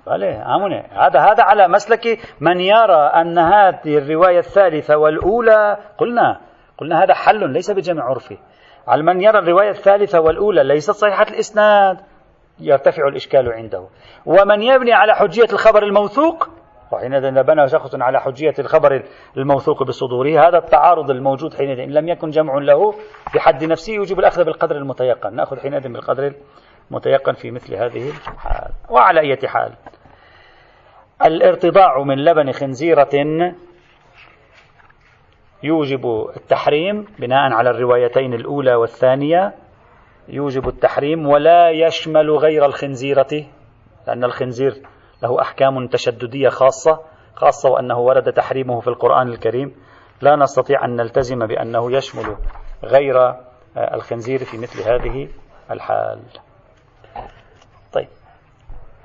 بله 0.07 0.55
امونه 0.55 0.85
هذا 0.91 1.20
هذا 1.20 1.43
على 1.43 1.68
مسلك 1.68 2.18
من 2.41 2.61
يرى 2.61 3.03
ان 3.14 3.39
هذه 3.39 3.99
الرواية 3.99 4.39
الثالثة 4.39 4.97
والأولى 4.97 5.78
قلنا 5.99 6.41
قلنا 6.78 7.03
هذا 7.05 7.14
حل 7.14 7.51
ليس 7.51 7.70
بجمع 7.70 8.05
عرفي 8.05 8.39
على 8.89 9.03
من 9.03 9.20
يرى 9.20 9.39
الرواية 9.39 9.70
الثالثة 9.70 10.20
والأولى 10.20 10.64
ليست 10.64 10.91
صحيحة 10.91 11.26
الإسناد 11.30 12.01
يرتفع 12.61 13.09
الإشكال 13.09 13.53
عنده. 13.53 13.89
ومن 14.26 14.62
يبني 14.62 14.93
على 14.93 15.14
حجية 15.14 15.53
الخبر 15.53 15.82
الموثوق 15.82 16.49
وحينئذ 16.93 17.43
بنى 17.43 17.68
شخص 17.68 17.95
على 17.95 18.20
حجية 18.20 18.55
الخبر 18.59 19.03
الموثوق 19.37 19.82
بصدوره 19.82 20.49
هذا 20.49 20.59
التعارض 20.59 21.11
الموجود 21.11 21.55
حينئذ 21.55 21.78
إن 21.78 21.91
لم 21.91 22.09
يكن 22.09 22.30
جمع 22.30 22.59
له 22.59 22.95
بحد 23.35 23.64
نفسه 23.64 23.93
يجب 23.93 24.18
الأخذ 24.18 24.45
بالقدر 24.45 24.76
المتيقن. 24.76 25.35
نأخذ 25.35 25.61
حينئذ 25.61 25.93
بالقدر 25.93 26.35
المتيقن 26.91 27.32
في 27.32 27.51
مثل 27.51 27.74
هذه 27.74 28.09
الحال. 28.09 28.70
وعلى 28.91 29.20
أي 29.20 29.49
حال 29.49 29.72
الارتضاع 31.24 32.03
من 32.03 32.24
لبن 32.24 32.53
خنزيرة 32.53 33.09
يوجب 35.62 36.30
التحريم 36.37 37.07
بناء 37.18 37.53
على 37.53 37.70
الروايتين 37.70 38.35
الأولى 38.35 38.74
والثانية 38.74 39.55
يوجب 40.28 40.68
التحريم 40.68 41.26
ولا 41.26 41.70
يشمل 41.70 42.30
غير 42.30 42.64
الخنزيرة 42.66 43.45
لأن 44.07 44.24
الخنزير 44.24 44.82
له 45.22 45.41
أحكام 45.41 45.87
تشددية 45.87 46.49
خاصة 46.49 47.01
خاصة 47.35 47.70
وأنه 47.70 47.99
ورد 47.99 48.32
تحريمه 48.32 48.80
في 48.80 48.89
القرآن 48.89 49.28
الكريم. 49.28 49.74
لا 50.20 50.37
نستطيع 50.37 50.85
أن 50.85 50.97
نلتزم 50.97 51.47
بأنه 51.47 51.93
يشمل 51.93 52.37
غير 52.85 53.35
الخنزير 53.76 54.39
في 54.39 54.59
مثل 54.59 54.82
هذه 54.82 55.28
الحال. 55.70 56.20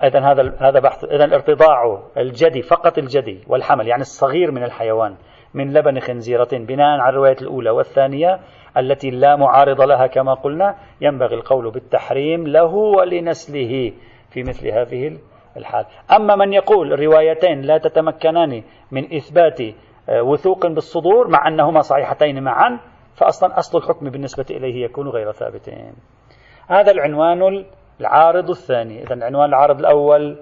إذا 0.03 0.19
هذا 0.19 0.53
هذا 0.59 0.79
بحث 0.79 1.03
إذا 1.03 1.25
الارتضاع 1.25 1.99
الجدي 2.17 2.61
فقط 2.61 2.97
الجدي 2.97 3.39
والحمل 3.47 3.87
يعني 3.87 4.01
الصغير 4.01 4.51
من 4.51 4.63
الحيوان 4.63 5.15
من 5.53 5.73
لبن 5.73 5.99
خنزيرة 5.99 6.49
بناء 6.51 6.99
على 6.99 7.09
الرواية 7.09 7.37
الأولى 7.41 7.69
والثانية 7.69 8.39
التي 8.77 9.09
لا 9.09 9.35
معارض 9.35 9.81
لها 9.81 10.07
كما 10.07 10.33
قلنا 10.33 10.75
ينبغي 11.01 11.35
القول 11.35 11.71
بالتحريم 11.71 12.47
له 12.47 12.73
ولنسله 12.75 13.93
في 14.29 14.43
مثل 14.43 14.67
هذه 14.67 15.17
الحال. 15.57 15.85
أما 16.15 16.35
من 16.35 16.53
يقول 16.53 16.99
روايتين 16.99 17.61
لا 17.61 17.77
تتمكنان 17.77 18.63
من 18.91 19.15
إثبات 19.15 19.61
آه، 20.09 20.21
وثوق 20.21 20.67
بالصدور 20.67 21.27
مع 21.27 21.47
أنهما 21.47 21.81
صحيحتين 21.81 22.43
معا 22.43 22.79
فأصلا 23.15 23.59
أصل 23.59 23.77
الحكم 23.77 24.09
بالنسبة 24.09 24.45
إليه 24.51 24.85
يكون 24.85 25.07
غير 25.07 25.31
ثابتين 25.31 25.93
هذا 26.67 26.91
العنوان 26.91 27.65
العارض 28.01 28.49
الثاني. 28.49 29.03
إذا 29.03 29.13
العنوان 29.13 29.49
العارض 29.49 29.79
الأول 29.79 30.37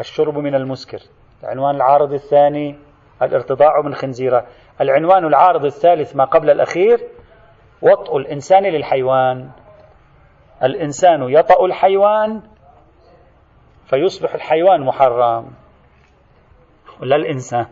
الشرب 0.00 0.38
من 0.38 0.54
المسكر. 0.54 0.98
العنوان 1.44 1.74
العارض 1.74 2.12
الثاني 2.12 2.78
الارتضاع 3.22 3.80
من 3.80 3.94
خنزيرة. 3.94 4.46
العنوان 4.80 5.24
العارض 5.24 5.64
الثالث 5.64 6.16
ما 6.16 6.24
قبل 6.24 6.50
الأخير 6.50 7.00
وطء 7.82 8.16
الإنسان 8.16 8.62
للحيوان. 8.62 9.50
الإنسان 10.62 11.22
يطأ 11.22 11.66
الحيوان 11.66 12.42
فيصبح 13.86 14.34
الحيوان 14.34 14.80
محرم. 14.80 15.50
ولا 17.02 17.16
الإنسان. 17.16 17.66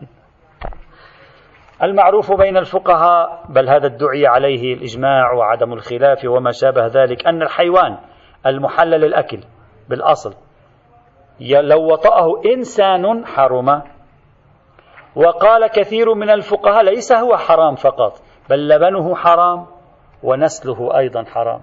المعروف 1.83 2.31
بين 2.31 2.57
الفقهاء 2.57 3.45
بل 3.49 3.69
هذا 3.69 3.85
ادعي 3.85 4.27
عليه 4.27 4.73
الإجماع 4.73 5.33
وعدم 5.33 5.73
الخلاف 5.73 6.25
وما 6.25 6.51
شابه 6.51 6.87
ذلك 6.87 7.27
أن 7.27 7.41
الحيوان 7.41 7.97
المحلل 8.47 9.05
الأكل 9.05 9.39
بالأصل. 9.89 10.33
لو 11.39 11.91
وطأه 11.91 12.41
إنسان 12.45 13.25
حرم. 13.25 13.81
وقال 15.15 15.67
كثير 15.67 16.13
من 16.13 16.29
الفقهاء 16.29 16.83
ليس 16.83 17.11
هو 17.11 17.37
حرام 17.37 17.75
فقط 17.75 18.21
بل 18.49 18.67
لبنه 18.67 19.15
حرام 19.15 19.65
ونسله 20.23 20.97
أيضا 20.97 21.23
حرام. 21.23 21.61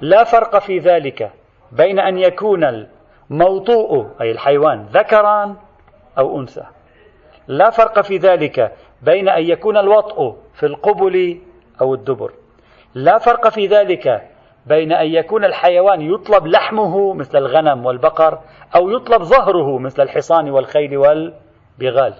لا 0.00 0.24
فرق 0.24 0.58
في 0.58 0.78
ذلك 0.78 1.32
بين 1.72 1.98
أن 1.98 2.18
يكون 2.18 2.86
الموطوء 3.30 4.06
أي 4.20 4.30
الحيوان 4.30 4.86
ذكرا 4.92 5.56
أو 6.18 6.40
أنثى. 6.40 6.64
لا 7.48 7.70
فرق 7.70 8.00
في 8.00 8.16
ذلك 8.16 8.72
بين 9.02 9.28
أن 9.28 9.42
يكون 9.42 9.76
الوطء 9.76 10.36
في 10.54 10.66
القبل 10.66 11.40
أو 11.80 11.94
الدبر. 11.94 12.32
لا 12.94 13.18
فرق 13.18 13.48
في 13.48 13.66
ذلك 13.66 14.30
بين 14.66 14.92
أن 14.92 15.06
يكون 15.06 15.44
الحيوان 15.44 16.00
يطلب 16.00 16.46
لحمه 16.46 17.14
مثل 17.14 17.38
الغنم 17.38 17.86
والبقر 17.86 18.38
أو 18.76 18.90
يطلب 18.90 19.22
ظهره 19.22 19.78
مثل 19.78 20.02
الحصان 20.02 20.50
والخيل 20.50 20.96
والبغال. 20.96 22.14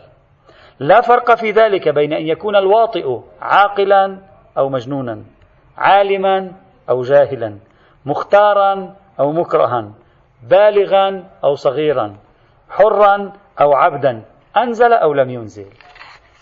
لا 0.78 1.00
فرق 1.00 1.34
في 1.34 1.50
ذلك 1.50 1.88
بين 1.88 2.12
أن 2.12 2.26
يكون 2.26 2.56
الواطئ 2.56 3.18
عاقلا 3.40 4.18
أو 4.58 4.68
مجنونا 4.68 5.22
عالما 5.78 6.52
أو 6.90 7.02
جاهلا 7.02 7.58
مختارا 8.06 8.94
أو 9.20 9.32
مكرها 9.32 9.92
بالغا 10.42 11.24
أو 11.44 11.54
صغيرا 11.54 12.16
حرا 12.70 13.32
أو 13.60 13.72
عبدا 13.74 14.22
أنزل 14.56 14.92
أو 14.92 15.12
لم 15.12 15.30
ينزل. 15.30 15.66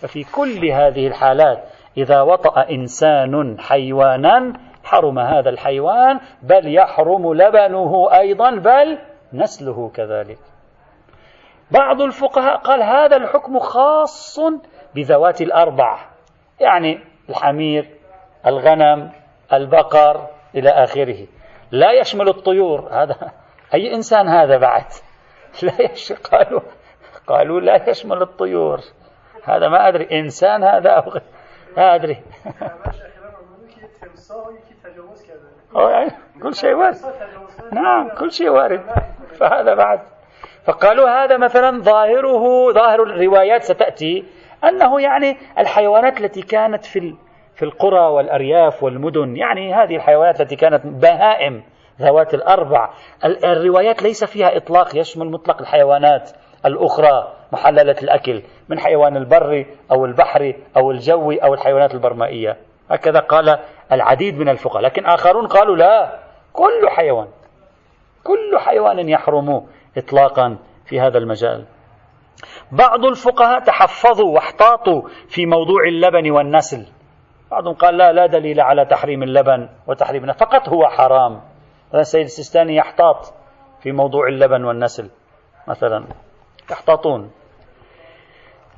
ففي 0.00 0.24
كل 0.24 0.70
هذه 0.70 1.06
الحالات 1.06 1.64
إذا 1.96 2.22
وطأ 2.22 2.70
إنسان 2.70 3.60
حيوانا 3.60 4.52
حرم 4.84 5.18
هذا 5.18 5.50
الحيوان 5.50 6.20
بل 6.42 6.74
يحرم 6.74 7.34
لبنه 7.34 8.08
أيضا 8.12 8.50
بل 8.50 8.98
نسله 9.32 9.90
كذلك. 9.94 10.38
بعض 11.70 12.00
الفقهاء 12.00 12.56
قال 12.56 12.82
هذا 12.82 13.16
الحكم 13.16 13.58
خاص 13.58 14.40
بذوات 14.94 15.40
الأربع 15.40 15.98
يعني 16.60 17.00
الحمير 17.28 17.90
الغنم 18.46 19.12
البقر 19.52 20.26
إلى 20.54 20.70
آخره. 20.70 21.26
لا 21.70 21.92
يشمل 21.92 22.28
الطيور 22.28 22.88
هذا 22.90 23.16
أي 23.74 23.94
إنسان 23.94 24.28
هذا 24.28 24.56
بعد؟ 24.58 24.84
لا 25.62 25.92
يش... 25.92 26.12
قالوا 26.12 26.60
قالوا 27.26 27.60
لا 27.60 27.90
يشمل 27.90 28.22
الطيور. 28.22 28.80
هذا 29.44 29.68
ما 29.68 29.88
أدري 29.88 30.20
إنسان 30.20 30.64
هذا 30.64 30.90
أو 30.90 31.20
ما 31.76 31.94
أدري. 31.94 32.22
كل 36.42 36.54
شيء 36.54 36.74
وارد. 36.74 36.96
نعم 37.72 38.08
كل 38.08 38.32
شيء 38.32 38.48
وارد. 38.48 38.80
فهذا 39.38 39.74
بعد. 39.74 40.00
فقالوا 40.64 41.24
هذا 41.24 41.36
مثلا 41.36 41.82
ظاهره 41.82 42.72
ظاهر 42.72 43.02
الروايات 43.02 43.62
ستأتي 43.62 44.24
أنه 44.64 45.00
يعني 45.00 45.36
الحيوانات 45.58 46.20
التي 46.20 46.42
كانت 46.42 46.84
في 46.84 47.14
في 47.54 47.64
القرى 47.64 48.06
والأرياف 48.06 48.82
والمدن 48.82 49.36
يعني 49.36 49.74
هذه 49.74 49.96
الحيوانات 49.96 50.40
التي 50.40 50.56
كانت 50.56 50.86
بهائم 50.86 51.62
ذوات 52.00 52.34
الأربع. 52.34 52.90
الروايات 53.24 54.02
ليس 54.02 54.24
فيها 54.24 54.56
إطلاق 54.56 54.96
يشمل 54.96 55.30
مطلق 55.30 55.60
الحيوانات 55.60 56.30
الأخرى 56.66 57.32
محللة 57.52 57.96
الأكل 58.02 58.42
من 58.68 58.78
حيوان 58.78 59.16
البر 59.16 59.66
أو 59.90 60.04
البحر 60.04 60.54
أو 60.76 60.90
الجوي 60.90 61.38
أو 61.38 61.54
الحيوانات 61.54 61.94
البرمائية. 61.94 62.56
هكذا 62.90 63.20
قال 63.20 63.58
العديد 63.92 64.38
من 64.38 64.48
الفقهاء. 64.48 64.82
لكن 64.82 65.06
آخرون 65.06 65.46
قالوا 65.46 65.76
لا 65.76 66.18
كل 66.52 66.88
حيوان 66.88 67.28
كل 68.24 68.58
حيوان 68.58 69.08
يحرم 69.08 69.66
إطلاقا 69.96 70.58
في 70.86 71.00
هذا 71.00 71.18
المجال. 71.18 71.66
بعض 72.72 73.04
الفقهاء 73.04 73.60
تحفظوا 73.60 74.34
واحتاطوا 74.34 75.02
في 75.28 75.46
موضوع 75.46 75.84
اللبن 75.88 76.30
والنسل. 76.30 76.86
بعضهم 77.50 77.74
قال 77.74 77.96
لا 77.96 78.12
لا 78.12 78.26
دليل 78.26 78.60
على 78.60 78.84
تحريم 78.84 79.22
اللبن 79.22 79.68
وتحريم 79.86 80.32
فقط 80.32 80.68
هو 80.68 80.88
حرام. 80.88 81.40
السيد 81.94 82.24
السيستاني 82.24 82.76
يحتاط 82.76 83.34
في 83.82 83.92
موضوع 83.92 84.28
اللبن 84.28 84.64
والنسل 84.64 85.10
مثلا. 85.68 86.06
يحتاطون. 86.70 87.30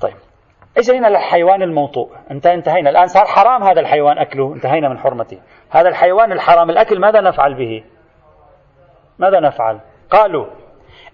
طيب. 0.01 0.17
اجينا 0.79 1.07
للحيوان 1.07 1.63
الموطوء؟ 1.63 2.11
انت 2.31 2.47
انتهينا. 2.47 2.91
الآن 2.91 3.07
صار 3.07 3.25
حرام 3.25 3.63
هذا 3.63 3.81
الحيوان 3.81 4.19
أكله. 4.19 4.55
انتهينا 4.55 4.89
من 4.89 4.99
حرمته. 4.99 5.39
هذا 5.71 5.89
الحيوان 5.89 6.33
الحرام 6.33 6.71
الأكل 6.71 7.01
ماذا 7.01 7.21
نفعل 7.21 7.55
به؟ 7.55 7.85
ماذا 9.19 9.41
نفعل؟ 9.41 9.81
قالوا 10.11 10.47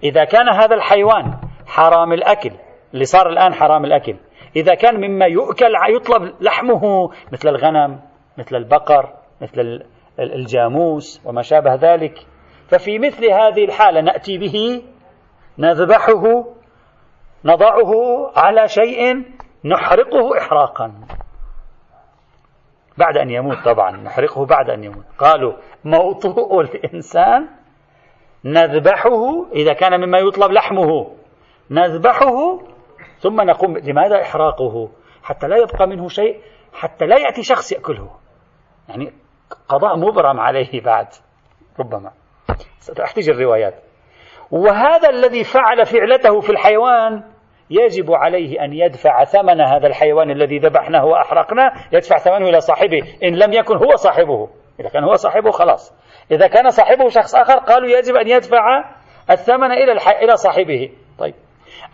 إذا 0.04 0.24
كان 0.24 0.48
هذا 0.48 0.74
الحيوان 0.74 1.34
حرام 1.66 2.12
الأكل 2.12 2.52
اللي 2.94 3.04
صار 3.04 3.28
الآن 3.28 3.54
حرام 3.54 3.84
الأكل 3.84 4.16
إذا 4.56 4.74
كان 4.74 4.96
مما 4.96 5.26
يؤكل 5.26 5.72
يطلب 5.88 6.34
لحمه 6.40 7.10
مثل 7.32 7.48
الغنم 7.48 8.00
مثل 8.38 8.56
البقر 8.56 9.12
مثل 9.40 9.82
الجاموس 10.18 11.22
وما 11.26 11.42
شابه 11.42 11.74
ذلك 11.74 12.18
ففي 12.68 12.98
مثل 12.98 13.24
هذه 13.24 13.64
الحالة 13.64 14.00
نأتي 14.00 14.38
به 14.38 14.82
نذبحه 15.58 16.44
نضعه 17.44 17.92
على 18.36 18.68
شيء 18.68 19.24
نحرقه 19.64 20.38
إحراقا. 20.38 20.92
بعد 22.98 23.16
أن 23.16 23.30
يموت 23.30 23.56
طبعا 23.64 23.90
نحرقه 23.90 24.46
بعد 24.46 24.70
أن 24.70 24.84
يموت. 24.84 25.04
قالوا 25.18 25.52
موطوء 25.84 26.60
الإنسان 26.60 27.48
نذبحه 28.44 29.46
إذا 29.52 29.72
كان 29.72 30.00
مما 30.00 30.18
يطلب 30.18 30.52
لحمه. 30.52 31.16
نذبحه 31.70 32.58
ثم 33.18 33.40
نقوم 33.40 33.78
لماذا 33.78 34.22
إحراقه؟ 34.22 34.90
حتى 35.22 35.46
لا 35.46 35.56
يبقى 35.56 35.86
منه 35.86 36.08
شيء 36.08 36.40
حتى 36.72 37.06
لا 37.06 37.16
يأتي 37.16 37.42
شخص 37.42 37.72
يأكله. 37.72 38.10
يعني 38.88 39.12
قضاء 39.68 39.96
مبرم 39.96 40.40
عليه 40.40 40.82
بعد 40.82 41.06
ربما. 41.80 42.12
ستحتاج 42.78 43.28
الروايات. 43.28 43.74
وهذا 44.50 45.08
الذي 45.08 45.44
فعل 45.44 45.86
فعلته 45.86 46.40
في 46.40 46.50
الحيوان 46.50 47.24
يجب 47.70 48.12
عليه 48.12 48.64
أن 48.64 48.72
يدفع 48.72 49.24
ثمن 49.24 49.60
هذا 49.60 49.86
الحيوان 49.86 50.30
الذي 50.30 50.58
ذبحناه 50.58 51.04
وأحرقناه 51.04 51.72
يدفع 51.92 52.18
ثمنه 52.18 52.48
إلى 52.48 52.60
صاحبه. 52.60 53.02
إن 53.22 53.34
لم 53.34 53.52
يكن 53.52 53.76
هو 53.76 53.96
صاحبه. 53.96 54.48
إذا 54.80 54.88
كان 54.88 55.04
هو 55.04 55.14
صاحبه 55.14 55.50
خلاص. 55.50 55.94
إذا 56.30 56.46
كان 56.46 56.70
صاحبه 56.70 57.08
شخص 57.08 57.34
آخر 57.34 57.58
قالوا 57.58 57.88
يجب 57.88 58.16
أن 58.16 58.28
يدفع 58.28 58.84
الثمن 59.30 59.72
إلى 59.72 59.92
إلى 60.22 60.36
صاحبه. 60.36 60.90
طيب. 61.18 61.34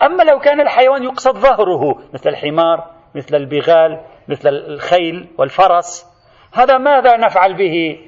أما 0.03 0.23
لو 0.23 0.39
كان 0.39 0.61
الحيوان 0.61 1.03
يقصد 1.03 1.37
ظهره 1.37 1.99
مثل 2.15 2.31
الحمار 2.31 2.85
مثل 3.15 3.37
البغال 3.37 4.01
مثل 4.29 4.49
الخيل 4.49 5.29
والفرس 5.39 6.07
هذا 6.55 6.79
ماذا 6.79 7.17
نفعل 7.17 7.55
به؟ 7.55 7.99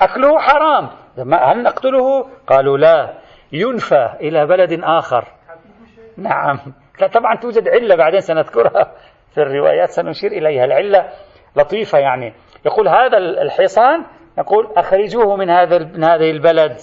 أكله 0.00 0.38
حرام. 0.38 0.88
هل 1.18 1.62
نقتله؟ 1.62 2.26
قالوا 2.46 2.78
لا. 2.78 3.14
ينفى 3.52 4.08
إلى 4.20 4.46
بلد 4.46 4.80
آخر. 4.82 5.24
نعم. 6.16 6.58
طبعا 7.06 7.36
توجد 7.36 7.68
علة 7.68 7.96
بعدين 7.96 8.20
سنذكرها 8.20 8.92
في 9.34 9.38
الروايات 9.38 9.88
سنشير 9.88 10.32
إليها. 10.32 10.64
العلة 10.64 11.08
لطيفة 11.56 11.98
يعني. 11.98 12.34
يقول 12.66 12.88
هذا 12.88 13.18
الحصان 13.18 14.04
نقول 14.38 14.72
أخرجوه 14.76 15.36
من 15.36 15.50
هذا 15.50 15.78
من 15.78 16.04
هذه 16.04 16.30
البلد. 16.30 16.76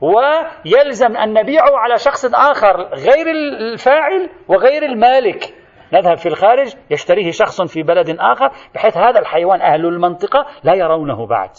ويلزم 0.00 1.16
أن 1.16 1.32
نبيعه 1.32 1.76
على 1.76 1.98
شخص 1.98 2.24
آخر 2.34 2.76
غير 2.94 3.30
الفاعل 3.30 4.30
وغير 4.48 4.82
المالك. 4.82 5.54
نذهب 5.92 6.16
في 6.16 6.26
الخارج 6.26 6.74
يشتريه 6.90 7.30
شخص 7.30 7.62
في 7.62 7.82
بلد 7.82 8.16
آخر 8.20 8.50
بحيث 8.74 8.96
هذا 8.96 9.20
الحيوان 9.20 9.60
أهل 9.60 9.86
المنطقة 9.86 10.46
لا 10.64 10.74
يرونه 10.74 11.26
بعد. 11.26 11.50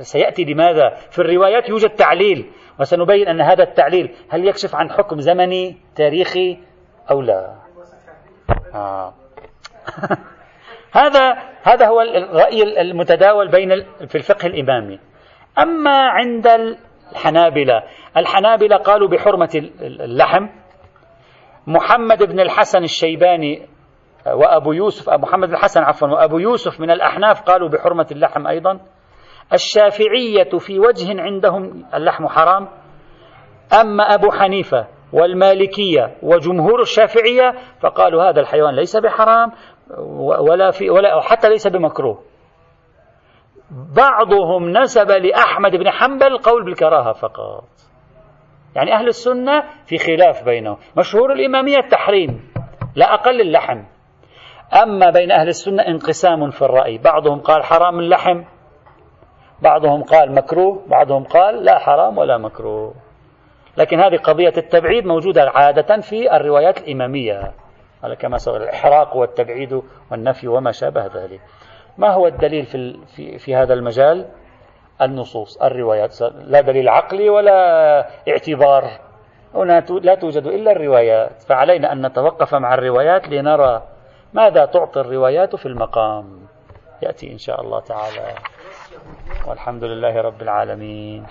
سيأتي 0.00 0.44
لماذا؟ 0.44 0.88
في 1.10 1.18
الروايات 1.18 1.68
يوجد 1.68 1.90
تعليل 1.90 2.50
وسنبين 2.80 3.28
أن 3.28 3.40
هذا 3.40 3.62
التعليل 3.62 4.14
هل 4.30 4.48
يكشف 4.48 4.74
عن 4.74 4.90
حكم 4.90 5.20
زمني 5.20 5.76
تاريخي 5.96 6.58
أو 7.10 7.20
لا؟ 7.20 7.54
آه. 8.74 9.14
هذا 11.00 11.32
هذا 11.62 11.86
هو 11.86 12.00
الرأي 12.00 12.80
المتداول 12.80 13.50
بين 13.50 13.68
في 14.08 14.14
الفقه 14.14 14.46
الإمامي. 14.46 15.00
أما 15.58 15.98
عند 15.98 16.46
الحنابلة 17.12 17.82
الحنابلة 18.16 18.76
قالوا 18.76 19.08
بحرمة 19.08 19.50
اللحم. 19.80 20.46
محمد 21.66 22.22
بن 22.22 22.40
الحسن 22.40 22.82
الشيباني 22.82 23.68
وأبو 24.26 24.72
يوسف 24.72 25.10
محمد 25.10 25.48
بن 25.48 25.54
الحسن 25.54 25.82
عفوا 25.82 26.08
وأبو 26.08 26.38
يوسف 26.38 26.80
من 26.80 26.90
الأحناف 26.90 27.42
قالوا 27.42 27.68
بحرمة 27.68 28.06
اللحم 28.10 28.46
أيضا. 28.46 28.80
الشافعية 29.52 30.58
في 30.58 30.78
وجه 30.78 31.22
عندهم 31.22 31.86
اللحم 31.94 32.26
حرام. 32.26 32.68
أما 33.80 34.14
أبو 34.14 34.30
حنيفة 34.32 34.86
والمالكية 35.14 36.16
وجمهور 36.22 36.80
الشافعية 36.80 37.54
فقالوا 37.80 38.22
هذا 38.22 38.40
الحيوان 38.40 38.74
ليس 38.74 38.96
بحرام 38.96 39.52
ولا 40.50 40.70
في 40.70 40.90
ولا 40.90 41.20
حتى 41.20 41.48
ليس 41.48 41.66
بمكروه. 41.66 42.18
بعضهم 43.96 44.70
نسب 44.70 45.10
لأحمد 45.10 45.76
بن 45.76 45.90
حنبل 45.90 46.38
قول 46.38 46.64
بالكراهة 46.64 47.12
فقط. 47.12 47.64
يعني 48.76 48.92
أهل 48.94 49.06
السنة 49.06 49.62
في 49.86 49.98
خلاف 49.98 50.44
بينهم. 50.44 50.76
مشهور 50.98 51.32
الإمامية 51.32 51.78
التحريم 51.78 52.52
لا 52.96 53.14
أقل 53.14 53.40
اللحم. 53.40 53.84
أما 54.82 55.10
بين 55.10 55.30
أهل 55.30 55.48
السنة 55.48 55.82
انقسام 55.82 56.50
في 56.50 56.62
الرأي. 56.62 56.98
بعضهم 56.98 57.40
قال 57.40 57.64
حرام 57.64 57.98
اللحم 57.98 58.42
بعضهم 59.62 60.02
قال 60.02 60.34
مكروه 60.34 60.82
بعضهم 60.86 61.24
قال 61.24 61.64
لا 61.64 61.78
حرام 61.78 62.18
ولا 62.18 62.38
مكروه. 62.38 63.03
لكن 63.76 64.00
هذه 64.00 64.16
قضية 64.16 64.52
التبعيد 64.56 65.06
موجودة 65.06 65.50
عادة 65.54 66.00
في 66.00 66.36
الروايات 66.36 66.78
الإمامية 66.78 67.52
على 68.04 68.16
كما 68.16 68.38
سوى 68.38 68.56
الإحراق 68.56 69.16
والتبعيد 69.16 69.82
والنفي 70.10 70.48
وما 70.48 70.72
شابه 70.72 71.06
ذلك. 71.06 71.40
ما 71.98 72.10
هو 72.10 72.26
الدليل 72.26 72.64
في, 72.64 72.98
في, 73.16 73.38
في 73.38 73.54
هذا 73.54 73.74
المجال؟ 73.74 74.26
النصوص 75.02 75.62
الروايات. 75.62 76.22
لا 76.22 76.60
دليل 76.60 76.88
عقلي 76.88 77.28
ولا 77.28 77.98
اعتبار. 78.28 78.84
هنا 79.54 79.80
لا 79.80 80.14
توجد 80.14 80.46
إلا 80.46 80.72
الروايات. 80.72 81.42
فعلينا 81.42 81.92
أن 81.92 82.06
نتوقف 82.06 82.54
مع 82.54 82.74
الروايات 82.74 83.28
لنرى 83.28 83.82
ماذا 84.32 84.64
تعطي 84.64 85.00
الروايات 85.00 85.56
في 85.56 85.66
المقام. 85.66 86.46
يأتي 87.02 87.32
إن 87.32 87.38
شاء 87.38 87.60
الله 87.60 87.80
تعالى. 87.80 88.34
والحمد 89.46 89.84
لله 89.84 90.20
رب 90.20 90.42
العالمين. 90.42 91.26